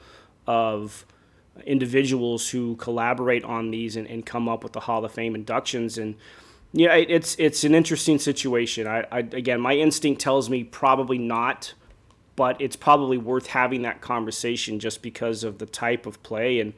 of 0.47 1.05
individuals 1.65 2.49
who 2.49 2.75
collaborate 2.75 3.43
on 3.43 3.71
these 3.71 3.95
and, 3.95 4.07
and 4.07 4.25
come 4.25 4.49
up 4.49 4.63
with 4.63 4.73
the 4.73 4.81
Hall 4.81 5.03
of 5.05 5.11
Fame 5.11 5.35
inductions. 5.35 5.97
And 5.97 6.15
yeah, 6.73 6.95
it's 6.95 7.35
it's 7.39 7.63
an 7.63 7.73
interesting 7.73 8.19
situation. 8.19 8.87
I, 8.87 9.05
I 9.11 9.19
again, 9.19 9.61
my 9.61 9.75
instinct 9.75 10.21
tells 10.21 10.49
me 10.49 10.63
probably 10.63 11.17
not, 11.17 11.73
but 12.35 12.59
it's 12.59 12.75
probably 12.75 13.17
worth 13.17 13.47
having 13.47 13.83
that 13.83 14.01
conversation 14.01 14.79
just 14.79 15.01
because 15.01 15.43
of 15.43 15.57
the 15.59 15.65
type 15.65 16.05
of 16.05 16.21
play 16.23 16.59
and 16.59 16.73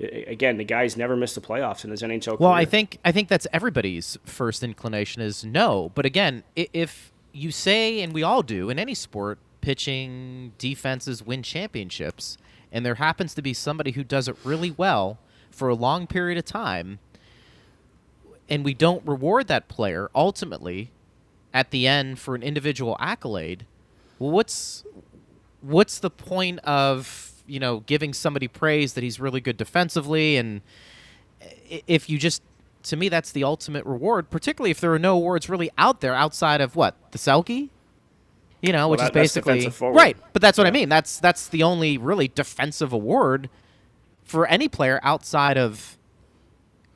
again, 0.00 0.56
the 0.56 0.64
guy's 0.64 0.96
never 0.96 1.16
missed 1.16 1.34
the 1.34 1.40
playoffs 1.40 1.84
in 1.84 1.90
his 1.90 2.02
NHL 2.02 2.38
Well, 2.38 2.50
career. 2.50 2.60
I 2.60 2.64
think 2.64 2.98
I 3.04 3.12
think 3.12 3.28
that's 3.28 3.46
everybody's 3.52 4.18
first 4.24 4.62
inclination 4.62 5.22
is 5.22 5.44
no. 5.44 5.90
But 5.94 6.06
again, 6.06 6.44
if 6.54 7.12
you 7.32 7.50
say, 7.50 8.00
and 8.00 8.12
we 8.12 8.22
all 8.22 8.42
do 8.42 8.70
in 8.70 8.78
any 8.78 8.94
sport, 8.94 9.38
pitching 9.60 10.52
defenses 10.58 11.24
win 11.24 11.42
championships 11.42 12.38
and 12.72 12.84
there 12.84 12.96
happens 12.96 13.34
to 13.34 13.42
be 13.42 13.54
somebody 13.54 13.92
who 13.92 14.04
does 14.04 14.28
it 14.28 14.36
really 14.44 14.70
well 14.70 15.18
for 15.50 15.68
a 15.68 15.74
long 15.74 16.06
period 16.06 16.38
of 16.38 16.44
time, 16.44 16.98
and 18.48 18.64
we 18.64 18.74
don't 18.74 19.06
reward 19.06 19.48
that 19.48 19.68
player 19.68 20.10
ultimately 20.14 20.90
at 21.52 21.70
the 21.70 21.86
end 21.86 22.18
for 22.18 22.34
an 22.34 22.42
individual 22.42 22.96
accolade, 23.00 23.64
well, 24.18 24.30
what's 24.30 24.84
what's 25.62 25.98
the 25.98 26.10
point 26.10 26.58
of 26.60 27.32
you 27.46 27.58
know 27.58 27.80
giving 27.80 28.12
somebody 28.12 28.46
praise 28.46 28.92
that 28.92 29.02
he's 29.02 29.18
really 29.18 29.40
good 29.40 29.56
defensively? 29.56 30.36
And 30.36 30.60
if 31.86 32.10
you 32.10 32.18
just 32.18 32.42
to 32.82 32.96
me 32.96 33.08
that's 33.08 33.32
the 33.32 33.42
ultimate 33.42 33.84
reward 33.84 34.30
particularly 34.30 34.70
if 34.70 34.80
there 34.80 34.92
are 34.92 34.98
no 34.98 35.16
awards 35.16 35.48
really 35.48 35.70
out 35.76 36.00
there 36.00 36.14
outside 36.14 36.60
of 36.60 36.76
what 36.76 36.94
the 37.10 37.18
Selke 37.18 37.68
you 38.66 38.72
know, 38.72 38.88
which 38.88 38.98
well, 38.98 39.08
is 39.08 39.12
basically 39.12 39.72
right. 39.80 40.16
But 40.32 40.42
that's 40.42 40.58
what 40.58 40.64
yeah. 40.64 40.68
I 40.68 40.72
mean. 40.72 40.88
That's 40.88 41.18
that's 41.20 41.48
the 41.48 41.62
only 41.62 41.98
really 41.98 42.28
defensive 42.28 42.92
award 42.92 43.48
for 44.24 44.46
any 44.46 44.68
player 44.68 45.00
outside 45.02 45.56
of 45.56 45.96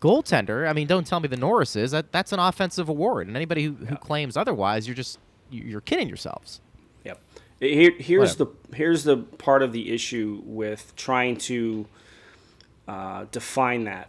goaltender. 0.00 0.68
I 0.68 0.72
mean, 0.72 0.86
don't 0.86 1.06
tell 1.06 1.20
me 1.20 1.28
the 1.28 1.36
Norris 1.36 1.76
is. 1.76 1.92
That 1.92 2.12
that's 2.12 2.32
an 2.32 2.40
offensive 2.40 2.88
award, 2.88 3.28
and 3.28 3.36
anybody 3.36 3.64
who, 3.64 3.72
who 3.72 3.96
claims 3.96 4.36
otherwise, 4.36 4.86
you're 4.86 4.96
just 4.96 5.18
you're 5.50 5.80
kidding 5.80 6.08
yourselves. 6.08 6.60
Yep. 7.04 7.20
Here, 7.60 7.92
here's 7.98 8.38
Whatever. 8.38 8.56
the 8.70 8.76
here's 8.76 9.04
the 9.04 9.16
part 9.18 9.62
of 9.62 9.72
the 9.72 9.92
issue 9.92 10.42
with 10.44 10.94
trying 10.96 11.36
to 11.36 11.86
uh, 12.88 13.26
define 13.30 13.84
that. 13.84 14.08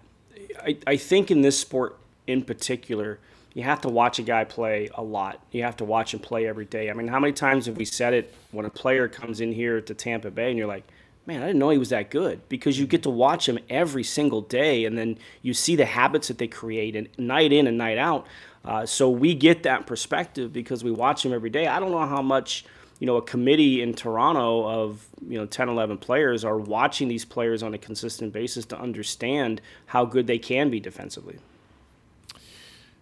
I, 0.61 0.77
I 0.87 0.97
think 0.97 1.31
in 1.31 1.41
this 1.41 1.59
sport 1.59 1.97
in 2.27 2.43
particular 2.43 3.19
you 3.53 3.63
have 3.63 3.81
to 3.81 3.89
watch 3.89 4.19
a 4.19 4.21
guy 4.21 4.43
play 4.43 4.89
a 4.95 5.03
lot. 5.03 5.41
You 5.51 5.63
have 5.63 5.77
to 5.77 5.85
watch 5.85 6.13
him 6.13 6.19
play 6.19 6.47
every 6.47 6.65
day. 6.65 6.89
I 6.89 6.93
mean, 6.93 7.07
how 7.07 7.19
many 7.19 7.33
times 7.33 7.65
have 7.65 7.77
we 7.77 7.85
said 7.85 8.13
it 8.13 8.33
when 8.51 8.65
a 8.65 8.69
player 8.69 9.07
comes 9.07 9.41
in 9.41 9.51
here 9.51 9.81
to 9.81 9.93
Tampa 9.93 10.31
Bay 10.31 10.49
and 10.49 10.57
you're 10.57 10.67
like, 10.67 10.85
man, 11.25 11.43
I 11.43 11.47
didn't 11.47 11.59
know 11.59 11.69
he 11.69 11.77
was 11.77 11.89
that 11.89 12.09
good 12.09 12.47
because 12.49 12.79
you 12.79 12.87
get 12.87 13.03
to 13.03 13.09
watch 13.09 13.47
him 13.47 13.59
every 13.69 14.03
single 14.03 14.41
day 14.41 14.85
and 14.85 14.97
then 14.97 15.17
you 15.41 15.53
see 15.53 15.75
the 15.75 15.85
habits 15.85 16.29
that 16.29 16.37
they 16.37 16.47
create 16.47 16.95
and 16.95 17.09
night 17.17 17.51
in 17.51 17.67
and 17.67 17.77
night 17.77 17.97
out. 17.97 18.25
Uh, 18.63 18.85
so 18.85 19.09
we 19.09 19.33
get 19.33 19.63
that 19.63 19.85
perspective 19.85 20.53
because 20.53 20.83
we 20.83 20.91
watch 20.91 21.25
him 21.25 21.33
every 21.33 21.49
day. 21.49 21.67
I 21.67 21.79
don't 21.79 21.91
know 21.91 22.05
how 22.05 22.21
much 22.21 22.65
you 22.99 23.07
know 23.07 23.17
a 23.17 23.21
committee 23.21 23.81
in 23.81 23.93
Toronto 23.93 24.67
of 24.67 25.07
you 25.27 25.37
know 25.37 25.47
10 25.47 25.69
11 25.69 25.97
players 25.97 26.45
are 26.45 26.57
watching 26.57 27.07
these 27.07 27.25
players 27.25 27.63
on 27.63 27.73
a 27.73 27.77
consistent 27.77 28.31
basis 28.31 28.63
to 28.65 28.79
understand 28.79 29.59
how 29.87 30.05
good 30.05 30.27
they 30.27 30.37
can 30.37 30.69
be 30.69 30.79
defensively 30.79 31.39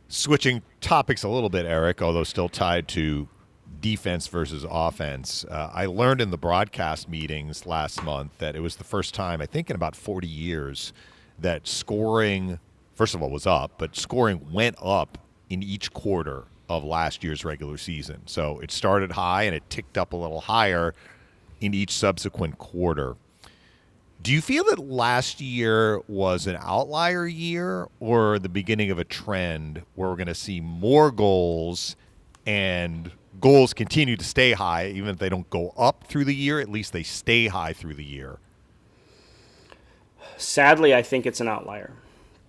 switching 0.10 0.62
topics 0.82 1.24
a 1.24 1.30
little 1.30 1.50
bit, 1.50 1.66
Erik, 1.66 2.02
although 2.02 2.24
still 2.24 2.50
tied 2.50 2.88
to 2.90 3.30
defense 3.80 4.28
versus 4.28 4.66
offense. 4.70 5.46
Uh, 5.46 5.70
I 5.74 5.86
learned 5.86 6.20
in 6.20 6.32
the 6.32 6.38
broadcast 6.38 7.08
meetings 7.08 7.66
last 7.66 8.04
month 8.04 8.38
that 8.40 8.56
it 8.56 8.60
was 8.60 8.76
the 8.76 8.84
first 8.84 9.14
time, 9.14 9.40
I 9.40 9.46
think, 9.46 9.70
in 9.70 9.76
about 9.76 9.96
40 9.96 10.28
years, 10.28 10.92
that 11.38 11.68
scoring, 11.68 12.60
first 12.96 13.16
of 13.16 13.22
all, 13.22 13.30
was 13.30 13.48
up, 13.48 13.74
but 13.78 13.96
scoring 13.96 14.52
went 14.52 14.76
up 14.82 15.18
in 15.50 15.64
each 15.64 15.94
quarter 15.94 16.46
of 16.68 16.84
last 16.84 17.24
year's 17.24 17.46
regular 17.46 17.78
season. 17.78 18.22
So 18.26 18.60
it 18.60 18.72
started 18.72 19.14
high 19.14 19.44
and 19.44 19.56
it 19.56 19.64
ticked 19.70 19.98
up 19.98 20.14
a 20.14 20.18
little 20.18 20.42
higher 20.42 20.94
in 21.62 21.74
each 21.74 21.92
subsequent 21.92 22.58
quarter. 22.58 23.16
Do 24.22 24.34
you 24.34 24.42
feel 24.42 24.66
that 24.66 24.80
last 24.80 25.40
year 25.40 26.02
was 26.10 26.46
an 26.46 26.58
outlier 26.60 27.26
year 27.26 27.88
or 28.02 28.38
the 28.38 28.50
beginning 28.50 28.92
of 28.92 29.00
a 29.00 29.06
trend 29.06 29.84
where 29.96 30.10
we're 30.10 30.18
going 30.18 30.28
to 30.28 30.36
see 30.36 30.60
more 30.60 31.10
goals 31.10 31.96
and 32.46 33.12
goals 33.40 33.74
continue 33.74 34.18
to 34.18 34.26
stay 34.26 34.52
high, 34.52 34.88
even 34.90 35.10
if 35.10 35.20
they 35.20 35.30
don't 35.30 35.50
go 35.50 35.74
up 35.78 36.04
through 36.08 36.26
the 36.26 36.36
year? 36.36 36.60
At 36.60 36.70
least 36.70 36.92
they 36.92 37.04
stay 37.04 37.48
high 37.48 37.72
through 37.72 37.94
the 37.94 38.04
year. 38.04 38.40
Sadly, 40.36 40.94
I 40.94 41.02
think 41.02 41.26
it's 41.26 41.40
an 41.40 41.48
outlier 41.48 41.94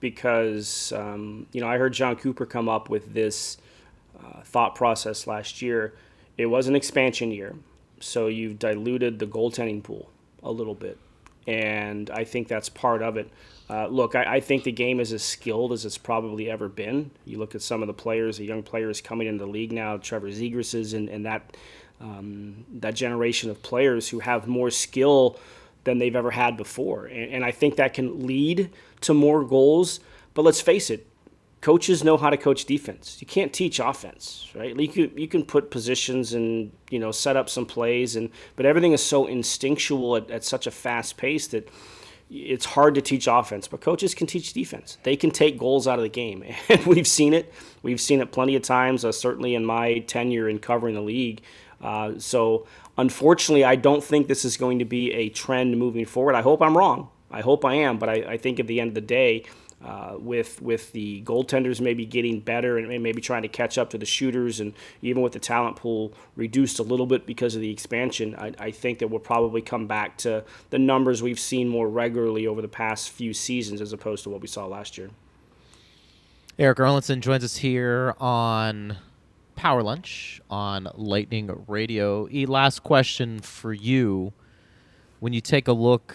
because, 0.01 0.93
um, 0.93 1.47
you 1.53 1.61
know, 1.61 1.69
I 1.69 1.79
heard 1.79 1.93
Jon 1.93 2.17
Cooper 2.17 2.47
come 2.47 2.69
up 2.69 2.91
with 2.91 3.15
this 3.15 3.59
uh, 4.19 4.43
thought 4.43 4.75
process 4.75 5.29
last 5.29 5.63
year. 5.63 5.95
It 6.37 6.47
was 6.47 6.67
an 6.67 6.75
expansion 6.75 7.31
year, 7.31 7.55
so 8.01 8.27
you've 8.27 8.59
diluted 8.59 9.21
the 9.21 9.27
goaltending 9.27 9.85
pool 9.85 10.11
a 10.43 10.51
little 10.51 10.75
bit 10.75 10.99
and 11.47 12.11
I 12.11 12.25
think 12.25 12.49
that's 12.49 12.69
part 12.69 13.03
of 13.03 13.17
it. 13.17 13.31
Uh, 13.69 13.87
look, 13.87 14.15
I, 14.15 14.37
I, 14.37 14.41
think 14.41 14.65
the 14.65 14.73
game 14.73 14.99
is 14.99 15.13
as 15.13 15.23
skilled 15.23 15.73
as 15.73 15.87
it's 15.87 15.97
probably 15.97 16.51
ever 16.51 16.69
been. 16.69 17.13
You 17.25 17.39
look 17.39 17.55
at 17.55 17.63
some 17.63 17.83
of 17.83 17.87
the 17.87 17.95
players, 17.95 18.39
the 18.39 18.45
young 18.45 18.65
players 18.65 19.01
coming 19.01 19.29
into 19.29 19.45
the 19.45 19.51
league 19.51 19.71
now, 19.71 19.97
Trevor 19.97 20.29
Zegras 20.29 20.93
and, 20.93 21.09
and 21.09 21.25
that 21.25 21.57
um, 22.01 22.65
that 22.81 22.95
generation 22.95 23.51
of 23.51 23.63
players 23.63 24.09
who 24.09 24.21
have 24.21 24.49
more 24.49 24.71
skill 24.71 25.39
than 25.85 25.99
they've 25.99 26.17
ever 26.17 26.31
had 26.31 26.57
before. 26.57 27.07
And, 27.07 27.35
and 27.35 27.45
I 27.45 27.53
think 27.53 27.77
that 27.77 27.95
can 27.95 28.27
lead 28.27 28.71
to 29.03 29.15
more 29.15 29.45
goals. 29.45 30.01
But 30.35 30.43
let's 30.43 30.61
face 30.61 30.91
it, 30.91 31.07
coaches 31.61 32.03
know 32.03 32.17
how 32.17 32.31
to 32.31 32.37
coach 32.37 32.65
defense. 32.65 33.19
You 33.21 33.27
can't 33.27 33.53
teach 33.53 33.79
offense, 33.79 34.49
right? 34.55 34.79
You 34.79 34.89
can, 34.89 35.19
you 35.19 35.29
can 35.29 35.45
put 35.45 35.71
positions 35.71 36.33
and 36.33 36.73
you 36.91 36.99
know 36.99 37.13
set 37.13 37.37
up 37.37 37.49
some 37.49 37.67
plays, 37.67 38.17
and 38.17 38.31
but 38.57 38.67
everything 38.67 38.93
is 38.93 39.03
so 39.03 39.27
instinctual 39.27 40.17
at, 40.17 40.31
at 40.31 40.45
such 40.45 40.67
a 40.67 40.71
fast 40.71 41.17
pace 41.17 41.47
that 41.49 41.69
it's 42.31 42.65
hard 42.65 42.95
to 42.95 43.03
teach 43.03 43.27
offense. 43.27 43.69
But 43.69 43.81
coaches 43.81 44.15
can 44.15 44.27
teach 44.27 44.53
defense. 44.53 44.99
They 45.03 45.17
can 45.17 45.31
take 45.31 45.59
goals 45.59 45.87
out 45.87 45.99
of 45.99 46.03
the 46.03 46.09
game, 46.09 46.45
and 46.69 46.85
we've 46.87 47.09
seen 47.09 47.35
it. 47.35 47.53
We've 47.83 48.01
seen 48.01 48.21
it 48.21 48.33
plenty 48.33 48.57
of 48.57 48.63
times. 48.63 49.05
Uh, 49.05 49.13
certainly 49.13 49.55
in 49.55 49.65
my 49.65 49.99
tenure 50.01 50.49
in 50.49 50.59
covering 50.59 50.95
the 50.95 51.03
league. 51.03 51.43
Uh, 51.83 52.19
so 52.19 52.67
unfortunately, 52.99 53.65
I 53.65 53.77
don't 53.77 54.05
think 54.05 54.29
this 54.29 54.45
is 54.45 54.57
going 54.57 54.79
to 54.81 54.85
be 54.85 55.13
a 55.13 55.31
trend 55.31 55.79
moving 55.79 56.05
forward. 56.05 56.35
I 56.35 56.43
hope 56.43 56.61
I'm 56.61 56.77
wrong. 56.77 57.09
I 57.31 57.41
hope 57.43 57.65
I 57.65 57.75
am, 57.75 57.99
but 57.99 58.09
I, 58.09 58.15
I 58.33 58.37
think 58.37 58.59
at 58.59 58.67
the 58.67 58.81
end 58.81 58.89
of 58.89 58.95
the 58.95 59.01
day, 59.01 59.45
uh, 59.85 60.17
with 60.19 60.61
with 60.61 60.93
the 60.93 61.23
goaltenders 61.23 61.81
maybe 61.81 62.05
getting 62.05 62.41
better 62.41 62.77
and 62.79 63.03
maybe 63.03 63.21
trying 63.21 63.43
to 63.43 63.49
catch 63.49 63.79
up 63.79 63.91
to 63.91 63.99
the 63.99 64.07
shooters, 64.07 64.61
and 64.61 64.75
even 65.01 65.23
with 65.23 65.33
the 65.33 65.39
talent 65.39 65.77
pool 65.77 66.13
reduced 66.37 66.79
a 66.79 66.83
little 66.83 67.07
bit 67.07 67.27
because 67.27 67.55
of 67.55 67.63
the 67.63 67.71
expansion, 67.71 68.35
I, 68.37 68.53
I 68.59 68.71
think 68.71 68.99
that 68.99 69.09
we'll 69.09 69.21
probably 69.21 69.63
come 69.63 69.87
back 69.87 70.19
to 70.19 70.45
the 70.69 70.79
numbers 70.79 71.23
we've 71.23 71.41
seen 71.41 71.69
more 71.69 71.89
regularly 71.89 72.47
over 72.47 72.61
the 72.61 72.69
past 72.69 73.11
few 73.11 73.33
seasons 73.33 73.81
as 73.81 73.93
opposed 73.93 74.25
to 74.25 74.31
what 74.31 74.41
we 74.41 74.49
saw 74.49 74.67
last 74.67 74.99
year. 74.99 75.11
Erik 76.59 76.77
Erlendsson 76.77 77.21
joins 77.21 77.43
us 77.43 77.57
here 77.57 78.15
on 78.21 78.99
Power 79.57 79.83
Lunch 79.83 80.43
on 80.51 80.89
Lightning 80.95 81.65
Radio. 81.67 82.29
E, 82.31 82.45
last 82.45 82.83
question 82.83 83.41
for 83.41 83.73
you. 83.73 84.35
When 85.21 85.33
you 85.33 85.41
take 85.41 85.69
a 85.69 85.73
look 85.73 86.15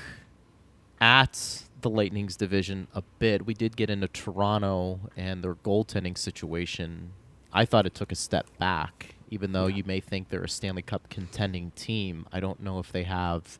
at 1.02 1.65
the 1.86 1.90
Lightning's 1.92 2.36
division 2.36 2.88
a 2.96 3.04
bit, 3.20 3.46
we 3.46 3.54
did 3.54 3.78
get 3.78 3.92
into 3.92 4.08
Toronto 4.08 5.00
and 5.16 5.44
their 5.44 5.54
goaltending 5.54 6.18
situation. 6.18 7.12
I 7.54 7.66
thought 7.66 7.86
it 7.86 7.94
took 7.94 8.12
a 8.12 8.16
step 8.16 8.48
back, 8.58 9.14
even 9.30 9.52
though 9.52 9.68
yeah. 9.68 9.76
you 9.76 9.84
may 9.86 10.00
think 10.00 10.30
they're 10.30 10.44
a 10.44 10.50
Stanley 10.50 10.82
Cup 10.82 11.08
contending 11.12 11.70
team. 11.76 12.26
I 12.32 12.40
don't 12.40 12.60
know 12.60 12.80
if 12.80 12.92
they 12.92 13.04
have 13.04 13.60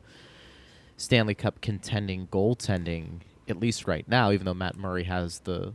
Stanley 0.96 1.36
Cup 1.36 1.60
contending 1.60 2.26
goaltending, 2.26 3.20
at 3.48 3.60
least 3.60 3.86
right 3.86 4.08
now, 4.08 4.32
even 4.32 4.44
though 4.44 4.54
Matt 4.54 4.76
Murray 4.76 5.04
has 5.04 5.38
the 5.40 5.74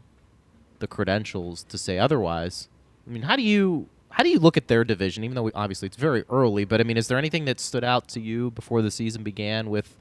the 0.79 0.87
credentials 0.87 1.63
to 1.63 1.77
say 1.77 1.97
otherwise. 1.99 2.67
I 3.07 3.11
mean, 3.11 3.21
how 3.21 3.37
do 3.37 3.43
you 3.43 3.87
how 4.09 4.23
do 4.23 4.29
you 4.29 4.39
look 4.39 4.57
at 4.57 4.67
their 4.67 4.83
division? 4.83 5.23
Even 5.23 5.35
though 5.35 5.43
we, 5.43 5.53
obviously 5.53 5.85
it's 5.85 5.95
very 5.95 6.25
early, 6.29 6.65
but 6.65 6.81
I 6.81 6.83
mean, 6.83 6.97
is 6.97 7.07
there 7.07 7.17
anything 7.17 7.45
that 7.45 7.61
stood 7.61 7.85
out 7.85 8.09
to 8.09 8.19
you 8.19 8.51
before 8.51 8.81
the 8.81 8.91
season 8.91 9.23
began 9.23 9.69
with 9.69 9.97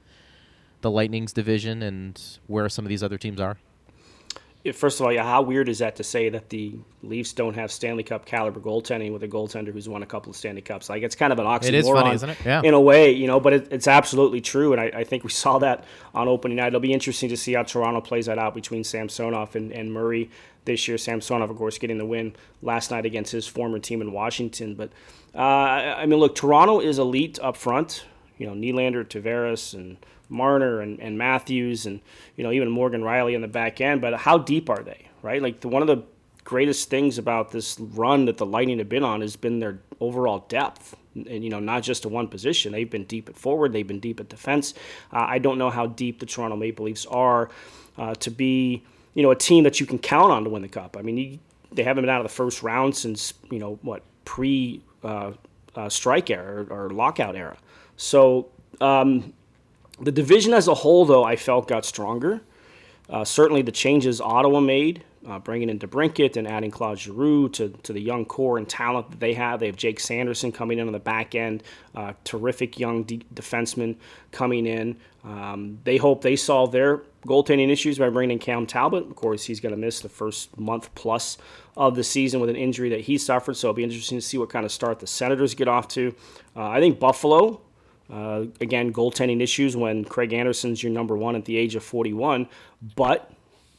the 0.81 0.91
Lightning's 0.91 1.33
division 1.33 1.81
and 1.81 2.21
where 2.47 2.69
some 2.69 2.85
of 2.85 2.89
these 2.89 3.03
other 3.03 3.17
teams 3.17 3.39
are? 3.39 3.57
First 4.73 4.99
of 4.99 5.07
all, 5.07 5.11
yeah, 5.11 5.23
how 5.23 5.41
weird 5.41 5.69
is 5.69 5.79
that 5.79 5.95
to 5.95 6.03
say 6.03 6.29
that 6.29 6.49
the 6.49 6.75
Leafs 7.01 7.33
don't 7.33 7.55
have 7.55 7.71
Stanley 7.71 8.03
Cup 8.03 8.25
caliber 8.25 8.59
goaltending 8.59 9.11
with 9.11 9.23
a 9.23 9.27
goaltender 9.27 9.73
who's 9.73 9.89
won 9.89 10.03
a 10.03 10.05
couple 10.05 10.29
of 10.29 10.35
Stanley 10.35 10.61
Cups? 10.61 10.87
Like 10.87 11.01
it's 11.01 11.15
kind 11.15 11.33
of 11.33 11.39
an 11.39 11.47
oxymoron. 11.47 11.67
It 11.69 11.73
is 11.73 11.89
funny, 11.89 12.13
isn't 12.13 12.29
it? 12.29 12.37
Yeah. 12.45 12.61
In 12.63 12.75
a 12.75 12.79
way, 12.79 13.11
you 13.11 13.25
know, 13.25 13.39
but 13.39 13.53
it, 13.53 13.67
it's 13.71 13.87
absolutely 13.87 14.39
true, 14.39 14.71
and 14.71 14.79
I, 14.79 14.99
I, 14.99 15.03
think 15.03 15.23
we 15.23 15.29
saw 15.31 15.57
that 15.59 15.85
on 16.13 16.27
opening 16.27 16.57
night. 16.57 16.67
It'll 16.67 16.79
be 16.79 16.93
interesting 16.93 17.29
to 17.29 17.37
see 17.37 17.53
how 17.53 17.63
Toronto 17.63 18.01
plays 18.01 18.27
that 18.27 18.37
out 18.37 18.53
between 18.53 18.83
Samsonov 18.83 19.55
and, 19.55 19.71
and 19.71 19.91
Murray 19.91 20.29
this 20.65 20.87
year. 20.87 20.99
Samsonov, 20.99 21.49
of 21.49 21.57
course, 21.57 21.79
getting 21.79 21.97
the 21.97 22.05
win 22.05 22.35
last 22.61 22.91
night 22.91 23.07
against 23.07 23.31
his 23.31 23.47
former 23.47 23.79
team 23.79 23.99
in 23.99 24.11
Washington. 24.11 24.75
But 24.75 24.91
uh, 25.33 25.39
I 25.39 26.05
mean, 26.05 26.19
look, 26.19 26.35
Toronto 26.35 26.79
is 26.79 26.99
elite 26.99 27.39
up 27.41 27.57
front. 27.57 28.05
You 28.37 28.45
know, 28.45 28.53
Nylander, 28.53 29.05
Tavares, 29.05 29.73
and 29.73 29.97
Marner 30.31 30.81
and, 30.81 30.99
and 30.99 31.17
Matthews, 31.17 31.85
and 31.85 31.99
you 32.35 32.43
know 32.43 32.51
even 32.51 32.69
Morgan 32.69 33.01
Rielly 33.01 33.35
in 33.35 33.41
the 33.41 33.47
back 33.47 33.81
end. 33.81 34.01
But 34.01 34.15
how 34.15 34.37
deep 34.37 34.69
are 34.69 34.83
they? 34.83 35.07
Right, 35.21 35.41
like 35.41 35.59
the, 35.59 35.67
one 35.67 35.83
of 35.83 35.87
the 35.87 36.03
greatest 36.43 36.89
things 36.89 37.19
about 37.19 37.51
this 37.51 37.79
run 37.79 38.25
that 38.25 38.37
the 38.37 38.45
Lightning 38.45 38.79
have 38.79 38.89
been 38.89 39.03
on 39.03 39.21
has 39.21 39.35
been 39.35 39.59
their 39.59 39.79
overall 39.99 40.45
depth. 40.47 40.95
And, 41.13 41.43
you 41.43 41.49
know, 41.49 41.59
not 41.59 41.83
just 41.83 42.03
to 42.03 42.09
one 42.09 42.29
position. 42.29 42.71
They've 42.71 42.89
been 42.89 43.03
deep 43.03 43.27
at 43.27 43.37
forward. 43.37 43.73
They've 43.73 43.85
been 43.85 43.99
deep 43.99 44.21
at 44.21 44.29
defense. 44.29 44.73
Uh, 45.11 45.25
I 45.27 45.39
don't 45.39 45.57
know 45.57 45.69
how 45.69 45.87
deep 45.87 46.21
the 46.21 46.25
Toronto 46.25 46.55
Maple 46.55 46.85
Leafs 46.85 47.05
are 47.05 47.49
uh, 47.97 48.15
to 48.15 48.31
be 48.31 48.85
you 49.13 49.23
know, 49.23 49.31
a 49.31 49.35
team 49.35 49.63
that 49.63 49.79
you 49.79 49.85
can 49.85 49.99
count 49.99 50.31
on 50.31 50.43
to 50.43 50.49
win 50.49 50.61
the 50.61 50.67
cup. 50.67 50.95
I 50.97 51.01
mean, 51.01 51.17
you, 51.17 51.39
they 51.71 51.83
haven't 51.83 52.03
been 52.03 52.09
out 52.09 52.21
of 52.21 52.25
the 52.25 52.33
first 52.33 52.63
round 52.63 52.95
since 52.95 53.33
you 53.49 53.59
know 53.59 53.79
what 53.81 54.03
pre 54.25 54.81
uh, 55.03 55.31
uh, 55.75 55.89
strike 55.89 56.29
era 56.29 56.63
or, 56.63 56.85
or, 56.85 56.89
lockout 56.89 57.35
era. 57.35 57.57
So 57.97 58.49
um, 58.79 59.33
the 60.01 60.11
division 60.11 60.53
as 60.53 60.67
a 60.67 60.73
whole, 60.73 61.05
though, 61.05 61.23
I 61.23 61.35
felt 61.35 61.67
got 61.67 61.85
stronger. 61.85 62.41
Uh, 63.09 63.25
certainly, 63.25 63.61
the 63.61 63.71
changes 63.71 64.21
Ottawa 64.21 64.59
made, 64.59 65.03
uh, 65.27 65.37
bringing 65.39 65.69
in 65.69 65.77
DeBrincat 65.77 66.37
and 66.37 66.47
adding 66.47 66.71
Claude 66.71 66.97
Giroux 66.97 67.49
to, 67.49 67.69
to 67.69 67.93
the 67.93 67.99
young 67.99 68.25
core 68.25 68.57
and 68.57 68.67
talent 68.67 69.11
that 69.11 69.19
they 69.19 69.33
have. 69.33 69.59
They 69.59 69.65
have 69.67 69.75
Jake 69.75 69.99
Sanderson 69.99 70.51
coming 70.51 70.79
in 70.79 70.87
on 70.87 70.93
the 70.93 70.99
back 70.99 71.35
end, 71.35 71.63
uh, 71.93 72.13
terrific 72.23 72.79
young 72.79 73.03
de- 73.03 73.25
defenseman 73.33 73.97
coming 74.31 74.65
in. 74.65 74.97
Um, 75.23 75.79
they 75.83 75.97
hope 75.97 76.21
they 76.21 76.35
solve 76.35 76.71
their 76.71 77.03
goaltending 77.27 77.69
issues 77.69 77.99
by 77.99 78.09
bringing 78.09 78.35
in 78.35 78.39
Cam 78.39 78.65
Talbot. 78.65 79.03
Of 79.03 79.15
course, 79.15 79.43
he's 79.43 79.59
going 79.59 79.75
to 79.75 79.79
miss 79.79 79.99
the 79.99 80.09
first 80.09 80.57
month 80.57 80.93
plus 80.95 81.37
of 81.77 81.95
the 81.95 82.03
season 82.03 82.39
with 82.39 82.49
an 82.49 82.55
injury 82.55 82.89
that 82.89 83.01
he 83.01 83.17
suffered, 83.17 83.55
so 83.55 83.67
it'll 83.67 83.75
be 83.75 83.83
interesting 83.83 84.17
to 84.17 84.25
see 84.25 84.37
what 84.37 84.49
kind 84.49 84.65
of 84.65 84.71
start 84.71 84.99
the 84.99 85.07
Senators 85.07 85.53
get 85.53 85.67
off 85.67 85.87
to. 85.89 86.15
Uh, 86.55 86.67
I 86.67 86.79
think 86.79 86.99
Buffalo, 86.99 87.61
uh, 88.11 88.45
again, 88.59 88.91
goaltending 88.91 89.41
issues 89.41 89.75
when 89.75 90.03
Craig 90.03 90.33
Anderson's 90.33 90.83
your 90.83 90.91
number 90.91 91.15
one 91.15 91.35
at 91.35 91.45
the 91.45 91.57
age 91.57 91.75
of 91.75 91.83
41, 91.83 92.47
but 92.95 93.31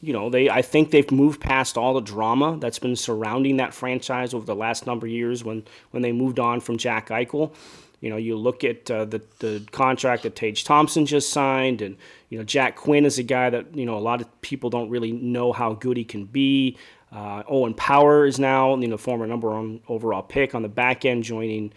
you 0.03 0.11
know, 0.11 0.29
they 0.29 0.49
I 0.49 0.61
think 0.61 0.91
they've 0.91 1.09
moved 1.09 1.39
past 1.39 1.77
all 1.77 1.93
the 1.93 2.01
drama 2.01 2.57
that's 2.59 2.77
been 2.77 2.97
surrounding 2.97 3.57
that 3.57 3.73
franchise 3.73 4.33
over 4.33 4.45
the 4.45 4.55
last 4.55 4.85
number 4.85 5.07
of 5.07 5.11
years 5.11 5.45
when 5.45 5.63
when 5.91 6.03
they 6.03 6.11
moved 6.11 6.39
on 6.39 6.59
from 6.59 6.77
Jack 6.77 7.07
Eichel. 7.07 7.53
You 8.01 8.09
know, 8.09 8.17
you 8.17 8.35
look 8.35 8.65
at 8.65 8.91
uh, 8.91 9.05
the 9.05 9.21
the 9.39 9.65
contract 9.71 10.23
that 10.23 10.35
Tage 10.35 10.65
Thompson 10.65 11.05
just 11.05 11.29
signed, 11.29 11.81
and 11.81 11.95
you 12.27 12.37
know 12.37 12.43
Jack 12.43 12.75
Quinn 12.75 13.05
is 13.05 13.17
a 13.17 13.23
guy 13.23 13.49
that 13.49 13.77
you 13.77 13.85
know 13.85 13.97
a 13.97 13.99
lot 13.99 14.19
of 14.19 14.41
people 14.41 14.69
don't 14.69 14.89
really 14.89 15.13
know 15.13 15.53
how 15.53 15.73
good 15.73 15.95
he 15.95 16.03
can 16.03 16.25
be. 16.25 16.77
Uh, 17.09 17.43
Owen 17.47 17.73
Power 17.73 18.25
is 18.25 18.39
now 18.39 18.75
you 18.75 18.89
know 18.89 18.97
former 18.97 19.25
number 19.25 19.51
one 19.51 19.79
overall 19.87 20.21
pick 20.21 20.53
on 20.53 20.63
the 20.63 20.67
back 20.67 21.05
end, 21.05 21.23
joining 21.23 21.71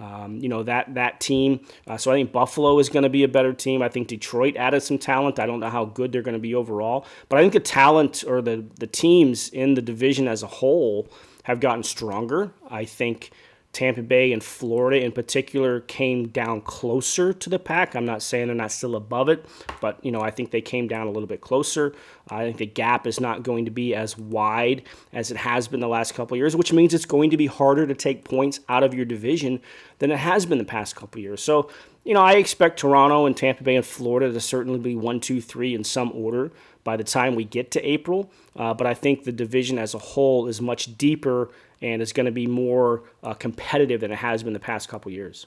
um, 0.00 0.38
you 0.38 0.48
know 0.48 0.62
that 0.62 0.94
that 0.94 1.20
team. 1.20 1.60
Uh, 1.86 1.96
so 1.98 2.10
I 2.10 2.14
think 2.14 2.32
Buffalo 2.32 2.78
is 2.78 2.88
going 2.88 3.02
to 3.02 3.10
be 3.10 3.22
a 3.22 3.28
better 3.28 3.52
team. 3.52 3.82
I 3.82 3.88
think 3.88 4.08
Detroit 4.08 4.56
added 4.56 4.82
some 4.82 4.98
talent. 4.98 5.38
I 5.38 5.46
don't 5.46 5.60
know 5.60 5.68
how 5.68 5.84
good 5.84 6.10
they're 6.10 6.22
going 6.22 6.34
to 6.34 6.40
be 6.40 6.54
overall, 6.54 7.04
but 7.28 7.38
I 7.38 7.42
think 7.42 7.52
the 7.52 7.60
talent 7.60 8.24
or 8.26 8.40
the 8.40 8.64
the 8.78 8.86
teams 8.86 9.50
in 9.50 9.74
the 9.74 9.82
division 9.82 10.26
as 10.26 10.42
a 10.42 10.46
whole 10.46 11.08
have 11.44 11.60
gotten 11.60 11.82
stronger. 11.82 12.52
I 12.70 12.86
think 12.86 13.30
Tampa 13.72 14.02
Bay 14.02 14.32
and 14.32 14.42
Florida 14.42 15.04
in 15.04 15.12
particular 15.12 15.80
came 15.80 16.28
down 16.28 16.60
closer 16.60 17.32
to 17.32 17.48
the 17.48 17.58
pack. 17.58 17.94
I'm 17.94 18.04
not 18.04 18.20
saying 18.20 18.48
they're 18.48 18.56
not 18.56 18.72
still 18.72 18.96
above 18.96 19.28
it, 19.28 19.46
but 19.80 20.04
you 20.04 20.10
know 20.10 20.20
I 20.20 20.30
think 20.30 20.50
they 20.50 20.60
came 20.60 20.88
down 20.88 21.06
a 21.06 21.10
little 21.10 21.28
bit 21.28 21.40
closer. 21.40 21.94
I 22.28 22.44
think 22.44 22.56
the 22.56 22.66
gap 22.66 23.06
is 23.06 23.20
not 23.20 23.44
going 23.44 23.64
to 23.66 23.70
be 23.70 23.94
as 23.94 24.18
wide 24.18 24.82
as 25.12 25.30
it 25.30 25.36
has 25.36 25.68
been 25.68 25.80
the 25.80 25.88
last 25.88 26.14
couple 26.14 26.36
years, 26.36 26.56
which 26.56 26.72
means 26.72 26.94
it's 26.94 27.04
going 27.04 27.30
to 27.30 27.36
be 27.36 27.46
harder 27.46 27.86
to 27.86 27.94
take 27.94 28.24
points 28.24 28.60
out 28.68 28.82
of 28.82 28.92
your 28.92 29.04
division 29.04 29.60
than 29.98 30.10
it 30.10 30.18
has 30.18 30.46
been 30.46 30.58
the 30.58 30.64
past 30.64 30.96
couple 30.96 31.20
years. 31.20 31.40
So 31.40 31.70
you 32.02 32.12
know 32.12 32.22
I 32.22 32.34
expect 32.34 32.80
Toronto 32.80 33.26
and 33.26 33.36
Tampa 33.36 33.62
Bay 33.62 33.76
and 33.76 33.86
Florida 33.86 34.32
to 34.32 34.40
certainly 34.40 34.80
be 34.80 34.96
one, 34.96 35.20
two, 35.20 35.40
three 35.40 35.74
in 35.74 35.84
some 35.84 36.10
order 36.12 36.50
by 36.82 36.96
the 36.96 37.04
time 37.04 37.36
we 37.36 37.44
get 37.44 37.70
to 37.72 37.88
April. 37.88 38.32
Uh, 38.56 38.74
but 38.74 38.86
I 38.86 38.94
think 38.94 39.22
the 39.22 39.32
division 39.32 39.78
as 39.78 39.94
a 39.94 39.98
whole 39.98 40.48
is 40.48 40.60
much 40.60 40.96
deeper 40.98 41.50
and 41.82 42.02
is 42.02 42.12
going 42.12 42.26
to 42.26 42.32
be 42.32 42.46
more 42.46 43.02
uh, 43.22 43.34
competitive 43.34 44.00
than 44.00 44.12
it 44.12 44.18
has 44.18 44.42
been 44.42 44.52
the 44.52 44.60
past 44.60 44.88
couple 44.88 45.10
years. 45.10 45.46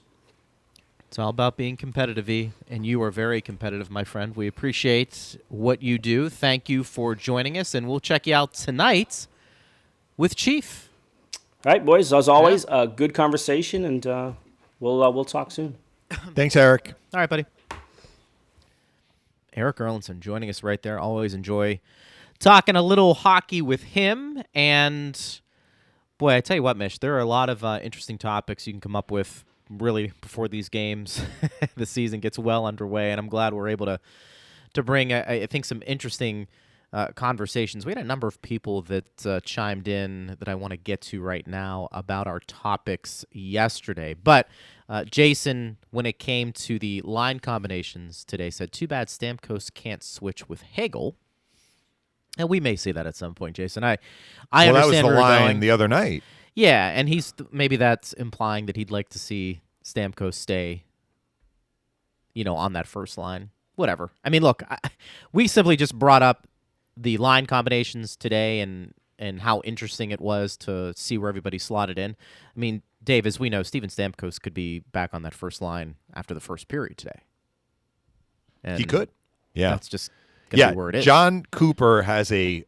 It's 1.07 1.19
all 1.19 1.29
about 1.29 1.57
being 1.57 1.77
competitive, 1.77 2.27
e, 2.27 2.53
and 2.67 2.87
you 2.87 2.99
are 3.03 3.11
very 3.11 3.39
competitive, 3.39 3.91
my 3.91 4.03
friend. 4.03 4.35
We 4.35 4.47
appreciate 4.47 5.37
what 5.47 5.83
you 5.83 5.99
do. 5.99 6.27
Thank 6.27 6.69
you 6.69 6.83
for 6.83 7.13
joining 7.13 7.55
us, 7.55 7.75
and 7.75 7.87
we'll 7.87 7.99
check 7.99 8.25
you 8.25 8.33
out 8.33 8.55
tonight 8.55 9.27
with 10.17 10.35
Chief. 10.35 10.89
All 11.65 11.71
right, 11.71 11.85
boys. 11.85 12.11
As 12.11 12.27
always, 12.27 12.65
a 12.65 12.67
yeah. 12.67 12.75
uh, 12.75 12.85
good 12.87 13.13
conversation, 13.13 13.85
and 13.85 14.07
uh, 14.07 14.31
we'll 14.79 15.03
uh, 15.03 15.09
we'll 15.11 15.23
talk 15.23 15.51
soon. 15.51 15.75
Thanks, 16.09 16.55
Erik. 16.55 16.95
All 17.13 17.19
right, 17.19 17.29
buddy. 17.29 17.45
Erik 19.55 19.77
Erlendsson 19.77 20.19
joining 20.19 20.49
us 20.49 20.63
right 20.63 20.81
there. 20.81 20.99
Always 20.99 21.35
enjoy 21.35 21.79
talking 22.39 22.75
a 22.75 22.81
little 22.81 23.13
hockey 23.13 23.61
with 23.61 23.83
him, 23.83 24.41
and 24.55 25.41
Boy, 26.17 26.35
I 26.35 26.41
tell 26.41 26.55
you 26.55 26.63
what, 26.63 26.77
Mish, 26.77 26.99
there 26.99 27.15
are 27.15 27.19
a 27.19 27.25
lot 27.25 27.49
of 27.49 27.63
uh, 27.63 27.79
interesting 27.81 28.17
topics 28.17 28.67
you 28.67 28.73
can 28.73 28.81
come 28.81 28.95
up 28.95 29.11
with 29.11 29.43
really 29.69 30.11
before 30.21 30.47
these 30.47 30.69
games, 30.69 31.21
the 31.75 31.85
season 31.85 32.19
gets 32.19 32.37
well 32.37 32.65
underway, 32.65 33.11
and 33.11 33.19
I'm 33.19 33.29
glad 33.29 33.53
we're 33.53 33.69
able 33.69 33.85
to 33.87 33.99
to 34.73 34.81
bring, 34.81 35.13
I, 35.13 35.43
I 35.43 35.45
think, 35.45 35.65
some 35.65 35.83
interesting 35.85 36.47
uh, 36.91 37.07
conversations. 37.09 37.85
We 37.85 37.91
had 37.91 37.99
a 37.99 38.05
number 38.05 38.27
of 38.27 38.41
people 38.41 38.81
that 38.83 39.25
uh, 39.25 39.39
chimed 39.41 39.87
in 39.87 40.35
that 40.39 40.47
I 40.47 40.55
want 40.55 40.71
to 40.71 40.77
get 40.77 41.01
to 41.01 41.21
right 41.21 41.45
now 41.45 41.89
about 41.91 42.27
our 42.27 42.39
topics 42.39 43.23
yesterday. 43.31 44.13
But 44.15 44.47
uh, 44.89 45.03
Jason, 45.05 45.77
when 45.91 46.05
it 46.05 46.19
came 46.19 46.51
to 46.53 46.79
the 46.79 47.01
line 47.01 47.39
combinations 47.39 48.23
today, 48.23 48.49
said, 48.49 48.71
"Too 48.71 48.87
bad 48.87 49.07
Stamkos 49.07 49.73
can't 49.73 50.03
switch 50.03 50.47
with 50.49 50.61
Hagel." 50.61 51.15
And 52.37 52.49
we 52.49 52.59
may 52.59 52.75
see 52.75 52.91
that 52.91 53.05
at 53.05 53.15
some 53.15 53.35
point, 53.35 53.55
Jason. 53.55 53.83
I, 53.83 53.97
I 54.51 54.65
well, 54.65 54.73
that 54.73 54.87
was 54.87 54.95
understand 54.95 55.07
the 55.07 55.19
line 55.19 55.41
going. 55.41 55.59
the 55.59 55.71
other 55.71 55.87
night. 55.87 56.23
Yeah, 56.55 56.89
and 56.89 57.09
he's 57.09 57.33
maybe 57.51 57.75
that's 57.75 58.13
implying 58.13 58.65
that 58.67 58.75
he'd 58.75 58.91
like 58.91 59.09
to 59.09 59.19
see 59.19 59.61
Stamkos 59.83 60.35
stay, 60.35 60.83
you 62.33 62.43
know, 62.43 62.55
on 62.55 62.73
that 62.73 62.87
first 62.87 63.17
line. 63.17 63.49
Whatever. 63.75 64.11
I 64.23 64.29
mean, 64.29 64.43
look, 64.43 64.63
I, 64.69 64.77
we 65.33 65.47
simply 65.47 65.75
just 65.75 65.97
brought 65.97 66.21
up 66.21 66.47
the 66.95 67.17
line 67.17 67.45
combinations 67.45 68.15
today 68.15 68.59
and 68.59 68.93
and 69.19 69.41
how 69.41 69.61
interesting 69.61 70.11
it 70.11 70.19
was 70.19 70.57
to 70.57 70.93
see 70.95 71.17
where 71.17 71.29
everybody 71.29 71.57
slotted 71.57 71.97
in. 71.97 72.15
I 72.55 72.59
mean, 72.59 72.81
Dave, 73.03 73.25
as 73.25 73.39
we 73.39 73.49
know, 73.49 73.63
Steven 73.63 73.89
Stamkos 73.89 74.41
could 74.41 74.53
be 74.53 74.79
back 74.79 75.11
on 75.13 75.21
that 75.21 75.33
first 75.33 75.61
line 75.61 75.95
after 76.13 76.33
the 76.33 76.39
first 76.39 76.67
period 76.67 76.97
today. 76.97 77.21
And 78.63 78.79
he 78.79 78.85
could. 78.85 79.09
Yeah. 79.53 79.69
That's 79.69 79.87
just 79.87 80.11
yeah. 80.57 80.73
it 80.89 80.95
is. 80.95 81.05
Jon 81.05 81.43
Cooper 81.51 82.03
has 82.03 82.31
a. 82.31 82.65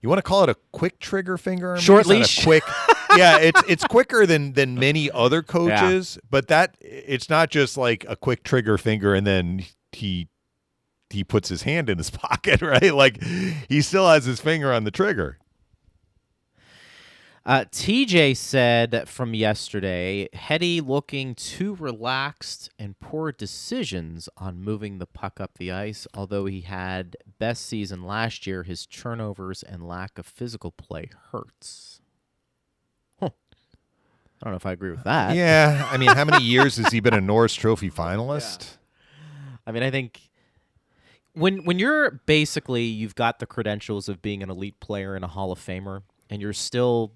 You 0.00 0.08
want 0.08 0.18
to 0.18 0.22
call 0.22 0.42
it 0.42 0.48
a 0.48 0.56
quick 0.72 0.98
trigger 0.98 1.38
finger? 1.38 1.76
Short 1.78 2.06
leash? 2.06 2.42
quick. 2.42 2.64
yeah, 3.16 3.38
it's 3.38 3.62
it's 3.68 3.84
quicker 3.84 4.26
than 4.26 4.54
than 4.54 4.74
many 4.74 5.10
other 5.10 5.42
coaches, 5.42 6.18
but 6.28 6.48
that 6.48 6.76
it's 6.80 7.30
not 7.30 7.50
just 7.50 7.76
like 7.76 8.04
a 8.08 8.16
quick 8.16 8.42
trigger 8.42 8.78
finger 8.78 9.14
and 9.14 9.26
then 9.26 9.64
he 9.92 10.28
he 11.10 11.22
puts 11.22 11.48
his 11.48 11.62
hand 11.62 11.88
in 11.88 11.98
his 11.98 12.10
pocket, 12.10 12.62
right? 12.62 12.94
Like 12.94 13.22
he 13.22 13.80
still 13.82 14.08
has 14.08 14.24
his 14.24 14.40
finger 14.40 14.72
on 14.72 14.84
the 14.84 14.90
trigger. 14.90 15.38
Uh, 17.44 17.64
TJ 17.72 18.36
said 18.36 19.08
from 19.08 19.34
yesterday, 19.34 20.28
Hetty 20.32 20.80
looking 20.80 21.34
too 21.34 21.74
relaxed 21.74 22.70
and 22.78 22.98
poor 23.00 23.32
decisions 23.32 24.28
on 24.36 24.62
moving 24.62 24.98
the 24.98 25.06
puck 25.06 25.40
up 25.40 25.58
the 25.58 25.72
ice. 25.72 26.06
Although 26.14 26.46
he 26.46 26.60
had 26.60 27.16
best 27.40 27.66
season 27.66 28.04
last 28.04 28.46
year, 28.46 28.62
his 28.62 28.86
turnovers 28.86 29.64
and 29.64 29.88
lack 29.88 30.18
of 30.18 30.26
physical 30.26 30.70
play 30.70 31.10
hurts. 31.32 32.00
Huh. 33.18 33.30
I 34.40 34.44
don't 34.44 34.52
know 34.52 34.56
if 34.56 34.66
I 34.66 34.72
agree 34.72 34.92
with 34.92 35.02
that. 35.02 35.34
Yeah, 35.34 35.88
I 35.90 35.96
mean, 35.96 36.10
how 36.10 36.24
many 36.24 36.44
years 36.44 36.76
has 36.76 36.92
he 36.92 37.00
been 37.00 37.14
a 37.14 37.20
Norris 37.20 37.54
Trophy 37.54 37.90
finalist? 37.90 38.76
I 39.66 39.72
mean, 39.72 39.82
I 39.82 39.90
think 39.90 40.30
when 41.34 41.64
when 41.64 41.80
you're 41.80 42.22
basically 42.26 42.84
you've 42.84 43.16
got 43.16 43.40
the 43.40 43.46
credentials 43.46 44.08
of 44.08 44.22
being 44.22 44.44
an 44.44 44.50
elite 44.50 44.78
player 44.78 45.16
and 45.16 45.24
a 45.24 45.28
Hall 45.28 45.50
of 45.50 45.58
Famer, 45.58 46.02
and 46.30 46.40
you're 46.40 46.52
still 46.52 47.14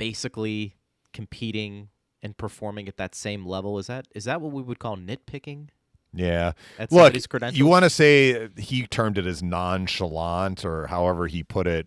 basically 0.00 0.74
competing 1.12 1.88
and 2.22 2.36
performing 2.36 2.88
at 2.88 2.96
that 2.96 3.14
same 3.14 3.46
level, 3.46 3.78
is 3.78 3.86
that 3.86 4.08
is 4.14 4.24
that 4.24 4.40
what 4.40 4.52
we 4.52 4.62
would 4.62 4.78
call 4.78 4.96
nitpicking? 4.96 5.68
Yeah. 6.12 6.52
At 6.78 6.90
Look, 6.90 6.98
somebody's 7.02 7.26
credentials? 7.28 7.58
you 7.58 7.66
want 7.66 7.84
to 7.84 7.90
say 7.90 8.48
he 8.58 8.86
termed 8.86 9.16
it 9.16 9.26
as 9.26 9.42
nonchalant 9.42 10.64
or 10.64 10.88
however 10.88 11.28
he 11.28 11.44
put 11.44 11.66
it 11.68 11.86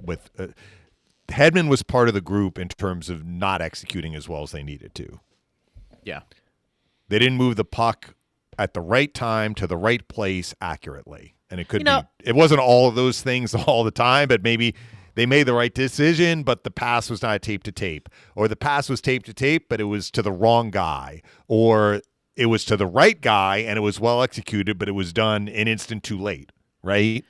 with 0.00 0.30
uh, 0.38 0.48
Hedman 1.28 1.68
was 1.68 1.82
part 1.82 2.08
of 2.08 2.14
the 2.14 2.20
group 2.20 2.58
in 2.58 2.68
terms 2.68 3.08
of 3.08 3.24
not 3.24 3.60
executing 3.62 4.14
as 4.16 4.28
well 4.28 4.42
as 4.42 4.50
they 4.52 4.62
needed 4.64 4.94
to. 4.96 5.20
Yeah. 6.04 6.20
They 7.08 7.18
didn't 7.20 7.38
move 7.38 7.54
the 7.56 7.64
puck 7.64 8.14
at 8.58 8.74
the 8.74 8.80
right 8.80 9.12
time 9.14 9.54
to 9.54 9.66
the 9.66 9.76
right 9.76 10.06
place 10.08 10.54
accurately. 10.60 11.34
And 11.50 11.60
it 11.60 11.68
could 11.68 11.80
You 11.80 11.84
know- 11.84 12.02
be 12.18 12.28
it 12.28 12.34
wasn't 12.34 12.60
all 12.60 12.88
of 12.88 12.94
those 12.96 13.22
things 13.22 13.54
all 13.66 13.84
the 13.84 13.90
time, 13.92 14.26
but 14.28 14.42
maybe 14.42 14.74
they 15.16 15.26
made 15.26 15.44
the 15.44 15.54
right 15.54 15.74
decision, 15.74 16.42
but 16.42 16.62
the 16.62 16.70
pass 16.70 17.10
was 17.10 17.22
not 17.22 17.40
tape 17.40 17.62
to 17.64 17.72
tape. 17.72 18.08
Or 18.34 18.48
the 18.48 18.54
pass 18.54 18.88
was 18.88 19.00
tape 19.00 19.24
to 19.24 19.34
tape, 19.34 19.68
but 19.68 19.80
it 19.80 19.84
was 19.84 20.10
to 20.12 20.22
the 20.22 20.30
wrong 20.30 20.70
guy. 20.70 21.22
Or 21.48 22.02
it 22.36 22.46
was 22.46 22.66
to 22.66 22.76
the 22.76 22.86
right 22.86 23.18
guy 23.18 23.56
and 23.56 23.78
it 23.78 23.80
was 23.80 23.98
well 23.98 24.22
executed, 24.22 24.78
but 24.78 24.88
it 24.88 24.92
was 24.92 25.14
done 25.14 25.48
an 25.48 25.68
instant 25.68 26.04
too 26.04 26.18
late, 26.18 26.52
right? 26.82 27.24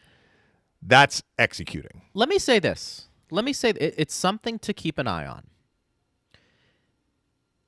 That's 0.82 1.22
executing. 1.38 2.02
Let 2.12 2.28
me 2.28 2.38
say 2.38 2.58
this. 2.58 3.06
Let 3.30 3.44
me 3.44 3.52
say 3.52 3.70
it, 3.70 3.94
it's 3.96 4.14
something 4.14 4.58
to 4.58 4.74
keep 4.74 4.98
an 4.98 5.06
eye 5.06 5.26
on. 5.26 5.44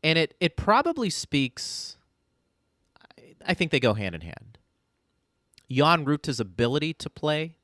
And 0.02 0.18
it 0.18 0.34
it 0.40 0.56
probably 0.56 1.10
speaks 1.10 1.96
I 3.46 3.54
think 3.54 3.70
they 3.70 3.80
go 3.80 3.94
hand 3.94 4.14
in 4.16 4.20
hand. 4.22 4.58
Jan 5.70 6.04
Rutta's 6.04 6.40
ability 6.40 6.94
to 6.94 7.08
play 7.08 7.58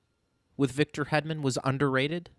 with 0.56 0.70
Victor 0.70 1.06
Hedman 1.06 1.42
was 1.42 1.58
underrated. 1.64 2.30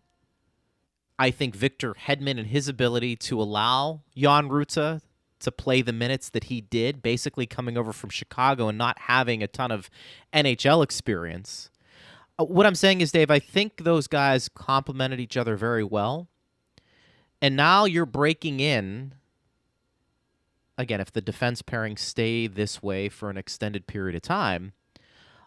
I 1.17 1.31
think 1.31 1.55
Victor 1.55 1.93
Hedman 1.93 2.37
and 2.37 2.47
his 2.47 2.67
ability 2.67 3.15
to 3.17 3.41
allow 3.41 4.01
Jan 4.15 4.49
Rutta 4.49 5.01
to 5.39 5.51
play 5.51 5.81
the 5.81 5.93
minutes 5.93 6.29
that 6.29 6.45
he 6.45 6.61
did, 6.61 7.01
basically 7.01 7.45
coming 7.45 7.77
over 7.77 7.93
from 7.93 8.09
Chicago 8.09 8.67
and 8.67 8.77
not 8.77 8.99
having 8.99 9.41
a 9.43 9.47
ton 9.47 9.71
of 9.71 9.89
NHL 10.33 10.83
experience. 10.83 11.69
Uh, 12.39 12.45
What 12.45 12.65
I'm 12.65 12.75
saying 12.75 13.01
is, 13.01 13.11
Dave, 13.11 13.31
I 13.31 13.39
think 13.39 13.83
those 13.83 14.07
guys 14.07 14.49
complemented 14.49 15.19
each 15.19 15.37
other 15.37 15.55
very 15.55 15.83
well. 15.83 16.27
And 17.41 17.55
now 17.55 17.85
you're 17.85 18.05
breaking 18.05 18.59
in. 18.59 19.13
Again, 20.77 20.99
if 20.99 21.11
the 21.11 21.21
defense 21.21 21.61
pairings 21.61 21.99
stay 21.99 22.47
this 22.47 22.81
way 22.81 23.07
for 23.07 23.29
an 23.29 23.37
extended 23.37 23.87
period 23.87 24.15
of 24.15 24.21
time, 24.21 24.73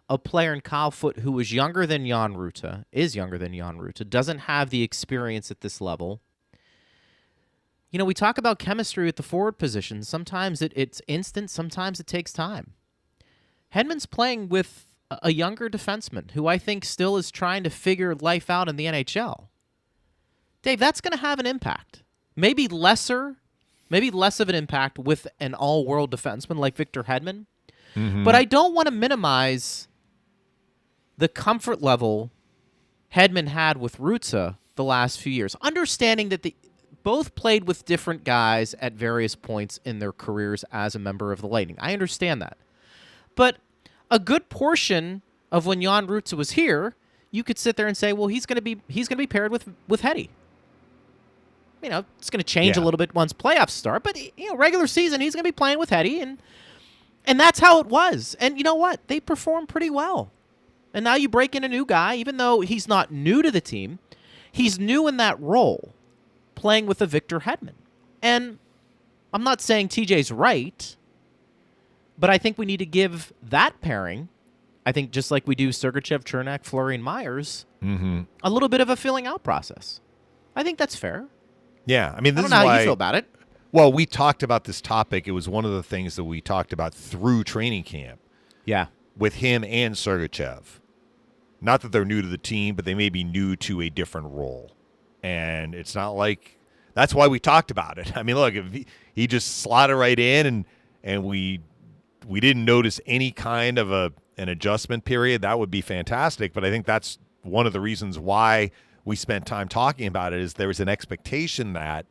a 0.08 0.18
player 0.18 0.54
in 0.54 0.60
Cal 0.60 0.90
Foote 0.90 1.18
who 1.18 1.38
is 1.38 1.52
younger 1.52 1.86
than 1.86 2.06
Jan 2.06 2.34
Rutta, 2.34 2.84
is 2.92 3.14
younger 3.14 3.38
than 3.38 3.54
Jan 3.54 3.78
Rutta, 3.78 4.08
doesn't 4.08 4.38
have 4.40 4.70
the 4.70 4.82
experience 4.82 5.50
at 5.50 5.60
this 5.60 5.80
level. 5.80 6.20
You 7.90 7.98
know, 7.98 8.04
we 8.04 8.14
talk 8.14 8.38
about 8.38 8.58
chemistry 8.58 9.08
at 9.08 9.16
the 9.16 9.22
forward 9.22 9.58
position. 9.58 10.02
Sometimes 10.02 10.62
it, 10.62 10.72
it's 10.76 11.02
instant, 11.06 11.50
sometimes 11.50 12.00
it 12.00 12.06
takes 12.06 12.32
time. 12.32 12.72
Hedman's 13.74 14.06
playing 14.06 14.48
with 14.48 14.86
a- 15.10 15.32
younger 15.32 15.68
defenseman 15.68 16.30
who 16.32 16.46
I 16.46 16.58
think 16.58 16.84
still 16.84 17.16
is 17.16 17.30
trying 17.30 17.62
to 17.64 17.70
figure 17.70 18.14
life 18.14 18.50
out 18.50 18.68
in 18.68 18.76
the 18.76 18.86
NHL. 18.86 19.48
Dave, 20.62 20.78
that's 20.78 21.00
going 21.00 21.12
to 21.12 21.18
have 21.18 21.38
an 21.38 21.46
impact. 21.46 22.02
Maybe 22.34 22.68
lesser, 22.68 23.36
maybe 23.90 24.10
less 24.10 24.40
of 24.40 24.48
an 24.48 24.54
impact 24.54 24.98
with 24.98 25.26
an 25.40 25.54
all 25.54 25.84
world 25.84 26.10
defenseman 26.10 26.56
like 26.56 26.76
Victor 26.76 27.04
Hedman. 27.04 27.46
Mm-hmm. 27.94 28.24
But 28.24 28.34
I 28.34 28.44
don't 28.44 28.74
want 28.74 28.86
to 28.86 28.92
minimize 28.92 29.87
the 31.18 31.28
comfort 31.28 31.82
level 31.82 32.30
Hedman 33.14 33.48
had 33.48 33.76
with 33.76 33.98
Rutta 33.98 34.56
the 34.76 34.84
last 34.84 35.20
few 35.20 35.32
years. 35.32 35.56
Understanding 35.60 36.30
that 36.30 36.42
the 36.42 36.54
both 37.02 37.34
played 37.34 37.66
with 37.66 37.84
different 37.84 38.24
guys 38.24 38.74
at 38.80 38.92
various 38.92 39.34
points 39.34 39.80
in 39.84 39.98
their 39.98 40.12
careers 40.12 40.64
as 40.72 40.94
a 40.94 40.98
member 40.98 41.32
of 41.32 41.40
the 41.40 41.46
Lightning. 41.46 41.76
I 41.80 41.92
understand 41.92 42.42
that. 42.42 42.58
But 43.34 43.56
a 44.10 44.18
good 44.18 44.48
portion 44.48 45.22
of 45.50 45.64
when 45.64 45.80
Jan 45.80 46.06
Rutta 46.06 46.34
was 46.34 46.52
here, 46.52 46.96
you 47.30 47.42
could 47.44 47.58
sit 47.58 47.76
there 47.76 47.86
and 47.86 47.96
say, 47.96 48.12
well, 48.12 48.26
he's 48.26 48.46
going 48.46 48.56
to 48.56 48.62
be 48.62 48.80
he's 48.88 49.08
going 49.08 49.16
to 49.16 49.22
be 49.22 49.26
paired 49.26 49.50
with 49.50 49.68
with 49.86 50.02
Hetty. 50.02 50.30
You 51.82 51.90
know, 51.90 52.04
it's 52.18 52.30
going 52.30 52.40
to 52.40 52.44
change 52.44 52.76
a 52.76 52.80
little 52.80 52.98
bit 52.98 53.14
once 53.14 53.32
playoffs 53.32 53.70
start, 53.70 54.02
but 54.02 54.18
you 54.36 54.48
know, 54.48 54.56
regular 54.56 54.86
season 54.86 55.20
he's 55.20 55.34
going 55.34 55.44
to 55.44 55.48
be 55.48 55.52
playing 55.52 55.78
with 55.78 55.90
Hetty 55.90 56.20
and 56.20 56.38
and 57.24 57.38
that's 57.38 57.60
how 57.60 57.78
it 57.78 57.86
was. 57.86 58.36
And 58.40 58.58
you 58.58 58.64
know 58.64 58.74
what? 58.74 59.06
They 59.06 59.20
performed 59.20 59.68
pretty 59.68 59.90
well. 59.90 60.32
And 60.94 61.04
now 61.04 61.14
you 61.14 61.28
break 61.28 61.54
in 61.54 61.64
a 61.64 61.68
new 61.68 61.84
guy, 61.84 62.14
even 62.16 62.36
though 62.38 62.60
he's 62.60 62.88
not 62.88 63.10
new 63.10 63.42
to 63.42 63.50
the 63.50 63.60
team, 63.60 63.98
he's 64.50 64.78
new 64.78 65.06
in 65.06 65.16
that 65.18 65.38
role, 65.40 65.94
playing 66.54 66.86
with 66.86 67.00
a 67.02 67.06
Victor 67.06 67.40
Hedman. 67.40 67.74
And 68.22 68.58
I'm 69.32 69.44
not 69.44 69.60
saying 69.60 69.88
TJ's 69.88 70.32
right, 70.32 70.96
but 72.18 72.30
I 72.30 72.38
think 72.38 72.58
we 72.58 72.66
need 72.66 72.78
to 72.78 72.86
give 72.86 73.32
that 73.42 73.80
pairing, 73.80 74.28
I 74.86 74.92
think 74.92 75.10
just 75.10 75.30
like 75.30 75.46
we 75.46 75.54
do 75.54 75.68
Sergachev, 75.68 76.24
Cernak, 76.24 76.64
Fleury, 76.64 76.94
and 76.94 77.04
Myers, 77.04 77.64
Mm-hmm. 77.82 78.22
a 78.42 78.50
little 78.50 78.68
bit 78.68 78.80
of 78.80 78.88
a 78.90 78.96
filling 78.96 79.24
out 79.28 79.44
process. 79.44 80.00
I 80.56 80.64
think 80.64 80.78
that's 80.78 80.96
fair. 80.96 81.26
Yeah, 81.86 82.12
I 82.16 82.20
mean, 82.20 82.32
I 82.36 82.40
this 82.42 82.42
don't 82.42 82.50
know 82.50 82.56
how 82.56 82.64
why 82.64 82.78
you 82.80 82.84
feel 82.86 82.92
about 82.92 83.14
it. 83.14 83.26
Well, 83.70 83.92
we 83.92 84.04
talked 84.04 84.42
about 84.42 84.64
this 84.64 84.80
topic. 84.80 85.28
It 85.28 85.30
was 85.32 85.48
one 85.48 85.64
of 85.64 85.70
the 85.70 85.82
things 85.84 86.16
that 86.16 86.24
we 86.24 86.40
talked 86.40 86.72
about 86.72 86.92
through 86.92 87.44
training 87.44 87.84
camp 87.84 88.18
Yeah. 88.64 88.86
With 89.18 89.36
him 89.36 89.64
and 89.64 89.94
Sergachev. 89.94 90.80
Not 91.60 91.80
that 91.82 91.92
they're 91.92 92.04
new 92.04 92.22
to 92.22 92.28
the 92.28 92.38
team, 92.38 92.76
but 92.76 92.84
they 92.84 92.94
may 92.94 93.08
be 93.08 93.24
new 93.24 93.56
to 93.56 93.80
a 93.82 93.90
different 93.90 94.28
role. 94.28 94.72
And 95.22 95.74
it's 95.74 95.94
not 95.94 96.10
like 96.10 96.58
that's 96.94 97.14
why 97.14 97.26
we 97.26 97.40
talked 97.40 97.70
about 97.70 97.98
it. 97.98 98.16
I 98.16 98.22
mean, 98.22 98.36
look, 98.36 98.54
if 98.54 98.72
he, 98.72 98.86
he 99.14 99.26
just 99.26 99.58
slotted 99.58 99.96
right 99.96 100.18
in 100.18 100.46
and 100.46 100.64
and 101.02 101.24
we 101.24 101.60
we 102.26 102.40
didn't 102.40 102.64
notice 102.64 103.00
any 103.06 103.30
kind 103.30 103.78
of 103.78 103.90
a 103.90 104.12
an 104.36 104.48
adjustment 104.48 105.04
period, 105.04 105.42
that 105.42 105.58
would 105.58 105.70
be 105.70 105.80
fantastic. 105.80 106.52
But 106.52 106.64
I 106.64 106.70
think 106.70 106.86
that's 106.86 107.18
one 107.42 107.66
of 107.66 107.72
the 107.72 107.80
reasons 107.80 108.18
why 108.18 108.70
we 109.04 109.16
spent 109.16 109.46
time 109.46 109.68
talking 109.68 110.06
about 110.06 110.32
it 110.32 110.40
is 110.40 110.54
there 110.54 110.68
was 110.68 110.80
an 110.80 110.88
expectation 110.88 111.72
that 111.72 112.06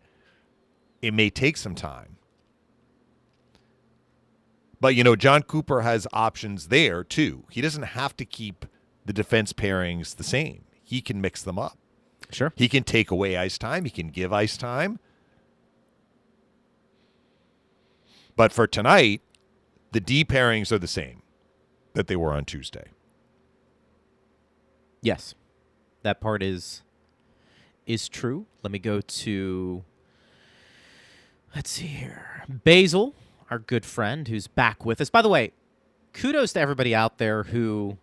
it 1.02 1.14
may 1.14 1.30
take 1.30 1.56
some 1.56 1.76
time. 1.76 2.17
But 4.80 4.96
you 4.96 5.04
know, 5.04 5.16
Jon 5.16 5.44
Cooper 5.44 5.82
has 5.82 6.08
options 6.14 6.68
there 6.68 7.04
too. 7.04 7.46
He 7.50 7.62
doesn't 7.62 7.84
have 7.84 8.16
to 8.18 8.26
keep 8.26 8.66
the 9.06 9.14
defense 9.14 9.54
pairings 9.54 10.16
the 10.16 10.24
same. 10.24 10.66
He 10.84 11.02
can 11.02 11.20
mix 11.22 11.42
them 11.42 11.58
up. 11.58 11.78
Sure. 12.32 12.54
He 12.56 12.68
can 12.68 12.84
take 12.84 13.10
away 13.10 13.38
ice 13.38 13.58
time. 13.58 13.86
He 13.86 13.90
can 13.90 14.10
give 14.10 14.34
ice 14.34 14.58
time. 14.58 15.00
But 18.36 18.52
for 18.52 18.68
tonight, 18.68 19.22
the 19.92 20.00
D 20.00 20.24
pairings 20.24 20.72
are 20.72 20.78
the 20.78 20.88
same 20.88 21.24
that 21.94 22.08
they 22.08 22.16
were 22.16 22.34
on 22.34 22.46
Tuesday. 22.46 22.90
Yes, 25.02 25.34
that 26.04 26.22
part 26.22 26.44
is 26.44 26.84
is 27.86 28.08
true. 28.08 28.46
Let 28.62 28.72
me 28.72 28.80
go 28.80 29.02
to 29.02 29.84
let's 31.56 31.72
see 31.72 31.88
here. 31.88 32.44
Basil, 32.48 33.16
our 33.50 33.60
good 33.60 33.86
friend, 33.86 34.28
who's 34.28 34.48
back 34.48 34.86
with 34.86 35.00
us. 35.02 35.10
By 35.10 35.22
the 35.22 35.30
way, 35.30 35.52
kudos 36.14 36.54
to 36.54 36.60
everybody 36.60 36.94
out 36.94 37.18
there 37.18 37.44
who 37.44 37.98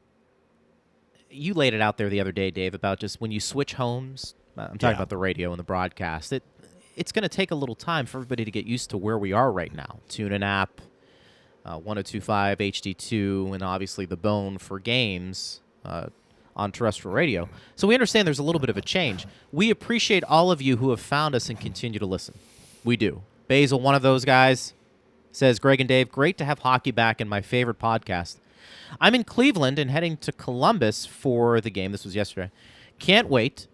you 1.30 1.52
laid 1.54 1.74
it 1.74 1.80
out 1.80 1.98
there 1.98 2.08
the 2.08 2.20
other 2.20 2.32
day, 2.32 2.50
Dave, 2.50 2.74
about 2.74 2.98
just 3.00 3.20
when 3.20 3.30
you 3.32 3.40
switch 3.40 3.74
homes. 3.74 4.34
uh, 4.56 4.68
I'm 4.70 4.78
talking 4.78 4.90
Yeah. 4.92 4.94
about 4.98 5.08
the 5.08 5.16
radio 5.16 5.50
and 5.50 5.58
the 5.58 5.64
broadcast. 5.64 6.32
It 6.32 6.42
it's 6.96 7.10
going 7.10 7.24
to 7.24 7.28
take 7.28 7.50
a 7.50 7.56
little 7.56 7.74
time 7.74 8.06
for 8.06 8.18
everybody 8.18 8.44
to 8.44 8.52
get 8.52 8.66
used 8.66 8.88
to 8.90 8.96
where 8.96 9.18
we 9.18 9.32
are 9.32 9.50
right 9.50 9.74
now. 9.74 9.98
Tune 10.08 10.30
in 10.32 10.44
app, 10.44 10.80
uh, 11.66 11.76
1025 11.76 12.58
HD2, 12.60 13.52
and 13.52 13.64
obviously 13.64 14.06
the 14.06 14.16
bone 14.16 14.58
for 14.58 14.78
games 14.78 15.60
uh, 15.84 16.06
on 16.54 16.70
terrestrial 16.70 17.12
radio. 17.12 17.48
So 17.74 17.88
we 17.88 17.94
understand 17.94 18.28
there's 18.28 18.38
a 18.38 18.44
little 18.44 18.60
bit 18.60 18.70
of 18.70 18.76
a 18.76 18.80
change. 18.80 19.26
We 19.50 19.70
appreciate 19.70 20.22
all 20.22 20.52
of 20.52 20.62
you 20.62 20.76
who 20.76 20.90
have 20.90 21.00
found 21.00 21.34
us 21.34 21.48
and 21.50 21.58
continue 21.58 21.98
to 21.98 22.06
listen. 22.06 22.38
We 22.84 22.96
do. 22.96 23.22
Basil, 23.48 23.80
one 23.80 23.96
of 23.96 24.02
those 24.02 24.24
guys, 24.24 24.72
says 25.34 25.58
Greg 25.58 25.80
and 25.80 25.88
Dave, 25.88 26.10
great 26.10 26.38
to 26.38 26.44
have 26.44 26.60
hockey 26.60 26.90
back 26.90 27.20
in 27.20 27.28
my 27.28 27.40
favorite 27.40 27.78
podcast. 27.78 28.36
I'm 29.00 29.14
in 29.14 29.24
Cleveland 29.24 29.78
and 29.78 29.90
heading 29.90 30.16
to 30.18 30.32
Columbus 30.32 31.06
for 31.06 31.60
the 31.60 31.70
game. 31.70 31.92
This 31.92 32.04
was 32.04 32.14
yesterday. 32.14 32.50
Can't 32.98 33.28
wait. 33.28 33.66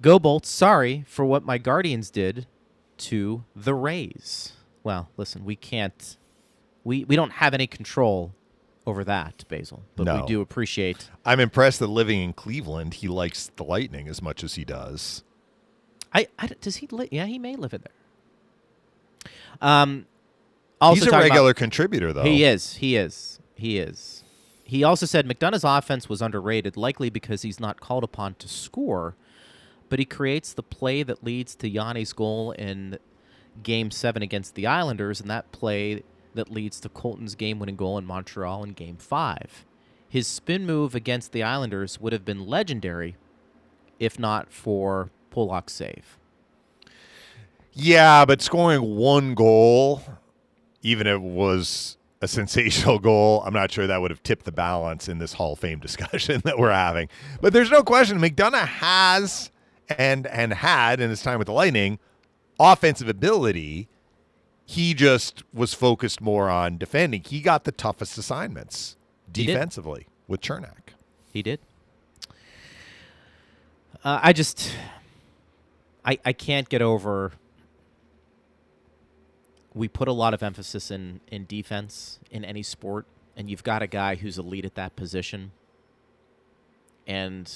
Go 0.00 0.18
Bolts. 0.18 0.48
Sorry 0.48 1.04
for 1.06 1.24
what 1.24 1.44
my 1.44 1.58
Guardians 1.58 2.10
did 2.10 2.46
to 2.98 3.44
the 3.54 3.74
Rays. 3.74 4.52
Well, 4.82 5.08
listen, 5.16 5.44
we 5.44 5.54
can't. 5.56 6.16
We 6.84 7.04
we 7.04 7.14
don't 7.14 7.32
have 7.34 7.54
any 7.54 7.68
control 7.68 8.32
over 8.84 9.04
that, 9.04 9.44
Basil. 9.48 9.84
But 9.94 10.04
No. 10.04 10.20
we 10.20 10.26
do 10.26 10.40
appreciate. 10.40 11.08
I'm 11.24 11.38
impressed 11.38 11.78
that 11.78 11.86
living 11.86 12.20
in 12.20 12.32
Cleveland, 12.32 12.94
he 12.94 13.06
likes 13.06 13.50
the 13.54 13.62
Lightning 13.62 14.08
as 14.08 14.20
much 14.20 14.42
as 14.42 14.54
he 14.56 14.64
does. 14.64 15.22
I, 16.12 16.26
I 16.38 16.48
does 16.60 16.76
he? 16.76 16.88
Li- 16.90 17.08
yeah, 17.12 17.26
he 17.26 17.38
may 17.38 17.54
live 17.54 17.72
in 17.72 17.82
there. 17.82 19.30
Um, 19.60 20.06
also 20.82 20.94
He's 20.96 21.02
a 21.06 21.10
talking 21.10 21.26
about- 21.26 21.34
regular 21.34 21.54
contributor, 21.54 22.12
though. 22.12 22.22
He 22.24 22.44
is. 22.44 22.76
He 22.76 22.96
is. 22.96 23.40
He 23.54 23.78
is. 23.78 24.24
He 24.64 24.82
also 24.84 25.06
said 25.06 25.26
McDonagh's 25.26 25.64
offense 25.64 26.08
was 26.08 26.22
underrated, 26.22 26.76
likely 26.76 27.10
because 27.10 27.42
he's 27.42 27.60
not 27.60 27.80
called 27.80 28.04
upon 28.04 28.34
to 28.36 28.48
score, 28.48 29.14
but 29.88 29.98
he 29.98 30.04
creates 30.04 30.52
the 30.54 30.62
play 30.62 31.02
that 31.02 31.22
leads 31.22 31.54
to 31.56 31.68
Yanni's 31.68 32.12
goal 32.12 32.52
in 32.52 32.98
Game 33.62 33.90
7 33.90 34.22
against 34.22 34.54
the 34.54 34.66
Islanders, 34.66 35.20
and 35.20 35.28
that 35.30 35.52
play 35.52 36.02
that 36.34 36.50
leads 36.50 36.80
to 36.80 36.88
Colton's 36.88 37.34
game 37.34 37.58
winning 37.58 37.76
goal 37.76 37.98
in 37.98 38.06
Montreal 38.06 38.64
in 38.64 38.72
Game 38.72 38.96
5. 38.96 39.66
His 40.08 40.26
spin 40.26 40.64
move 40.64 40.94
against 40.94 41.32
the 41.32 41.42
Islanders 41.42 42.00
would 42.00 42.14
have 42.14 42.24
been 42.24 42.46
legendary 42.46 43.16
if 44.00 44.18
not 44.18 44.50
for 44.50 45.10
Pollock's 45.30 45.74
save. 45.74 46.16
Yeah, 47.74 48.24
but 48.24 48.42
scoring 48.42 48.96
one 48.96 49.34
goal, 49.34 50.02
even 50.82 51.06
if 51.06 51.14
it 51.14 51.22
was 51.22 51.96
a 52.20 52.28
sensational 52.28 52.98
goal, 52.98 53.42
I'm 53.44 53.54
not 53.54 53.70
sure 53.70 53.86
that 53.86 54.00
would 54.00 54.10
have 54.10 54.22
tipped 54.22 54.44
the 54.44 54.52
balance 54.52 55.08
in 55.08 55.18
this 55.18 55.34
Hall 55.34 55.54
of 55.54 55.58
Fame 55.58 55.78
discussion 55.80 56.40
that 56.44 56.58
we're 56.58 56.72
having. 56.72 57.08
But 57.40 57.52
there's 57.52 57.70
no 57.70 57.82
question 57.82 58.18
McDonagh 58.20 58.66
has 58.66 59.50
and 59.98 60.26
and 60.26 60.52
had 60.54 61.00
in 61.00 61.10
his 61.10 61.22
time 61.22 61.38
with 61.38 61.46
the 61.46 61.52
Lightning 61.52 61.98
offensive 62.58 63.08
ability. 63.08 63.88
He 64.64 64.94
just 64.94 65.42
was 65.52 65.74
focused 65.74 66.20
more 66.20 66.48
on 66.48 66.78
defending. 66.78 67.22
He 67.26 67.40
got 67.40 67.64
the 67.64 67.72
toughest 67.72 68.16
assignments 68.16 68.96
defensively 69.30 70.06
with 70.28 70.40
Cernak. 70.40 70.94
He 71.32 71.42
did. 71.42 71.58
Uh, 74.04 74.20
I 74.22 74.32
just, 74.32 74.72
I 76.04 76.18
I 76.24 76.32
can't 76.32 76.68
get 76.68 76.80
over. 76.80 77.32
We 79.74 79.88
put 79.88 80.08
a 80.08 80.12
lot 80.12 80.34
of 80.34 80.42
emphasis 80.42 80.90
in 80.90 81.20
in 81.30 81.46
defense 81.46 82.18
in 82.30 82.44
any 82.44 82.62
sport, 82.62 83.06
and 83.36 83.48
you've 83.48 83.64
got 83.64 83.82
a 83.82 83.86
guy 83.86 84.16
who's 84.16 84.38
elite 84.38 84.64
at 84.64 84.74
that 84.74 84.96
position. 84.96 85.52
And 87.06 87.50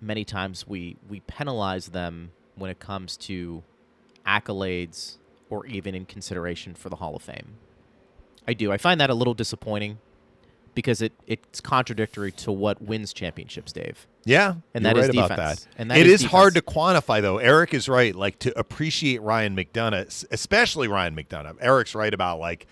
many 0.00 0.24
times 0.24 0.66
we 0.66 0.96
we 1.08 1.20
penalize 1.20 1.88
them 1.88 2.32
when 2.56 2.70
it 2.70 2.80
comes 2.80 3.16
to 3.16 3.62
accolades 4.26 5.16
or 5.50 5.66
even 5.66 5.94
in 5.94 6.04
consideration 6.04 6.74
for 6.74 6.88
the 6.88 6.96
Hall 6.96 7.16
of 7.16 7.22
Fame. 7.22 7.54
I 8.46 8.54
do. 8.54 8.72
I 8.72 8.78
find 8.78 9.00
that 9.00 9.10
a 9.10 9.14
little 9.14 9.34
disappointing 9.34 9.98
because 10.78 11.02
it, 11.02 11.12
it's 11.26 11.60
contradictory 11.60 12.30
to 12.30 12.52
what 12.52 12.80
wins 12.80 13.12
championships, 13.12 13.72
Dave. 13.72 14.06
Yeah, 14.24 14.54
And 14.74 14.86
that 14.86 14.96
is 14.96 15.08
right 15.08 15.10
about 15.10 15.28
defense. 15.30 15.64
that. 15.64 15.68
And 15.76 15.90
that 15.90 15.98
it 15.98 16.06
is 16.06 16.22
is 16.22 16.30
hard 16.30 16.54
to 16.54 16.62
quantify, 16.62 17.20
though. 17.20 17.38
Erik 17.38 17.74
is 17.74 17.88
right. 17.88 18.14
Like 18.14 18.38
to 18.38 18.56
appreciate 18.56 19.20
Ryan 19.20 19.56
McDonagh, 19.56 20.24
especially 20.30 20.86
Ryan 20.86 21.16
McDonagh. 21.16 21.56
Erik's 21.60 21.96
right 21.96 22.14
about 22.14 22.38
like 22.38 22.68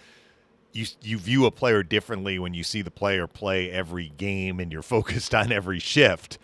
you 0.73 0.87
you 1.03 1.19
view 1.19 1.47
a 1.47 1.51
player 1.51 1.83
differently 1.83 2.39
when 2.39 2.55
you 2.55 2.63
see 2.63 2.81
the 2.81 2.93
player 2.93 3.27
play 3.27 3.73
every 3.73 4.11
game 4.11 4.61
and 4.61 4.71
you're 4.71 4.83
focused 4.97 5.35
on 5.35 5.51
every 5.51 5.81
shift. 5.81 6.39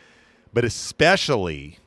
But 0.53 0.65
especially 0.65 1.79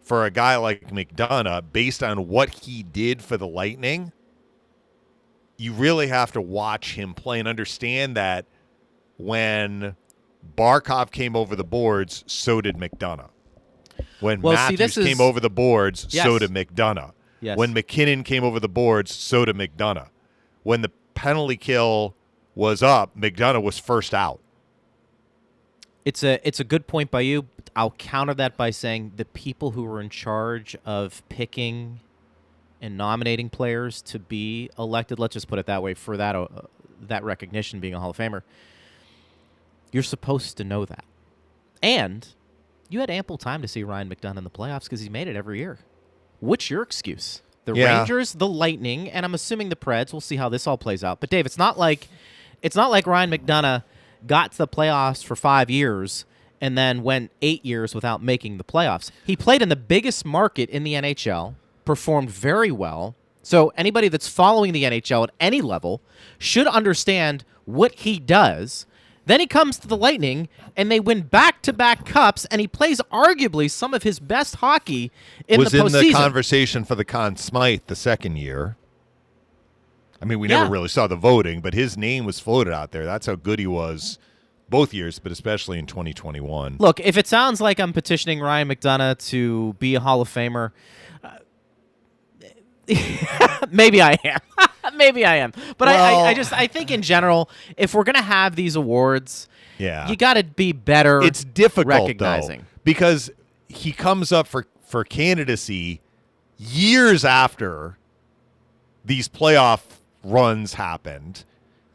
for 0.00 0.24
a 0.24 0.30
guy 0.30 0.54
like 0.58 0.92
McDonagh, 0.92 1.72
based 1.72 2.04
on 2.04 2.28
what 2.28 2.50
he 2.50 2.84
did 2.84 3.20
for 3.20 3.36
the 3.36 3.48
Lightning, 3.48 4.12
you 5.56 5.72
really 5.72 6.06
have 6.06 6.30
to 6.32 6.40
watch 6.40 6.94
him 6.94 7.14
play 7.14 7.40
and 7.40 7.48
understand 7.48 8.16
that 8.16 8.46
when 9.24 9.96
Barkov 10.56 11.10
came 11.10 11.36
over 11.36 11.54
the 11.56 11.64
boards, 11.64 12.24
so 12.26 12.60
did 12.60 12.76
McDonagh. 12.76 13.30
When 14.20 14.40
Well, 14.40 14.56
see, 14.56 14.72
Matthews 14.72 14.96
is- 14.96 15.06
came 15.06 15.20
over 15.20 15.40
the 15.40 15.50
boards, 15.50 16.06
so 16.10 16.38
did 16.38 16.50
McDonagh. 16.50 17.12
Yes. 17.40 17.56
When 17.56 17.72
MacKinnon 17.72 18.22
came 18.24 18.44
over 18.44 18.60
the 18.60 18.68
boards, 18.68 19.14
so 19.14 19.44
did 19.44 19.56
McDonagh. 19.56 20.08
When 20.62 20.82
the 20.82 20.90
penalty 21.14 21.56
kill 21.56 22.14
was 22.54 22.82
up, 22.82 23.16
McDonagh 23.16 23.62
was 23.62 23.78
first 23.78 24.12
out. 24.12 24.40
It's 26.04 26.22
a 26.22 26.46
it's 26.46 26.60
a 26.60 26.64
good 26.64 26.86
point 26.86 27.10
by 27.10 27.20
you. 27.20 27.46
I'll 27.76 27.92
counter 27.92 28.34
that 28.34 28.56
by 28.56 28.70
saying 28.70 29.12
the 29.16 29.24
people 29.26 29.72
who 29.72 29.84
were 29.84 30.00
in 30.00 30.08
charge 30.08 30.76
of 30.84 31.22
picking 31.28 32.00
and 32.82 32.96
nominating 32.96 33.50
players 33.50 34.00
to 34.02 34.18
be 34.18 34.70
elected, 34.78 35.18
let's 35.18 35.34
just 35.34 35.46
put 35.46 35.58
it 35.58 35.66
that 35.66 35.82
way, 35.82 35.92
for 35.94 36.16
that 36.16 36.34
uh, 36.34 36.46
that 37.02 37.22
recognition 37.22 37.80
being 37.80 37.94
a 37.94 38.00
Hall 38.00 38.10
of 38.10 38.16
Famer, 38.16 38.42
you're 39.92 40.02
supposed 40.02 40.56
to 40.58 40.64
know 40.64 40.84
that. 40.84 41.04
And 41.82 42.26
you 42.88 43.00
had 43.00 43.10
ample 43.10 43.38
time 43.38 43.62
to 43.62 43.68
see 43.68 43.82
Ryan 43.84 44.08
McDonagh 44.08 44.38
in 44.38 44.44
the 44.44 44.50
playoffs 44.50 44.84
because 44.84 45.00
he's 45.00 45.10
made 45.10 45.28
it 45.28 45.36
every 45.36 45.58
year. 45.58 45.78
What's 46.40 46.70
your 46.70 46.82
excuse? 46.82 47.42
The 47.64 47.74
Yeah. 47.74 47.98
Rangers, 47.98 48.32
the 48.34 48.48
Lightning, 48.48 49.10
and 49.10 49.24
I'm 49.24 49.34
assuming 49.34 49.68
the 49.68 49.76
Preds. 49.76 50.12
We'll 50.12 50.20
see 50.20 50.36
how 50.36 50.48
this 50.48 50.66
all 50.66 50.78
plays 50.78 51.04
out. 51.04 51.20
But 51.20 51.30
Dave, 51.30 51.46
it's 51.46 51.58
not 51.58 51.78
like 51.78 52.08
it's 52.62 52.76
not 52.76 52.90
like 52.90 53.06
Ryan 53.06 53.30
McDonagh 53.30 53.84
got 54.26 54.52
to 54.52 54.58
the 54.58 54.68
playoffs 54.68 55.24
for 55.24 55.34
five 55.36 55.70
years 55.70 56.24
and 56.60 56.76
then 56.76 57.02
went 57.02 57.30
eight 57.40 57.64
years 57.64 57.94
without 57.94 58.22
making 58.22 58.58
the 58.58 58.64
playoffs. 58.64 59.10
He 59.24 59.34
played 59.34 59.62
in 59.62 59.70
the 59.70 59.76
biggest 59.76 60.26
market 60.26 60.68
in 60.68 60.84
the 60.84 60.92
NHL, 60.94 61.54
performed 61.86 62.28
very 62.30 62.70
well. 62.70 63.14
So 63.42 63.72
anybody 63.76 64.08
that's 64.08 64.28
following 64.28 64.72
the 64.72 64.84
NHL 64.84 65.24
at 65.24 65.30
any 65.40 65.62
level 65.62 66.02
should 66.38 66.66
understand 66.66 67.44
what 67.64 67.92
he 67.94 68.18
does. 68.18 68.84
Then 69.30 69.38
he 69.38 69.46
comes 69.46 69.78
to 69.78 69.86
the 69.86 69.96
Lightning 69.96 70.48
and 70.76 70.90
they 70.90 70.98
win 70.98 71.22
back-to-back 71.22 72.04
cups, 72.04 72.46
and 72.46 72.60
he 72.60 72.66
plays 72.66 73.00
arguably 73.12 73.70
some 73.70 73.94
of 73.94 74.02
his 74.02 74.18
best 74.18 74.56
hockey 74.56 75.12
in 75.46 75.60
was 75.60 75.70
the 75.70 75.78
postseason. 75.78 75.82
Was 75.84 75.94
in 75.94 76.08
the 76.08 76.12
conversation 76.14 76.84
for 76.84 76.96
the 76.96 77.04
Conn 77.04 77.36
Smythe 77.36 77.82
the 77.86 77.94
second 77.94 78.38
year. 78.38 78.76
I 80.20 80.24
mean, 80.24 80.40
we 80.40 80.48
never 80.48 80.68
really 80.68 80.88
saw 80.88 81.06
the 81.06 81.14
voting, 81.14 81.60
but 81.60 81.74
his 81.74 81.96
name 81.96 82.24
was 82.24 82.40
floated 82.40 82.72
out 82.72 82.90
there. 82.90 83.04
That's 83.04 83.26
how 83.26 83.36
good 83.36 83.60
he 83.60 83.68
was 83.68 84.18
both 84.68 84.92
years, 84.92 85.20
but 85.20 85.30
especially 85.30 85.78
in 85.78 85.86
2021. 85.86 86.78
Look, 86.80 86.98
if 86.98 87.16
it 87.16 87.28
sounds 87.28 87.60
like 87.60 87.78
I'm 87.78 87.92
petitioning 87.92 88.40
Ryan 88.40 88.68
McDonagh 88.68 89.24
to 89.28 89.74
be 89.74 89.94
a 89.94 90.00
Hall 90.00 90.20
of 90.20 90.28
Famer, 90.28 90.72
maybe 93.70 94.00
I 94.02 94.16
am. 94.24 94.40
maybe 94.96 95.24
I 95.24 95.36
am. 95.36 95.52
But 95.78 95.88
I, 95.88 95.94
I, 95.94 96.28
I 96.28 96.34
just 96.34 96.52
I 96.52 96.66
think 96.66 96.90
in 96.90 97.02
general, 97.02 97.48
if 97.76 97.94
we're 97.94 98.04
gonna 98.04 98.22
have 98.22 98.56
these 98.56 98.76
awards, 98.76 99.48
Yeah. 99.78 100.08
you 100.08 100.16
got 100.16 100.34
to 100.34 100.44
be 100.44 100.72
better. 100.72 101.22
it's 101.22 101.44
difficult 101.44 101.86
recognizing. 102.08 102.60
though 102.60 102.66
because 102.84 103.30
he 103.68 103.92
comes 103.92 104.32
up 104.32 104.46
for 104.46 104.66
for 104.82 105.04
candidacy 105.04 106.00
years 106.58 107.24
after 107.24 107.96
these 109.04 109.28
playoff 109.28 109.82
runs 110.24 110.74
happened, 110.74 111.44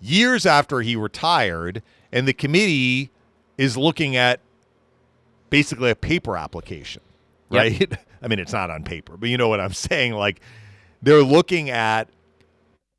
years 0.01 0.45
after 0.45 0.81
he 0.81 0.95
retired, 0.95 1.83
and 2.11 2.27
the 2.27 2.33
committee 2.33 3.09
is 3.57 3.77
looking 3.77 4.15
at 4.15 4.39
basically 5.49 5.91
a 5.91 5.95
paper 5.95 6.35
application, 6.37 7.01
Yep. 7.51 7.61
right? 7.61 7.99
I 8.21 8.27
mean, 8.27 8.39
it's 8.39 8.53
not 8.53 8.71
on 8.71 8.83
paper, 8.83 9.17
but 9.17 9.29
you 9.29 9.37
know 9.37 9.47
what 9.49 9.59
I'm 9.59 9.73
saying. 9.73 10.13
Like 10.13 10.41
they're 11.01 11.23
looking 11.23 11.69
at 11.69 12.09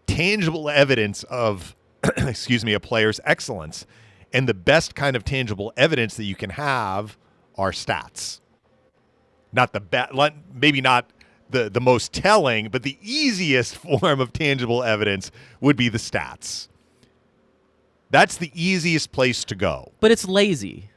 tangible 0.07 0.71
evidence 0.71 1.25
of, 1.25 1.75
excuse 2.17 2.65
me, 2.65 2.73
a 2.73 2.81
player's 2.81 3.21
excellence, 3.25 3.87
and 4.33 4.49
the 4.49 4.55
best 4.55 4.95
kind 4.95 5.17
of 5.17 5.25
tangible 5.25 5.73
evidence 5.77 6.17
that 6.17 6.25
you 6.25 6.35
can 6.35 6.51
have 6.51 7.17
are 7.57 7.71
stats. 7.71 8.41
Not 9.53 9.73
the 9.73 9.81
best, 9.81 10.13
maybe 10.55 10.81
not 10.81 11.11
the 11.51 11.71
the 11.71 11.81
most 11.81 12.13
telling, 12.13 12.69
but 12.69 12.83
the 12.83 12.99
easiest 13.01 13.77
form 14.01 14.21
of 14.21 14.33
tangible 14.33 14.83
evidence 14.83 15.31
would 15.61 15.77
be 15.77 15.89
the 15.89 15.99
stats. 15.99 16.69
That's 18.11 18.37
the 18.37 18.53
easiest 18.55 19.13
place 19.13 19.45
to 19.45 19.55
go. 19.55 19.93
But 20.01 20.11
it's 20.11 20.27
lazy. 20.29 20.91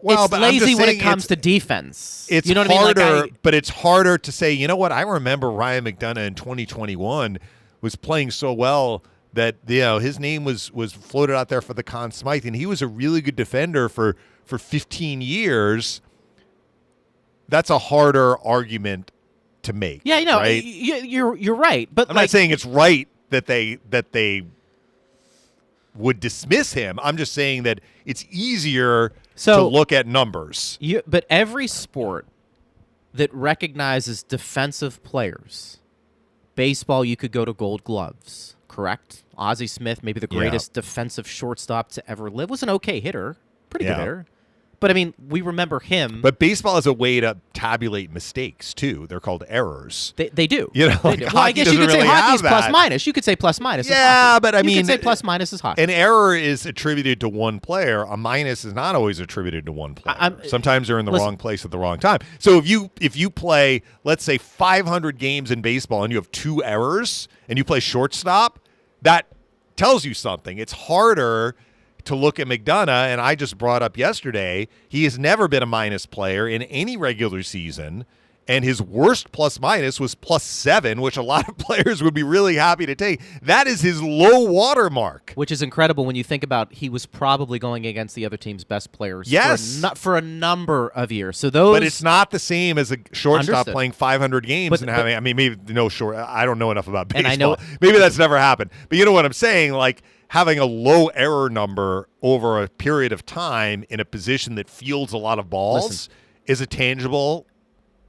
Well, 0.00 0.24
it's 0.24 0.30
but 0.30 0.42
I'm 0.42 0.52
just 0.54 0.66
lazy 0.66 0.74
when 0.74 0.88
it 0.88 1.00
comes 1.00 1.26
to 1.28 1.36
defense. 1.36 2.26
It's 2.30 2.48
you 2.48 2.54
know 2.54 2.62
what 2.62 2.70
harder, 2.70 3.00
I 3.02 3.04
mean? 3.12 3.20
Like 3.22 3.32
I, 3.32 3.36
but 3.42 3.54
it's 3.54 3.68
harder 3.68 4.18
to 4.18 4.32
say. 4.32 4.52
You 4.52 4.68
know 4.68 4.76
what? 4.76 4.92
I 4.92 5.02
remember 5.02 5.50
Ryan 5.50 5.84
McDonagh 5.84 6.26
in 6.26 6.34
2021 6.34 7.38
was 7.80 7.96
playing 7.96 8.30
so 8.30 8.52
well 8.52 9.02
that 9.34 9.56
you 9.66 9.80
know 9.80 9.98
his 9.98 10.18
name 10.18 10.44
was 10.44 10.72
was 10.72 10.92
floated 10.92 11.34
out 11.34 11.48
there 11.48 11.60
for 11.62 11.74
the 11.74 11.82
Conn 11.82 12.10
Smythe, 12.10 12.44
and 12.46 12.56
he 12.56 12.66
was 12.66 12.82
a 12.82 12.86
really 12.86 13.20
good 13.20 13.36
defender 13.36 13.88
for 13.88 14.16
for 14.44 14.58
15 14.58 15.20
years. 15.20 16.00
That's 17.48 17.70
a 17.70 17.78
harder 17.78 18.38
argument 18.38 19.10
to 19.62 19.72
make. 19.72 20.00
yeah, 20.04 20.18
you 20.18 20.24
know, 20.26 20.38
right? 20.38 20.62
y- 20.64 20.88
y- 20.92 21.02
you're 21.04 21.36
you're 21.36 21.54
right. 21.54 21.88
But 21.94 22.08
I'm 22.10 22.16
like, 22.16 22.24
not 22.24 22.30
saying 22.30 22.50
it's 22.50 22.64
right 22.66 23.08
that 23.30 23.46
they 23.46 23.78
that 23.90 24.12
they 24.12 24.42
would 25.94 26.20
dismiss 26.20 26.72
him. 26.72 26.98
I'm 27.02 27.16
just 27.16 27.32
saying 27.32 27.64
that 27.64 27.80
it's 28.06 28.24
easier 28.30 29.12
to 29.36 29.40
So- 29.40 29.68
look 29.68 29.92
at 29.92 30.06
numbers. 30.06 30.76
You, 30.80 31.02
but 31.06 31.24
every 31.30 31.66
sport 31.66 32.26
that 33.14 33.32
recognizes 33.34 34.22
defensive 34.22 35.02
players, 35.02 35.78
baseball, 36.54 37.04
you 37.04 37.16
could 37.16 37.32
go 37.32 37.44
to 37.44 37.52
Gold 37.52 37.84
Gloves, 37.84 38.56
correct? 38.68 39.22
Ozzie 39.36 39.66
Smith, 39.66 40.02
maybe 40.02 40.20
the 40.20 40.28
Yeah. 40.30 40.38
greatest 40.38 40.72
defensive 40.72 41.26
shortstop 41.28 41.90
to 41.92 42.10
ever 42.10 42.30
live, 42.30 42.50
was 42.50 42.62
an 42.62 42.70
okay 42.70 43.00
hitter, 43.00 43.36
pretty 43.70 43.84
Yeah. 43.86 43.94
good 43.94 44.00
hitter. 44.00 44.26
But 44.82 44.90
I 44.90 44.94
mean, 44.94 45.14
we 45.28 45.40
remember 45.40 45.78
him. 45.80 46.20
But 46.20 46.38
baseball 46.40 46.76
is 46.76 46.86
a 46.86 46.92
way 46.92 47.20
to 47.20 47.36
tabulate 47.54 48.12
mistakes 48.12 48.74
too. 48.74 49.06
They're 49.08 49.20
called 49.20 49.44
errors. 49.48 50.12
they, 50.16 50.28
they 50.30 50.46
do. 50.48 50.70
You 50.74 50.88
know, 50.88 50.98
like 51.04 51.20
do. 51.20 51.26
well, 51.32 51.38
I 51.38 51.52
guess 51.52 51.72
you 51.72 51.78
could 51.78 51.90
say 51.90 51.96
really 51.98 52.08
have 52.08 52.40
hockey's 52.40 52.72
minus. 52.72 53.06
You 53.06 53.12
could 53.12 53.24
say 53.24 53.36
plus 53.36 53.60
minus. 53.60 53.88
Yeah, 53.88 54.40
but 54.40 54.56
I 54.56 54.58
you 54.58 54.64
mean, 54.64 54.76
could 54.78 54.86
say 54.86 54.98
plus 54.98 55.22
minus 55.22 55.52
is 55.52 55.60
hockey. 55.60 55.82
An 55.82 55.88
error 55.88 56.34
is 56.34 56.66
attributed 56.66 57.20
to 57.20 57.28
one 57.28 57.60
player. 57.60 58.02
A 58.02 58.16
minus 58.16 58.64
is 58.64 58.74
not 58.74 58.96
always 58.96 59.20
attributed 59.20 59.66
to 59.66 59.72
one 59.72 59.94
player. 59.94 60.16
I'm- 60.18 60.40
Sometimes 60.48 60.88
they're 60.88 60.98
in 60.98 61.04
the 61.06 61.12
listen- 61.12 61.24
wrong 61.26 61.36
place 61.36 61.64
at 61.64 61.70
the 61.70 61.78
wrong 61.78 61.98
time. 61.98 62.18
So 62.40 62.58
if 62.58 62.66
you 62.68 62.90
if 63.00 63.16
you 63.16 63.30
play, 63.30 63.82
let's 64.02 64.24
say 64.24 64.36
500 64.36 65.16
games 65.18 65.52
in 65.52 65.62
baseball 65.62 66.02
and 66.02 66.12
you 66.12 66.18
have 66.18 66.30
two 66.32 66.62
errors 66.64 67.28
and 67.48 67.56
you 67.56 67.64
play 67.64 67.78
shortstop, 67.78 68.58
that 69.02 69.26
tells 69.76 70.04
you 70.04 70.12
something. 70.14 70.58
It's 70.58 70.72
harder 70.72 71.54
to 72.04 72.14
look 72.14 72.38
at 72.40 72.46
McDonagh, 72.46 73.06
and 73.06 73.20
I 73.20 73.34
just 73.34 73.58
brought 73.58 73.82
up 73.82 73.96
yesterday, 73.96 74.68
he 74.88 75.04
has 75.04 75.18
never 75.18 75.48
been 75.48 75.62
a 75.62 75.66
minus 75.66 76.06
player 76.06 76.48
in 76.48 76.62
any 76.62 76.96
regular 76.96 77.42
season. 77.42 78.04
And 78.48 78.64
his 78.64 78.82
worst 78.82 79.30
plus 79.30 79.60
minus 79.60 80.00
was 80.00 80.16
plus 80.16 80.42
seven, 80.42 81.00
which 81.00 81.16
a 81.16 81.22
lot 81.22 81.48
of 81.48 81.56
players 81.58 82.02
would 82.02 82.12
be 82.12 82.24
really 82.24 82.56
happy 82.56 82.86
to 82.86 82.94
take. 82.96 83.20
That 83.40 83.68
is 83.68 83.80
his 83.82 84.02
low 84.02 84.50
water 84.50 84.90
mark. 84.90 85.32
which 85.36 85.52
is 85.52 85.62
incredible 85.62 86.04
when 86.04 86.16
you 86.16 86.24
think 86.24 86.42
about 86.42 86.72
he 86.72 86.88
was 86.88 87.06
probably 87.06 87.60
going 87.60 87.86
against 87.86 88.16
the 88.16 88.26
other 88.26 88.36
team's 88.36 88.64
best 88.64 88.90
players 88.90 89.30
Yes. 89.30 89.80
for 89.80 89.86
a, 89.86 89.94
for 89.94 90.16
a 90.16 90.20
number 90.20 90.88
of 90.88 91.12
years. 91.12 91.38
So 91.38 91.50
those 91.50 91.76
But 91.76 91.84
it's 91.84 92.02
not 92.02 92.32
the 92.32 92.40
same 92.40 92.78
as 92.78 92.90
a 92.90 92.96
shortstop 93.12 93.54
Understood. 93.58 93.72
playing 93.74 93.92
500 93.92 94.44
games 94.44 94.70
But- 94.70 94.80
and 94.80 94.86
but- 94.88 94.96
having. 94.96 95.14
I 95.16 95.20
mean, 95.20 95.36
maybe 95.36 95.56
no 95.72 95.88
short. 95.88 96.16
I 96.16 96.44
don't 96.44 96.58
know 96.58 96.72
enough 96.72 96.88
about 96.88 97.08
baseball. 97.08 97.32
And 97.32 97.42
I 97.42 97.44
know- 97.46 97.56
maybe 97.80 97.98
that's 97.98 98.18
never 98.18 98.36
happened. 98.38 98.70
But 98.88 98.98
you 98.98 99.04
know 99.04 99.12
what 99.12 99.24
I'm 99.24 99.32
saying? 99.32 99.72
Like 99.72 100.02
having 100.28 100.58
a 100.58 100.64
low 100.66 101.06
error 101.08 101.48
number 101.48 102.08
over 102.22 102.60
a 102.60 102.68
period 102.68 103.12
of 103.12 103.24
time 103.24 103.84
in 103.88 104.00
a 104.00 104.04
position 104.04 104.56
that 104.56 104.68
fields 104.68 105.12
a 105.12 105.18
lot 105.18 105.38
of 105.38 105.48
balls 105.48 105.88
Listen. 105.90 106.12
is 106.46 106.60
a 106.60 106.66
tangible, 106.66 107.46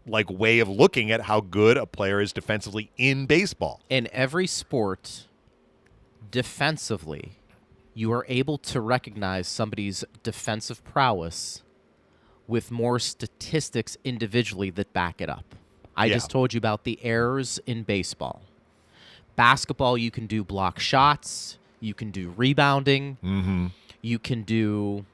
like 0.05 0.29
way 0.29 0.59
of 0.59 0.67
looking 0.67 1.11
at 1.11 1.21
how 1.21 1.39
good 1.41 1.77
a 1.77 1.85
player 1.85 2.19
is 2.21 2.33
defensively 2.33 2.91
in 2.97 3.25
baseball. 3.25 3.79
in 3.89 4.07
every 4.11 4.47
sport 4.47 5.27
defensively 6.31 7.33
you 7.93 8.11
are 8.11 8.25
able 8.27 8.57
to 8.57 8.81
recognize 8.81 9.47
somebody's 9.47 10.03
defensive 10.23 10.83
prowess 10.83 11.61
with 12.47 12.71
more 12.71 12.97
statistics 12.97 13.95
individually 14.03 14.71
that 14.71 14.91
back 14.93 15.21
it 15.21 15.29
up. 15.29 15.45
I 15.95 16.07
Yeah. 16.07 16.15
just 16.15 16.31
told 16.31 16.53
you 16.53 16.57
about 16.57 16.85
the 16.85 16.97
errors 17.03 17.59
in 17.67 17.83
baseball. 17.83 18.41
Basketball, 19.35 19.95
you 19.97 20.09
can 20.09 20.25
do 20.25 20.43
block 20.43 20.79
shots, 20.79 21.59
you 21.79 21.93
can 21.93 22.09
do 22.09 22.33
rebounding, 22.35 23.17
Mm-hmm. 23.23 23.67
you 24.01 24.17
can 24.17 24.41
do 24.41 25.05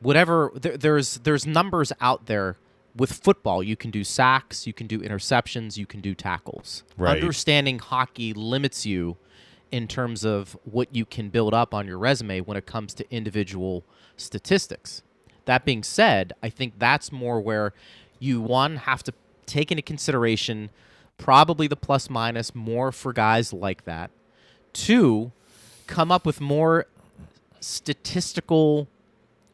whatever. 0.00 0.50
There, 0.54 0.76
there's 0.78 1.18
there's 1.18 1.46
numbers 1.46 1.92
out 2.00 2.24
there. 2.26 2.56
With 2.96 3.12
football, 3.12 3.62
you 3.62 3.76
can 3.76 3.90
do 3.90 4.04
sacks, 4.04 4.66
you 4.66 4.72
can 4.72 4.86
do 4.86 5.00
interceptions, 5.00 5.76
you 5.76 5.86
can 5.86 6.00
do 6.00 6.14
tackles. 6.14 6.82
Right. 6.96 7.16
Understanding 7.16 7.78
hockey 7.78 8.32
limits 8.32 8.86
you 8.86 9.16
in 9.70 9.86
terms 9.86 10.24
of 10.24 10.56
what 10.64 10.94
you 10.94 11.04
can 11.04 11.28
build 11.28 11.52
up 11.52 11.74
on 11.74 11.86
your 11.86 11.98
resume 11.98 12.40
when 12.40 12.56
it 12.56 12.66
comes 12.66 12.94
to 12.94 13.14
individual 13.14 13.84
statistics. 14.16 15.02
That 15.44 15.64
being 15.64 15.82
said, 15.82 16.32
I 16.42 16.48
think 16.48 16.78
that's 16.78 17.12
more 17.12 17.40
where 17.40 17.72
you 18.18 18.40
one 18.40 18.76
have 18.76 19.02
to 19.04 19.12
take 19.44 19.70
into 19.70 19.82
consideration 19.82 20.70
probably 21.18 21.66
the 21.66 21.76
plus 21.76 22.10
minus 22.10 22.54
more 22.54 22.92
for 22.92 23.12
guys 23.12 23.52
like 23.52 23.84
that. 23.84 24.10
Two, 24.72 25.32
come 25.86 26.10
up 26.10 26.26
with 26.26 26.40
more 26.40 26.86
statistical 27.60 28.88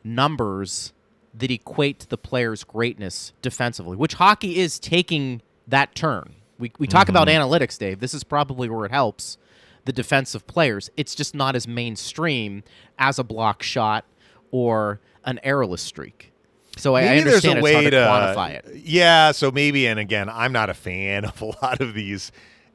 numbers 0.02 0.92
that 1.34 1.50
equate 1.50 2.00
to 2.00 2.08
the 2.08 2.18
player's 2.18 2.64
greatness 2.64 3.32
defensively, 3.42 3.96
which 3.96 4.14
hockey 4.14 4.58
is 4.58 4.78
taking 4.78 5.42
that 5.66 5.94
turn. 5.94 6.34
We, 6.58 6.72
we 6.78 6.86
talk 6.86 7.08
about 7.08 7.28
mm-hmm. 7.28 7.42
analytics, 7.42 7.78
Dave. 7.78 8.00
This 8.00 8.14
is 8.14 8.24
probably 8.24 8.68
where 8.68 8.84
it 8.84 8.92
helps 8.92 9.38
the 9.84 9.92
defensive 9.92 10.46
players. 10.46 10.90
It's 10.96 11.14
just 11.14 11.34
not 11.34 11.56
as 11.56 11.66
mainstream 11.66 12.62
as 12.98 13.18
a 13.18 13.24
block 13.24 13.62
shot 13.62 14.04
or 14.50 15.00
an 15.24 15.40
errorless 15.42 15.80
streak. 15.80 16.32
So 16.76 16.94
I, 16.94 17.00
I 17.00 17.04
Maybe 17.04 17.24
there's 17.24 17.44
understand 17.44 17.54
a 17.54 17.58
it's 17.58 17.64
way 17.64 17.72
hard 17.72 17.84
to, 17.84 17.90
to 17.90 17.96
quantify 17.96 18.50
it. 18.50 18.82
Yeah, 18.84 19.32
so 19.32 19.50
maybe, 19.50 19.86
and 19.86 19.98
again, 19.98 20.28
I'm 20.28 20.52
not 20.52 20.70
a 20.70 20.74
fan 20.74 21.24
of 21.24 21.40
a 21.40 21.46
lot 21.62 21.80
of 21.80 21.94
these 21.94 22.32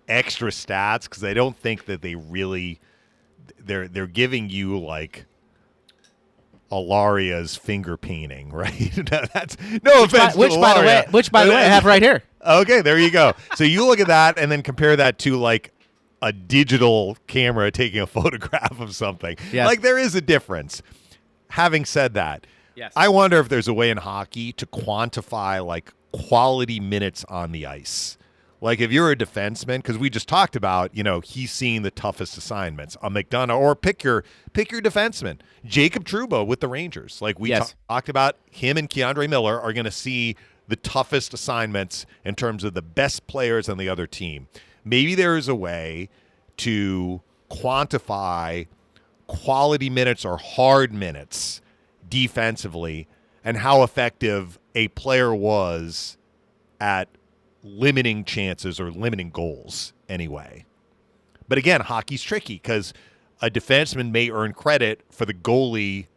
extra 0.07 0.51
stats 0.51 1.03
because 1.03 1.23
I 1.23 1.33
don't 1.33 1.57
think 1.57 1.85
that 1.85 2.01
they 2.01 2.15
really 2.15 2.79
they're 3.59 3.87
they're 3.87 4.07
giving 4.07 4.49
you 4.49 4.79
like 4.79 5.25
Alaria's 6.71 7.55
finger 7.55 7.97
painting, 7.97 8.49
right? 8.53 8.97
no, 9.11 9.21
That's 9.33 9.57
no 9.83 10.01
Which, 10.01 10.11
by, 10.11 10.17
offense. 10.17 10.33
to 10.33 10.39
which 10.39 10.51
by 10.59 10.73
the 10.79 10.85
way, 10.85 11.05
which 11.11 11.31
by 11.31 11.45
the 11.45 11.51
way, 11.51 11.57
I 11.57 11.61
have 11.63 11.85
right 11.85 12.01
here. 12.01 12.23
Okay, 12.45 12.81
there 12.81 12.97
you 12.97 13.11
go. 13.11 13.33
So 13.55 13.65
you 13.65 13.85
look 13.85 13.99
at 13.99 14.07
that 14.07 14.37
and 14.39 14.49
then 14.49 14.61
compare 14.61 14.95
that 14.95 15.19
to 15.19 15.35
like 15.35 15.73
a 16.21 16.31
digital 16.31 17.17
camera 17.27 17.71
taking 17.71 17.99
a 17.99 18.07
photograph 18.07 18.79
of 18.79 18.95
something. 18.95 19.35
Yes. 19.51 19.65
Like 19.67 19.81
there 19.81 19.97
is 19.97 20.15
a 20.15 20.21
difference. 20.21 20.81
Having 21.49 21.85
said 21.85 22.13
that, 22.13 22.47
Yes. 22.75 22.93
I 22.95 23.09
wonder 23.09 23.39
if 23.39 23.49
there's 23.49 23.67
a 23.67 23.73
way 23.73 23.89
in 23.89 23.97
hockey 23.97 24.53
to 24.53 24.65
quantify 24.65 25.65
like 25.65 25.91
quality 26.13 26.79
minutes 26.79 27.25
on 27.27 27.51
the 27.51 27.65
ice. 27.65 28.17
Like 28.59 28.79
if 28.79 28.91
you're 28.91 29.11
a 29.11 29.15
defenseman, 29.15 29.77
because 29.77 29.97
we 29.99 30.09
just 30.09 30.27
talked 30.27 30.55
about, 30.55 30.95
you 30.95 31.03
know, 31.03 31.19
he's 31.19 31.51
seeing 31.51 31.83
the 31.83 31.91
toughest 31.91 32.37
assignments. 32.37 32.97
A 33.03 33.09
McDonagh, 33.09 33.55
or 33.57 33.75
pick 33.75 34.03
your 34.03 34.23
pick 34.53 34.71
your 34.71 34.81
defenseman, 34.81 35.37
Jacob 35.63 36.05
Trouba 36.05 36.45
with 36.45 36.59
the 36.59 36.67
Rangers. 36.67 37.21
Like 37.21 37.39
we 37.39 37.49
Yes. 37.49 37.71
ta- 37.87 37.95
talked 37.95 38.09
about, 38.09 38.35
him 38.49 38.77
and 38.77 38.89
K'Andre 38.89 39.29
Miller 39.29 39.59
are 39.61 39.73
going 39.73 39.85
to 39.85 39.91
see 39.91 40.35
the 40.67 40.75
toughest 40.75 41.33
assignments 41.33 42.05
in 42.25 42.33
terms 42.35 42.63
of 42.63 42.73
the 42.73 42.81
best 42.81 43.27
players 43.27 43.69
on 43.69 43.77
the 43.77 43.87
other 43.87 44.07
team. 44.07 44.47
Maybe 44.83 45.13
there 45.15 45.37
is 45.37 45.47
a 45.47 45.55
way 45.55 46.09
to 46.57 47.21
quantify 47.51 48.67
quality 49.27 49.89
minutes 49.89 50.25
or 50.25 50.37
hard 50.37 50.93
minutes 50.93 51.61
defensively 52.09 53.07
and 53.43 53.57
how 53.57 53.83
effective 53.83 54.57
a 54.73 54.87
player 54.89 55.33
was 55.33 56.17
at 56.79 57.07
limiting 57.63 58.23
chances 58.23 58.79
or 58.79 58.91
limiting 58.91 59.29
goals 59.29 59.93
anyway. 60.07 60.65
But 61.47 61.57
again, 61.57 61.81
hockey's 61.81 62.21
tricky 62.21 62.55
because 62.55 62.93
a 63.41 63.49
defenseman 63.49 64.11
may 64.11 64.29
earn 64.29 64.53
credit 64.53 65.03
for 65.09 65.25
the 65.25 65.33
goalie 65.33 66.07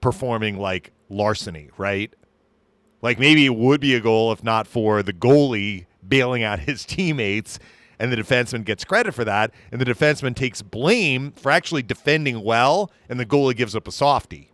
performing 0.00 0.58
like 0.58 0.92
larceny, 1.08 1.70
right? 1.78 2.12
Like 3.02 3.18
maybe 3.18 3.46
it 3.46 3.54
would 3.54 3.80
be 3.80 3.94
a 3.94 4.00
goal 4.00 4.32
if 4.32 4.42
not 4.42 4.66
for 4.66 5.02
the 5.02 5.12
goalie 5.12 5.86
bailing 6.06 6.42
out 6.42 6.60
his 6.60 6.84
teammates 6.86 7.58
and 7.98 8.12
the 8.12 8.16
defenseman 8.16 8.64
gets 8.64 8.84
credit 8.84 9.14
for 9.14 9.24
that 9.24 9.52
and 9.72 9.80
the 9.80 9.84
defenseman 9.84 10.34
takes 10.34 10.60
blame 10.60 11.32
for 11.32 11.50
actually 11.50 11.82
defending 11.82 12.42
well 12.42 12.90
and 13.08 13.18
the 13.18 13.26
goalie 13.26 13.56
gives 13.56 13.74
up 13.74 13.88
a 13.88 13.92
softie. 13.92 14.50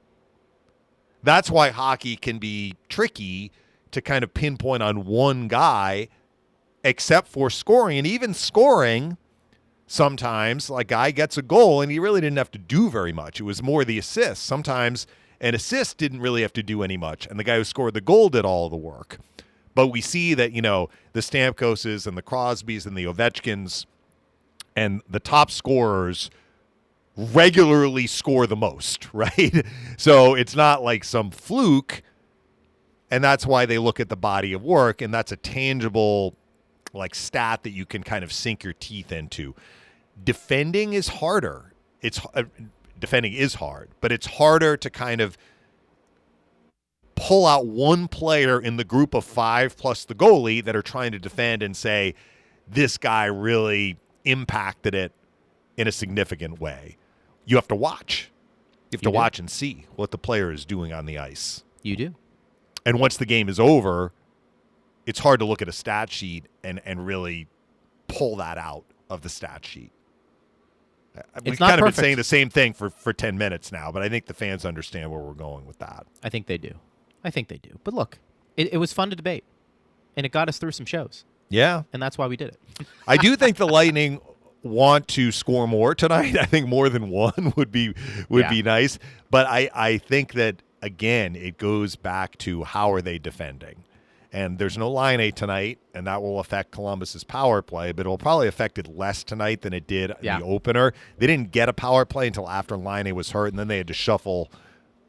That's 1.23 1.51
why 1.51 1.71
hockey 1.71 2.17
can 2.17 2.39
be 2.39 2.75
tricky 2.89 3.53
to 3.93 4.03
kind 4.03 4.25
of 4.25 4.35
pinpoint 4.35 4.83
on 4.83 5.05
one 5.05 5.49
guy, 5.49 6.09
except 6.85 7.29
for 7.29 7.49
scoring. 7.51 7.99
And 7.99 8.07
even 8.07 8.35
scoring, 8.35 9.17
sometimes, 9.87 10.69
like 10.69 10.89
guy 10.89 11.11
gets 11.11 11.37
a 11.37 11.43
goal 11.43 11.81
and 11.81 11.93
he 11.93 11.99
really 11.99 12.21
didn't 12.21 12.39
have 12.39 12.51
to 12.53 12.59
do 12.59 12.91
very 12.91 13.13
much. 13.13 13.41
It 13.41 13.45
was 13.45 13.63
more 13.63 13.85
the 13.85 13.99
assist. 13.99 14.45
Sometimes 14.45 15.07
an 15.41 15.55
assist 15.55 15.99
didn't 15.99 16.21
really 16.21 16.43
have 16.43 16.53
to 16.55 16.63
do 16.63 16.83
any 16.83 16.97
much, 16.97 17.27
and 17.27 17.39
the 17.39 17.45
guy 17.45 17.57
who 17.57 17.65
scored 17.65 17.95
the 17.95 18.01
goal 18.01 18.29
did 18.29 18.45
all 18.45 18.69
the 18.69 18.77
work. 18.77 19.19
But 19.75 19.89
we 19.89 20.01
see 20.01 20.35
that, 20.35 20.53
you 20.53 20.63
know, 20.63 20.89
the 21.13 21.21
Stamkoses 21.21 22.07
and 22.07 22.17
the 22.17 22.23
Crosbys 22.23 22.87
and 22.87 22.97
the 22.97 23.05
Ovechkins 23.05 23.87
and 24.77 25.03
the 25.09 25.21
top 25.21 25.51
scorers 25.51 26.31
regularly 27.17 28.07
score 28.07 28.47
the 28.47 28.57
most, 28.57 29.09
right? 29.13 29.67
So 29.97 30.35
it's 30.35 30.55
not 30.55 30.83
like 30.83 31.05
some 31.05 31.31
fluke. 31.31 32.03
And 33.13 33.23
that's 33.23 33.45
why 33.47 33.67
they 33.67 33.77
look 33.77 34.01
at 34.01 34.09
the 34.09 34.17
body 34.17 34.55
of 34.55 34.65
work, 34.65 35.03
and 35.03 35.13
that's 35.13 35.33
a 35.33 35.37
tangible 35.37 36.35
like 36.95 37.15
stat 37.15 37.63
that 37.63 37.71
you 37.71 37.85
can 37.85 38.03
kind 38.03 38.25
of 38.25 38.33
sink 38.33 38.65
your 38.65 38.73
teeth 38.73 39.13
into. 39.13 39.55
Defending 40.25 40.95
is 40.95 41.09
harder. 41.09 41.75
It's 42.01 42.21
uh, 42.35 42.45
defending 42.99 43.35
is 43.35 43.57
hard, 43.57 43.91
but 44.01 44.13
it's 44.13 44.27
harder 44.27 44.79
to 44.79 44.89
kind 44.89 45.21
of 45.21 45.37
pull 47.15 47.47
out 47.47 47.67
one 47.67 48.09
player 48.09 48.59
in 48.59 48.79
the 48.79 48.85
group 48.85 49.13
of 49.13 49.27
5 49.27 49.77
plus 49.77 50.07
the 50.07 50.15
goalie 50.15 50.65
that 50.65 50.75
are 50.75 50.83
trying 50.83 51.13
to 51.13 51.19
defend 51.19 51.63
and 51.63 51.77
say 51.77 52.15
this 52.67 52.97
guy 52.97 53.27
really 53.27 53.99
impacted 54.25 54.95
it 54.95 55.13
in 55.77 55.87
a 55.87 55.93
significant 55.93 56.61
way. 56.61 56.97
You 57.45 57.57
have 57.57 57.69
to 57.69 57.77
watch. 57.77 58.31
You 58.91 58.97
have 58.97 59.03
You 59.03 59.07
to 59.09 59.11
do. 59.11 59.17
watch 59.17 59.39
and 59.39 59.51
see 59.51 59.85
what 59.97 60.11
the 60.13 60.19
player 60.19 60.51
is 60.51 60.65
doing 60.65 60.95
on 60.95 61.05
the 61.05 61.19
ice. 61.19 61.63
You 61.83 61.97
do. 61.97 62.15
And 62.85 62.99
once 62.99 63.17
the 63.17 63.27
game 63.27 63.49
is 63.49 63.61
over, 63.61 64.13
it's 65.07 65.19
hard 65.21 65.41
to 65.41 65.47
look 65.47 65.63
at 65.63 65.69
a 65.69 65.73
stat 65.73 66.11
sheet 66.11 66.47
and, 66.65 66.81
and 66.85 67.07
really 67.07 67.49
pull 68.09 68.37
that 68.37 68.59
out 68.59 68.85
of 69.11 69.23
the 69.23 69.29
stat 69.29 69.65
sheet. 69.65 69.91
Uh, 71.17 71.21
We've 71.45 71.59
kind 71.59 71.73
of 71.75 71.81
perfect. 71.81 71.97
been 71.97 72.03
saying 72.05 72.17
the 72.17 72.25
same 72.25 72.49
thing 72.49 72.73
for, 72.73 72.89
for 72.91 73.13
10 73.13 73.37
minutes 73.37 73.71
now, 73.71 73.93
but 73.93 74.03
I 74.03 74.09
think 74.09 74.27
the 74.27 74.35
fans 74.35 74.65
understand 74.65 75.11
where 75.11 75.21
we're 75.21 75.35
going 75.35 75.67
with 75.67 75.79
that. 75.79 76.07
I 76.23 76.29
think 76.31 76.47
they 76.47 76.59
do. 76.59 76.73
I 77.23 77.31
think 77.31 77.49
they 77.49 77.59
do. 77.59 77.79
But 77.85 77.95
look, 77.95 78.19
it, 78.57 78.73
it 78.73 78.79
was 78.79 78.93
fun 78.93 79.11
to 79.11 79.17
debate, 79.17 79.45
and 80.17 80.25
it 80.25 80.31
got 80.33 80.49
us 80.49 80.59
through 80.59 80.73
some 80.73 80.87
shows, 80.87 81.25
Yeah. 81.51 81.83
and 81.93 82.03
that's 82.03 82.17
why 82.17 82.27
we 82.27 82.37
did 82.37 82.49
it. 82.49 82.87
I 83.07 83.17
do 83.19 83.37
think 83.37 83.59
the 83.59 83.67
Lightning 83.67 84.21
want 84.63 85.07
to 85.09 85.31
score 85.33 85.69
more 85.69 85.95
tonight. 85.95 86.37
I 86.41 86.47
think 86.47 86.67
more 86.67 86.89
than 86.89 87.11
one 87.11 87.53
would 87.57 87.71
be 87.71 87.95
would 88.31 88.45
Yeah. 88.45 88.51
be 88.51 88.63
nice. 88.63 88.99
But 89.31 89.47
I, 89.47 89.69
I 89.75 89.99
think 89.99 90.33
that 90.35 90.63
again 90.83 91.35
it 91.37 91.57
goes 91.59 91.97
back 91.97 92.37
to 92.39 92.65
how 92.65 92.93
are 92.93 93.01
they 93.03 93.19
defending. 93.19 93.85
And 94.35 94.59
there's 94.59 94.79
no 94.79 94.91
Laine 94.91 95.31
tonight, 95.33 95.79
and 95.95 96.07
that 96.07 96.23
will 96.23 96.41
affect 96.41 96.71
Columbus's 96.71 97.23
power 97.23 97.61
play, 97.61 97.93
but 97.93 98.07
it'll 98.07 98.17
probably 98.17 98.49
affect 98.49 98.79
it 98.79 98.89
less 98.89 99.23
tonight 99.23 99.61
than 99.61 99.75
it 99.75 99.87
did 99.87 100.11
Yeah. 100.23 100.39
the 100.39 100.45
opener. 100.47 100.95
They 101.19 101.27
didn't 101.27 101.51
get 101.53 101.69
a 101.69 101.75
power 101.75 102.07
play 102.07 102.29
until 102.29 102.49
after 102.49 102.75
Laine 102.79 103.15
was 103.15 103.33
hurt, 103.33 103.49
and 103.49 103.59
then 103.59 103.69
they 103.69 103.77
had 103.77 103.89
to 103.89 103.93
shuffle 103.95 104.51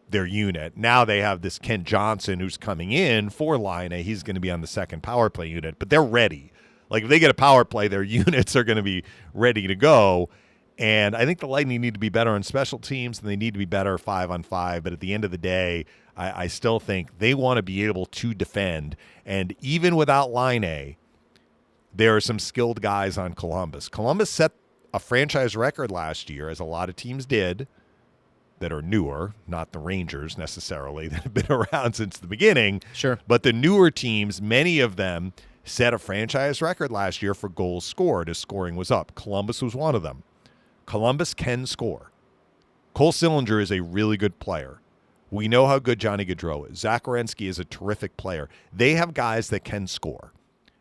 their 0.09 0.25
unit. 0.25 0.75
Now 0.75 1.05
they 1.05 1.19
have 1.21 1.41
this 1.41 1.57
Kent 1.57 1.85
Johnson 1.85 2.41
who's 2.41 2.57
coming 2.57 2.91
in 2.91 3.29
for 3.29 3.57
Laine. 3.57 3.91
He's 4.03 4.23
going 4.23 4.35
to 4.35 4.41
be 4.41 4.51
on 4.51 4.59
the 4.59 4.67
second 4.67 5.03
power 5.03 5.29
play 5.29 5.47
unit, 5.47 5.75
but 5.79 5.89
they're 5.89 6.03
ready. 6.03 6.51
Like 6.89 7.03
if 7.03 7.09
they 7.09 7.17
get 7.17 7.31
a 7.31 7.33
power 7.33 7.63
play, 7.63 7.87
their 7.87 8.03
units 8.27 8.57
are 8.57 8.65
going 8.65 8.75
to 8.75 8.83
be 8.83 9.05
ready 9.33 9.67
to 9.67 9.75
go. 9.75 10.27
And 10.77 11.15
I 11.15 11.25
think 11.25 11.39
the 11.39 11.47
Lightning 11.47 11.81
need 11.81 11.93
to 11.93 11.99
be 11.99 12.09
better 12.09 12.31
on 12.31 12.43
special 12.43 12.79
teams 12.79 13.19
and 13.19 13.29
they 13.29 13.35
need 13.35 13.53
to 13.53 13.57
be 13.59 13.65
better 13.65 13.97
five 13.97 14.31
on 14.31 14.43
five. 14.43 14.83
But 14.83 14.93
at 14.93 14.99
the 14.99 15.13
end 15.13 15.23
of 15.23 15.31
the 15.31 15.37
day, 15.37 15.85
I, 16.17 16.43
I 16.43 16.47
still 16.47 16.79
think 16.79 17.19
they 17.19 17.33
want 17.33 17.57
to 17.57 17.63
be 17.63 17.85
able 17.85 18.05
to 18.07 18.33
defend. 18.33 18.95
And 19.25 19.55
even 19.61 19.95
without 19.95 20.31
Laine, 20.31 20.95
there 21.93 22.15
are 22.15 22.21
some 22.21 22.39
skilled 22.39 22.81
guys 22.81 23.17
on 23.17 23.33
Columbus. 23.33 23.87
Columbus 23.87 24.29
set 24.29 24.51
a 24.93 24.99
franchise 24.99 25.55
record 25.55 25.91
last 25.91 26.29
year, 26.29 26.49
as 26.49 26.59
a 26.59 26.63
lot 26.63 26.89
of 26.89 26.95
teams 26.95 27.25
did 27.25 27.67
that 28.59 28.71
are 28.71 28.81
newer, 28.81 29.33
not 29.47 29.71
the 29.71 29.79
Rangers 29.79 30.37
necessarily, 30.37 31.07
that 31.09 31.23
have 31.23 31.33
been 31.33 31.51
around 31.51 31.93
since 31.93 32.17
the 32.17 32.27
beginning. 32.27 32.81
Sure. 32.93 33.19
But 33.27 33.43
the 33.43 33.53
newer 33.53 33.91
teams, 33.91 34.41
many 34.41 34.79
of 34.79 34.95
them 34.95 35.33
set 35.63 35.93
a 35.93 35.97
franchise 35.97 36.61
record 36.61 36.91
last 36.91 37.21
year 37.21 37.33
for 37.33 37.49
goals 37.49 37.85
scored 37.85 38.29
as 38.29 38.37
scoring 38.37 38.75
was 38.75 38.91
up. 38.91 39.13
Columbus 39.15 39.61
was 39.61 39.75
one 39.75 39.95
of 39.95 40.03
them. 40.03 40.23
Columbus 40.85 41.33
can 41.33 41.65
score. 41.65 42.11
Cole 42.93 43.11
Sillinger 43.11 43.61
is 43.61 43.71
a 43.71 43.81
really 43.81 44.17
good 44.17 44.39
player. 44.39 44.79
We 45.31 45.47
know 45.47 45.65
how 45.65 45.79
good 45.79 45.99
Johnny 45.99 46.25
Gaudreau 46.25 46.71
is. 46.71 46.79
Zach 46.79 47.07
is 47.39 47.57
a 47.57 47.65
terrific 47.65 48.17
player. 48.17 48.49
They 48.71 48.93
have 48.93 49.15
guys 49.15 49.49
that 49.49 49.63
can 49.63 49.87
score. 49.87 50.31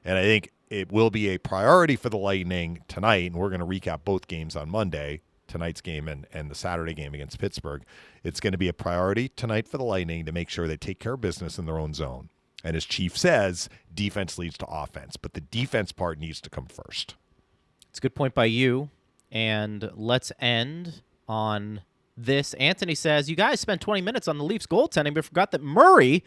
And 0.05 0.19
I 0.19 0.23
think 0.23 0.51
it 0.69 0.93
will 0.93 1.11
be 1.11 1.29
a 1.29 1.39
priority 1.39 1.97
for 1.97 2.11
the 2.11 2.19
Lightning 2.19 2.83
tonight. 2.87 3.31
And 3.31 3.37
we're 3.37 3.49
going 3.49 3.61
to 3.61 3.67
recap 3.67 4.01
both 4.05 4.29
games 4.29 4.55
on 4.55 4.69
Monday, 4.69 5.23
tonight's 5.49 5.81
game 5.81 6.07
and, 6.07 6.27
and 6.35 6.51
the 6.51 6.55
Saturday 6.55 6.93
game 6.93 7.15
against 7.15 7.39
Pittsburgh. 7.39 7.83
It's 8.23 8.41
going 8.41 8.53
to 8.53 8.59
be 8.59 8.69
a 8.69 8.75
priority 8.75 9.29
tonight 9.29 9.67
for 9.67 9.79
the 9.79 9.85
Lightning 9.85 10.27
to 10.27 10.33
make 10.33 10.51
sure 10.51 10.69
they 10.69 10.77
take 10.77 10.99
care 10.99 11.15
of 11.15 11.23
business 11.23 11.59
in 11.59 11.65
their 11.65 11.79
own 11.79 11.95
zone. 11.95 12.29
And 12.63 12.77
as 12.77 12.85
Chief 12.85 13.17
says, 13.17 13.69
defense 13.93 14.39
leads 14.39 14.59
to 14.59 14.67
offense, 14.67 15.17
but 15.17 15.33
the 15.33 15.41
defense 15.41 15.93
part 15.93 16.19
needs 16.19 16.41
to 16.43 16.51
come 16.51 16.67
first. 16.67 17.15
It's 17.89 17.99
a 17.99 18.03
good 18.03 18.15
point 18.15 18.35
by 18.35 18.45
you. 18.45 18.91
And 19.33 19.91
let's 19.95 20.31
end 20.39 21.01
on 21.27 21.81
this. 22.17 22.53
Anthony 22.55 22.95
says, 22.95 23.31
You 23.31 23.35
guys 23.35 23.59
spent 23.59 23.81
20 23.81 24.03
minutes 24.03 24.29
on 24.29 24.37
the 24.37 24.45
Leafs 24.45 24.67
goaltending, 24.67 25.15
but 25.15 25.25
forgot 25.25 25.51
that 25.53 25.63
Murray 25.63 26.23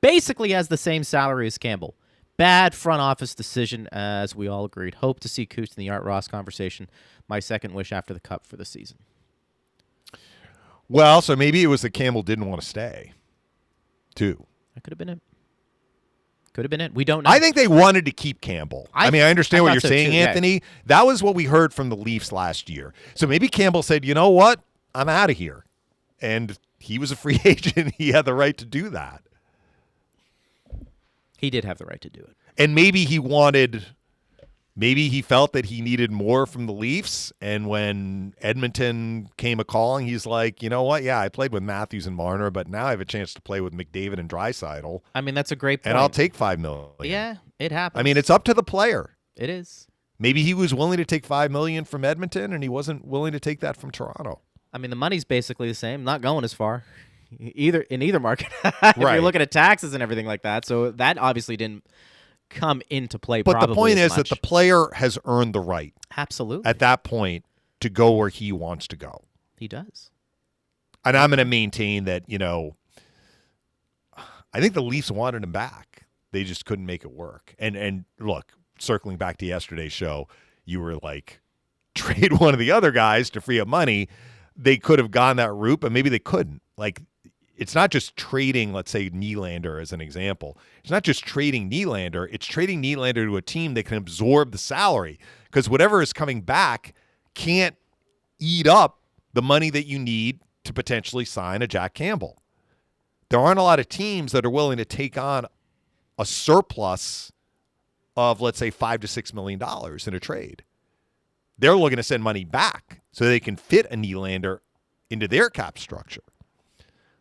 basically 0.00 0.52
has 0.52 0.68
the 0.68 0.76
same 0.76 1.02
salary 1.02 1.48
as 1.48 1.58
Campbell. 1.58 1.96
Bad 2.36 2.74
front 2.74 3.00
office 3.00 3.34
decision, 3.34 3.88
as 3.92 4.34
we 4.34 4.48
all 4.48 4.64
agreed. 4.64 4.96
Hope 4.96 5.20
to 5.20 5.28
see 5.28 5.46
Coots 5.46 5.74
in 5.76 5.80
the 5.80 5.90
Art 5.90 6.04
Ross 6.04 6.28
conversation. 6.28 6.88
My 7.28 7.40
second 7.40 7.74
wish 7.74 7.92
after 7.92 8.14
the 8.14 8.20
cup 8.20 8.46
for 8.46 8.56
the 8.56 8.64
season. 8.64 8.98
Well, 10.88 11.22
so 11.22 11.34
maybe 11.34 11.62
it 11.62 11.68
was 11.68 11.82
that 11.82 11.90
Campbell 11.90 12.22
didn't 12.22 12.46
want 12.48 12.60
to 12.60 12.66
stay, 12.66 13.12
too. 14.14 14.46
That 14.74 14.82
could 14.84 14.92
have 14.92 14.98
been 14.98 15.08
it. 15.08 15.20
Could 16.54 16.64
have 16.64 16.70
been 16.70 16.80
it. 16.80 16.94
We 16.94 17.04
don't 17.04 17.24
know. 17.24 17.30
I 17.30 17.38
think 17.40 17.56
they 17.56 17.66
wanted 17.68 18.04
to 18.06 18.12
keep 18.12 18.40
Campbell. 18.40 18.88
I, 18.94 19.08
I- 19.08 19.10
mean, 19.10 19.22
I 19.22 19.28
understand 19.30 19.60
I 19.60 19.62
what 19.64 19.72
you're 19.74 19.80
so 19.80 19.88
saying, 19.88 20.10
too, 20.12 20.16
yeah. 20.16 20.24
Anthony. 20.28 20.62
That 20.86 21.04
was 21.04 21.22
what 21.22 21.34
we 21.34 21.44
heard 21.44 21.74
from 21.74 21.88
the 21.90 21.96
Leafs 21.96 22.30
last 22.32 22.70
year. 22.70 22.94
So 23.14 23.26
maybe 23.26 23.48
Campbell 23.48 23.82
said, 23.82 24.04
you 24.04 24.14
know 24.14 24.30
what? 24.30 24.60
I'm 24.94 25.08
out 25.08 25.30
of 25.30 25.36
here. 25.36 25.64
And 26.22 26.56
he 26.78 26.98
was 26.98 27.10
a 27.10 27.16
free 27.16 27.40
agent. 27.44 27.94
he 27.98 28.12
had 28.12 28.24
the 28.24 28.34
right 28.34 28.56
to 28.56 28.64
do 28.64 28.88
that. 28.90 29.22
he 31.38 31.50
did 31.50 31.64
have 31.64 31.78
the 31.78 31.84
right 31.86 32.00
to 32.00 32.08
do 32.08 32.20
it. 32.20 32.36
And 32.56 32.74
maybe 32.74 33.04
he 33.04 33.18
wanted, 33.18 33.84
maybe 34.76 35.08
he 35.08 35.22
felt 35.22 35.52
that 35.52 35.66
he 35.66 35.80
needed 35.80 36.10
more 36.10 36.46
from 36.46 36.66
the 36.66 36.72
Leafs. 36.72 37.32
And 37.40 37.68
when 37.68 38.34
Edmonton 38.40 39.28
came 39.36 39.60
a 39.60 39.64
calling, 39.64 40.06
he's 40.06 40.26
like, 40.26 40.62
you 40.62 40.68
know 40.68 40.82
what? 40.82 41.02
Yeah, 41.02 41.18
I 41.20 41.28
played 41.28 41.52
with 41.52 41.62
Matthews 41.62 42.06
and 42.06 42.16
Marner, 42.16 42.50
but 42.50 42.68
now 42.68 42.86
I 42.86 42.90
have 42.90 43.00
a 43.00 43.04
chance 43.04 43.34
to 43.34 43.40
play 43.42 43.60
with 43.60 43.72
McDavid 43.72 44.18
and 44.18 44.28
Draisaitl, 44.28 45.00
I 45.14 45.20
mean, 45.20 45.34
that's 45.34 45.52
a 45.52 45.56
great 45.56 45.82
point. 45.82 45.90
and 45.92 45.98
I'll 45.98 46.08
take 46.08 46.34
five 46.34 46.58
million. 46.58 46.90
Yeah, 47.02 47.36
it 47.58 47.72
happens. 47.72 48.00
I 48.00 48.02
mean, 48.02 48.16
it's 48.16 48.30
up 48.30 48.44
to 48.44 48.54
the 48.54 48.62
player. 48.62 49.16
it 49.36 49.48
is. 49.50 49.86
Maybe 50.18 50.42
he 50.42 50.54
was 50.54 50.72
willing 50.72 50.98
to 50.98 51.04
take 51.04 51.26
five 51.26 51.50
million 51.50 51.84
from 51.84 52.04
Edmonton, 52.04 52.52
and 52.52 52.62
he 52.62 52.68
wasn't 52.68 53.04
willing 53.04 53.32
to 53.32 53.40
take 53.40 53.60
that 53.60 53.76
from 53.76 53.90
Toronto. 53.90 54.40
I 54.72 54.78
mean, 54.78 54.90
the 54.90 54.96
money's 54.96 55.24
basically 55.24 55.68
the 55.68 55.74
same. 55.74 56.04
Not 56.04 56.20
going 56.20 56.44
as 56.44 56.52
far, 56.54 56.84
either 57.38 57.80
in 57.82 58.00
either 58.00 58.20
market. 58.20 58.46
if 58.64 58.96
Right. 58.96 59.14
you're 59.14 59.22
looking 59.22 59.42
at 59.42 59.50
taxes 59.50 59.92
and 59.92 60.02
everything 60.02 60.24
like 60.26 60.42
that, 60.42 60.64
so 60.64 60.92
that 60.92 61.18
obviously 61.18 61.56
didn't 61.56 61.84
come 62.50 62.82
into 62.90 63.18
play. 63.18 63.42
But 63.42 63.66
the 63.66 63.74
point 63.74 63.98
is 63.98 64.14
that 64.16 64.28
the 64.28 64.36
player 64.36 64.88
has 64.94 65.18
earned 65.24 65.54
the 65.54 65.60
right 65.60 65.94
absolutely 66.16 66.68
at 66.68 66.78
that 66.78 67.04
point 67.04 67.44
to 67.80 67.88
go 67.88 68.12
where 68.12 68.28
he 68.28 68.52
wants 68.52 68.86
to 68.88 68.96
go. 68.96 69.24
he 69.58 69.68
does. 69.68 70.10
And 71.04 71.16
I'm 71.16 71.28
going 71.28 71.38
to 71.38 71.44
maintain 71.44 72.04
that, 72.04 72.22
you 72.26 72.38
know, 72.38 72.76
I 74.54 74.60
think 74.60 74.72
the 74.72 74.82
Leafs 74.82 75.10
wanted 75.10 75.42
him 75.42 75.52
back. 75.52 76.06
They 76.32 76.44
just 76.44 76.64
couldn't 76.64 76.86
make 76.86 77.04
it 77.04 77.12
work. 77.12 77.54
And 77.58 77.76
and 77.76 78.04
look, 78.18 78.52
circling 78.78 79.16
back 79.16 79.36
to 79.38 79.46
yesterday's 79.46 79.92
show, 79.92 80.28
you 80.64 80.80
were 80.80 80.96
like 80.96 81.40
trade 81.94 82.34
one 82.34 82.54
of 82.54 82.60
the 82.60 82.70
other 82.70 82.90
guys 82.90 83.30
to 83.30 83.40
free 83.40 83.60
up 83.60 83.68
money. 83.68 84.08
They 84.56 84.76
could 84.76 84.98
have 84.98 85.10
gone 85.10 85.36
that 85.36 85.52
route, 85.52 85.80
but 85.80 85.92
maybe 85.92 86.08
they 86.08 86.18
couldn't. 86.18 86.62
Like 86.76 87.02
it's 87.56 87.74
not 87.74 87.90
just 87.90 88.16
trading, 88.16 88.72
let's 88.72 88.90
say 88.90 89.10
Nylander 89.10 89.80
as 89.80 89.92
an 89.92 90.00
example. 90.00 90.58
It's 90.80 90.90
not 90.90 91.04
just 91.04 91.24
trading 91.24 91.70
Nylander, 91.70 92.28
it's 92.30 92.46
trading 92.46 92.82
Nylander 92.82 93.26
to 93.26 93.36
a 93.36 93.42
team 93.42 93.74
that 93.74 93.84
can 93.84 93.96
absorb 93.96 94.52
the 94.52 94.58
salary 94.58 95.18
because 95.46 95.68
whatever 95.68 96.02
is 96.02 96.12
coming 96.12 96.40
back 96.40 96.94
can't 97.34 97.76
eat 98.38 98.66
up 98.66 99.00
the 99.32 99.42
money 99.42 99.70
that 99.70 99.86
you 99.86 99.98
need 99.98 100.40
to 100.64 100.72
potentially 100.72 101.24
sign 101.24 101.62
a 101.62 101.66
Jack 101.66 101.94
Campbell. 101.94 102.42
There 103.28 103.40
aren't 103.40 103.58
a 103.58 103.62
lot 103.62 103.80
of 103.80 103.88
teams 103.88 104.32
that 104.32 104.44
are 104.44 104.50
willing 104.50 104.78
to 104.78 104.84
take 104.84 105.16
on 105.18 105.46
a 106.18 106.24
surplus 106.24 107.32
of, 108.16 108.40
let's 108.40 108.58
say, 108.58 108.70
five 108.70 109.00
to 109.00 109.08
six 109.08 109.34
million 109.34 109.58
dollars 109.58 110.06
in 110.06 110.14
a 110.14 110.20
trade. 110.20 110.62
They're 111.58 111.76
looking 111.76 111.96
to 111.96 112.02
send 112.02 112.22
money 112.22 112.44
back 112.44 113.00
so 113.12 113.24
they 113.24 113.40
can 113.40 113.56
fit 113.56 113.86
a 113.90 113.96
Nylander 113.96 114.58
into 115.10 115.28
their 115.28 115.50
cap 115.50 115.78
structure. 115.78 116.22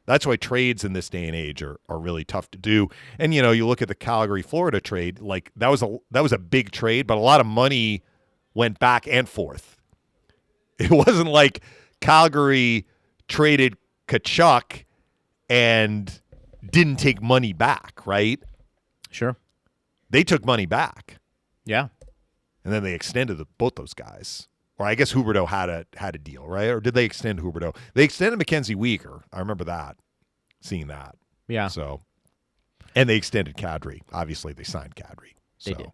That's 0.05 0.25
why 0.25 0.35
trades 0.35 0.83
in 0.83 0.93
this 0.93 1.09
day 1.09 1.25
and 1.25 1.35
age 1.35 1.61
are, 1.63 1.79
are 1.87 1.97
really 1.97 2.25
tough 2.25 2.51
to 2.51 2.57
do. 2.57 2.89
And 3.17 3.33
you 3.33 3.41
know, 3.41 3.51
you 3.51 3.65
look 3.65 3.81
at 3.81 3.87
the 3.87 3.95
Calgary 3.95 4.41
Florida 4.41 4.81
trade, 4.81 5.19
like 5.21 5.51
that 5.55 5.69
was 5.69 5.81
a 5.81 5.97
that 6.11 6.21
was 6.21 6.33
a 6.33 6.37
big 6.37 6.71
trade, 6.71 7.07
but 7.07 7.17
a 7.17 7.21
lot 7.21 7.39
of 7.39 7.45
money 7.45 8.03
went 8.53 8.79
back 8.79 9.07
and 9.07 9.27
forth. 9.27 9.77
It 10.79 10.89
wasn't 10.89 11.29
like 11.29 11.61
Calgary 12.01 12.87
traded 13.27 13.77
Tkachuk 14.07 14.85
and 15.47 16.19
didn't 16.71 16.97
take 16.97 17.21
money 17.21 17.53
back, 17.53 18.01
right? 18.05 18.41
Sure. 19.11 19.37
They 20.09 20.23
took 20.23 20.45
money 20.45 20.65
back. 20.65 21.19
Yeah. 21.63 21.89
And 22.65 22.73
then 22.73 22.83
they 22.83 22.93
extended 22.95 23.37
the, 23.37 23.45
both 23.57 23.75
those 23.75 23.93
guys. 23.93 24.49
Or 24.79 24.87
I 24.87 24.95
guess 24.95 25.13
Huberdeau 25.13 25.47
had 25.47 25.69
a 25.69 25.85
had 25.95 26.15
a 26.15 26.17
deal, 26.17 26.47
right? 26.47 26.69
Or 26.69 26.79
did 26.79 26.93
they 26.95 27.05
extend 27.05 27.39
Huberdeau? 27.39 27.75
They 27.93 28.03
extended 28.03 28.39
MacKenzie 28.39 28.75
Weegar. 28.75 29.21
I 29.31 29.39
remember 29.39 29.63
that, 29.65 29.97
seeing 30.61 30.87
that. 30.87 31.15
Yeah. 31.47 31.67
So, 31.67 32.01
and 32.95 33.07
they 33.07 33.15
extended 33.15 33.55
Kadri. 33.55 34.01
Obviously, 34.11 34.53
they 34.53 34.63
signed 34.63 34.95
Kadri. 34.95 35.35
So. 35.57 35.71
They 35.71 35.75
did. 35.75 35.91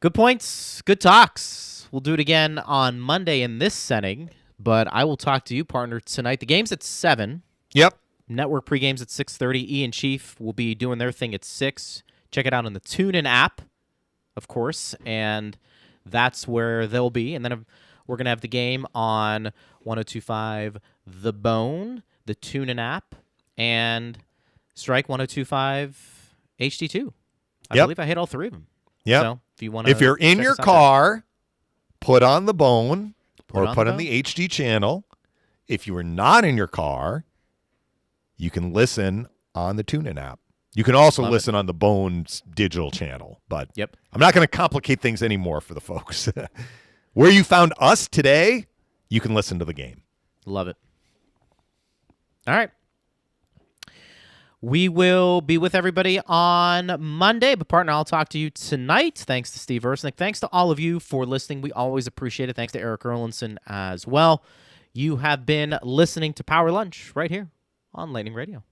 Good 0.00 0.14
points. 0.14 0.80
Good 0.82 1.00
talks. 1.00 1.88
We'll 1.90 2.00
do 2.00 2.14
it 2.14 2.20
again 2.20 2.58
on 2.58 3.00
Monday 3.00 3.42
in 3.42 3.58
this 3.58 3.74
setting, 3.74 4.30
but 4.58 4.88
I 4.92 5.04
will 5.04 5.16
talk 5.16 5.44
to 5.46 5.54
you, 5.56 5.64
partner, 5.64 6.00
tonight. 6.00 6.40
The 6.40 6.46
game's 6.46 6.72
at 6.72 6.82
seven. 6.82 7.42
Yep. 7.74 7.98
Network 8.28 8.64
pregames 8.64 9.02
at 9.02 9.10
six 9.10 9.36
thirty. 9.36 9.78
E 9.78 9.84
and 9.84 9.92
Chief 9.92 10.38
will 10.40 10.52
be 10.52 10.74
doing 10.76 10.98
their 10.98 11.10
thing 11.10 11.34
at 11.34 11.44
six. 11.44 12.04
Check 12.30 12.46
it 12.46 12.52
out 12.52 12.64
on 12.64 12.72
the 12.72 12.80
TuneIn 12.80 13.26
app, 13.26 13.62
of 14.36 14.46
course, 14.46 14.94
and 15.04 15.58
that's 16.10 16.46
where 16.48 16.86
they'll 16.86 17.10
be. 17.10 17.34
And 17.34 17.44
then 17.44 17.52
um, 17.52 17.66
we're 18.06 18.16
gonna 18.16 18.30
have 18.30 18.40
the 18.40 18.48
game 18.48 18.86
on 18.94 19.52
102.5 19.86 20.76
The 21.06 21.32
Bone, 21.32 22.02
the 22.26 22.34
TuneIn 22.34 22.80
app, 22.80 23.14
and 23.56 24.18
Strike 24.74 25.08
102.5 25.08 25.94
HD2. 26.58 27.12
I 27.70 27.76
Yep. 27.76 27.84
believe 27.84 27.98
I 27.98 28.04
hit 28.06 28.18
all 28.18 28.26
three 28.26 28.46
of 28.48 28.52
them. 28.52 28.66
Yep. 29.04 29.22
So 29.22 29.40
if 29.54 29.62
you 29.62 29.70
want 29.72 29.86
to, 29.86 29.90
if 29.92 30.00
you're 30.00 30.16
in 30.16 30.38
your 30.40 30.56
car, 30.56 31.24
put 32.00 32.22
on 32.22 32.46
the 32.46 32.54
bone 32.54 33.14
Put 33.46 33.58
or 33.60 33.66
on 33.66 33.74
put 33.74 33.84
the 33.84 33.92
on 33.92 33.96
the 33.98 34.22
HD 34.22 34.50
channel. 34.50 35.04
If 35.68 35.86
you 35.86 35.96
are 35.96 36.02
not 36.02 36.44
in 36.44 36.56
your 36.56 36.66
car, 36.66 37.24
you 38.36 38.50
can 38.50 38.72
listen 38.72 39.28
on 39.54 39.76
the 39.76 39.84
TuneIn 39.84 40.18
app. 40.20 40.40
You 40.74 40.84
can 40.84 40.94
also 40.94 41.22
Love 41.22 41.30
it. 41.30 41.32
listen 41.32 41.54
on 41.54 41.66
the 41.66 41.74
Bones 41.74 42.42
digital 42.54 42.90
channel, 42.90 43.40
but 43.48 43.70
Yep. 43.74 43.96
I'm 44.12 44.20
not 44.20 44.34
going 44.34 44.46
to 44.46 44.50
complicate 44.56 45.00
things 45.00 45.22
anymore 45.22 45.60
for 45.60 45.74
the 45.74 45.80
folks. 45.80 46.28
Where 47.14 47.30
you 47.30 47.42
found 47.42 47.72
us 47.80 48.06
today, 48.06 48.66
you 49.08 49.20
can 49.20 49.34
listen 49.34 49.58
to 49.58 49.64
the 49.64 49.74
game. 49.74 50.02
Love 50.46 50.68
it. 50.68 50.76
All 52.46 52.54
right. 52.54 52.70
We 54.62 54.88
will 54.90 55.40
be 55.40 55.56
with 55.58 55.74
everybody 55.74 56.20
on 56.26 56.94
Monday, 57.00 57.54
but 57.54 57.66
partner, 57.68 57.92
I'll 57.92 58.04
talk 58.04 58.28
to 58.30 58.38
you 58.38 58.50
tonight. 58.50 59.16
Thanks 59.18 59.50
to 59.52 59.58
Steve 59.58 59.82
Ersnick. 59.82 60.14
Thanks 60.16 60.38
to 60.40 60.48
all 60.52 60.70
of 60.70 60.78
you 60.78 61.00
for 61.00 61.24
listening. 61.24 61.62
We 61.62 61.72
always 61.72 62.06
appreciate 62.06 62.48
it. 62.50 62.56
Thanks 62.56 62.72
to 62.74 62.78
Erik 62.78 63.00
Erlendsson 63.00 63.56
as 63.66 64.06
well. 64.06 64.44
You 64.92 65.16
have 65.16 65.46
been 65.46 65.78
listening 65.82 66.34
to 66.34 66.44
Power 66.44 66.70
Lunch 66.70 67.10
right 67.14 67.30
here 67.30 67.48
on 67.94 68.12
Lightning 68.12 68.34
Radio. 68.34 68.62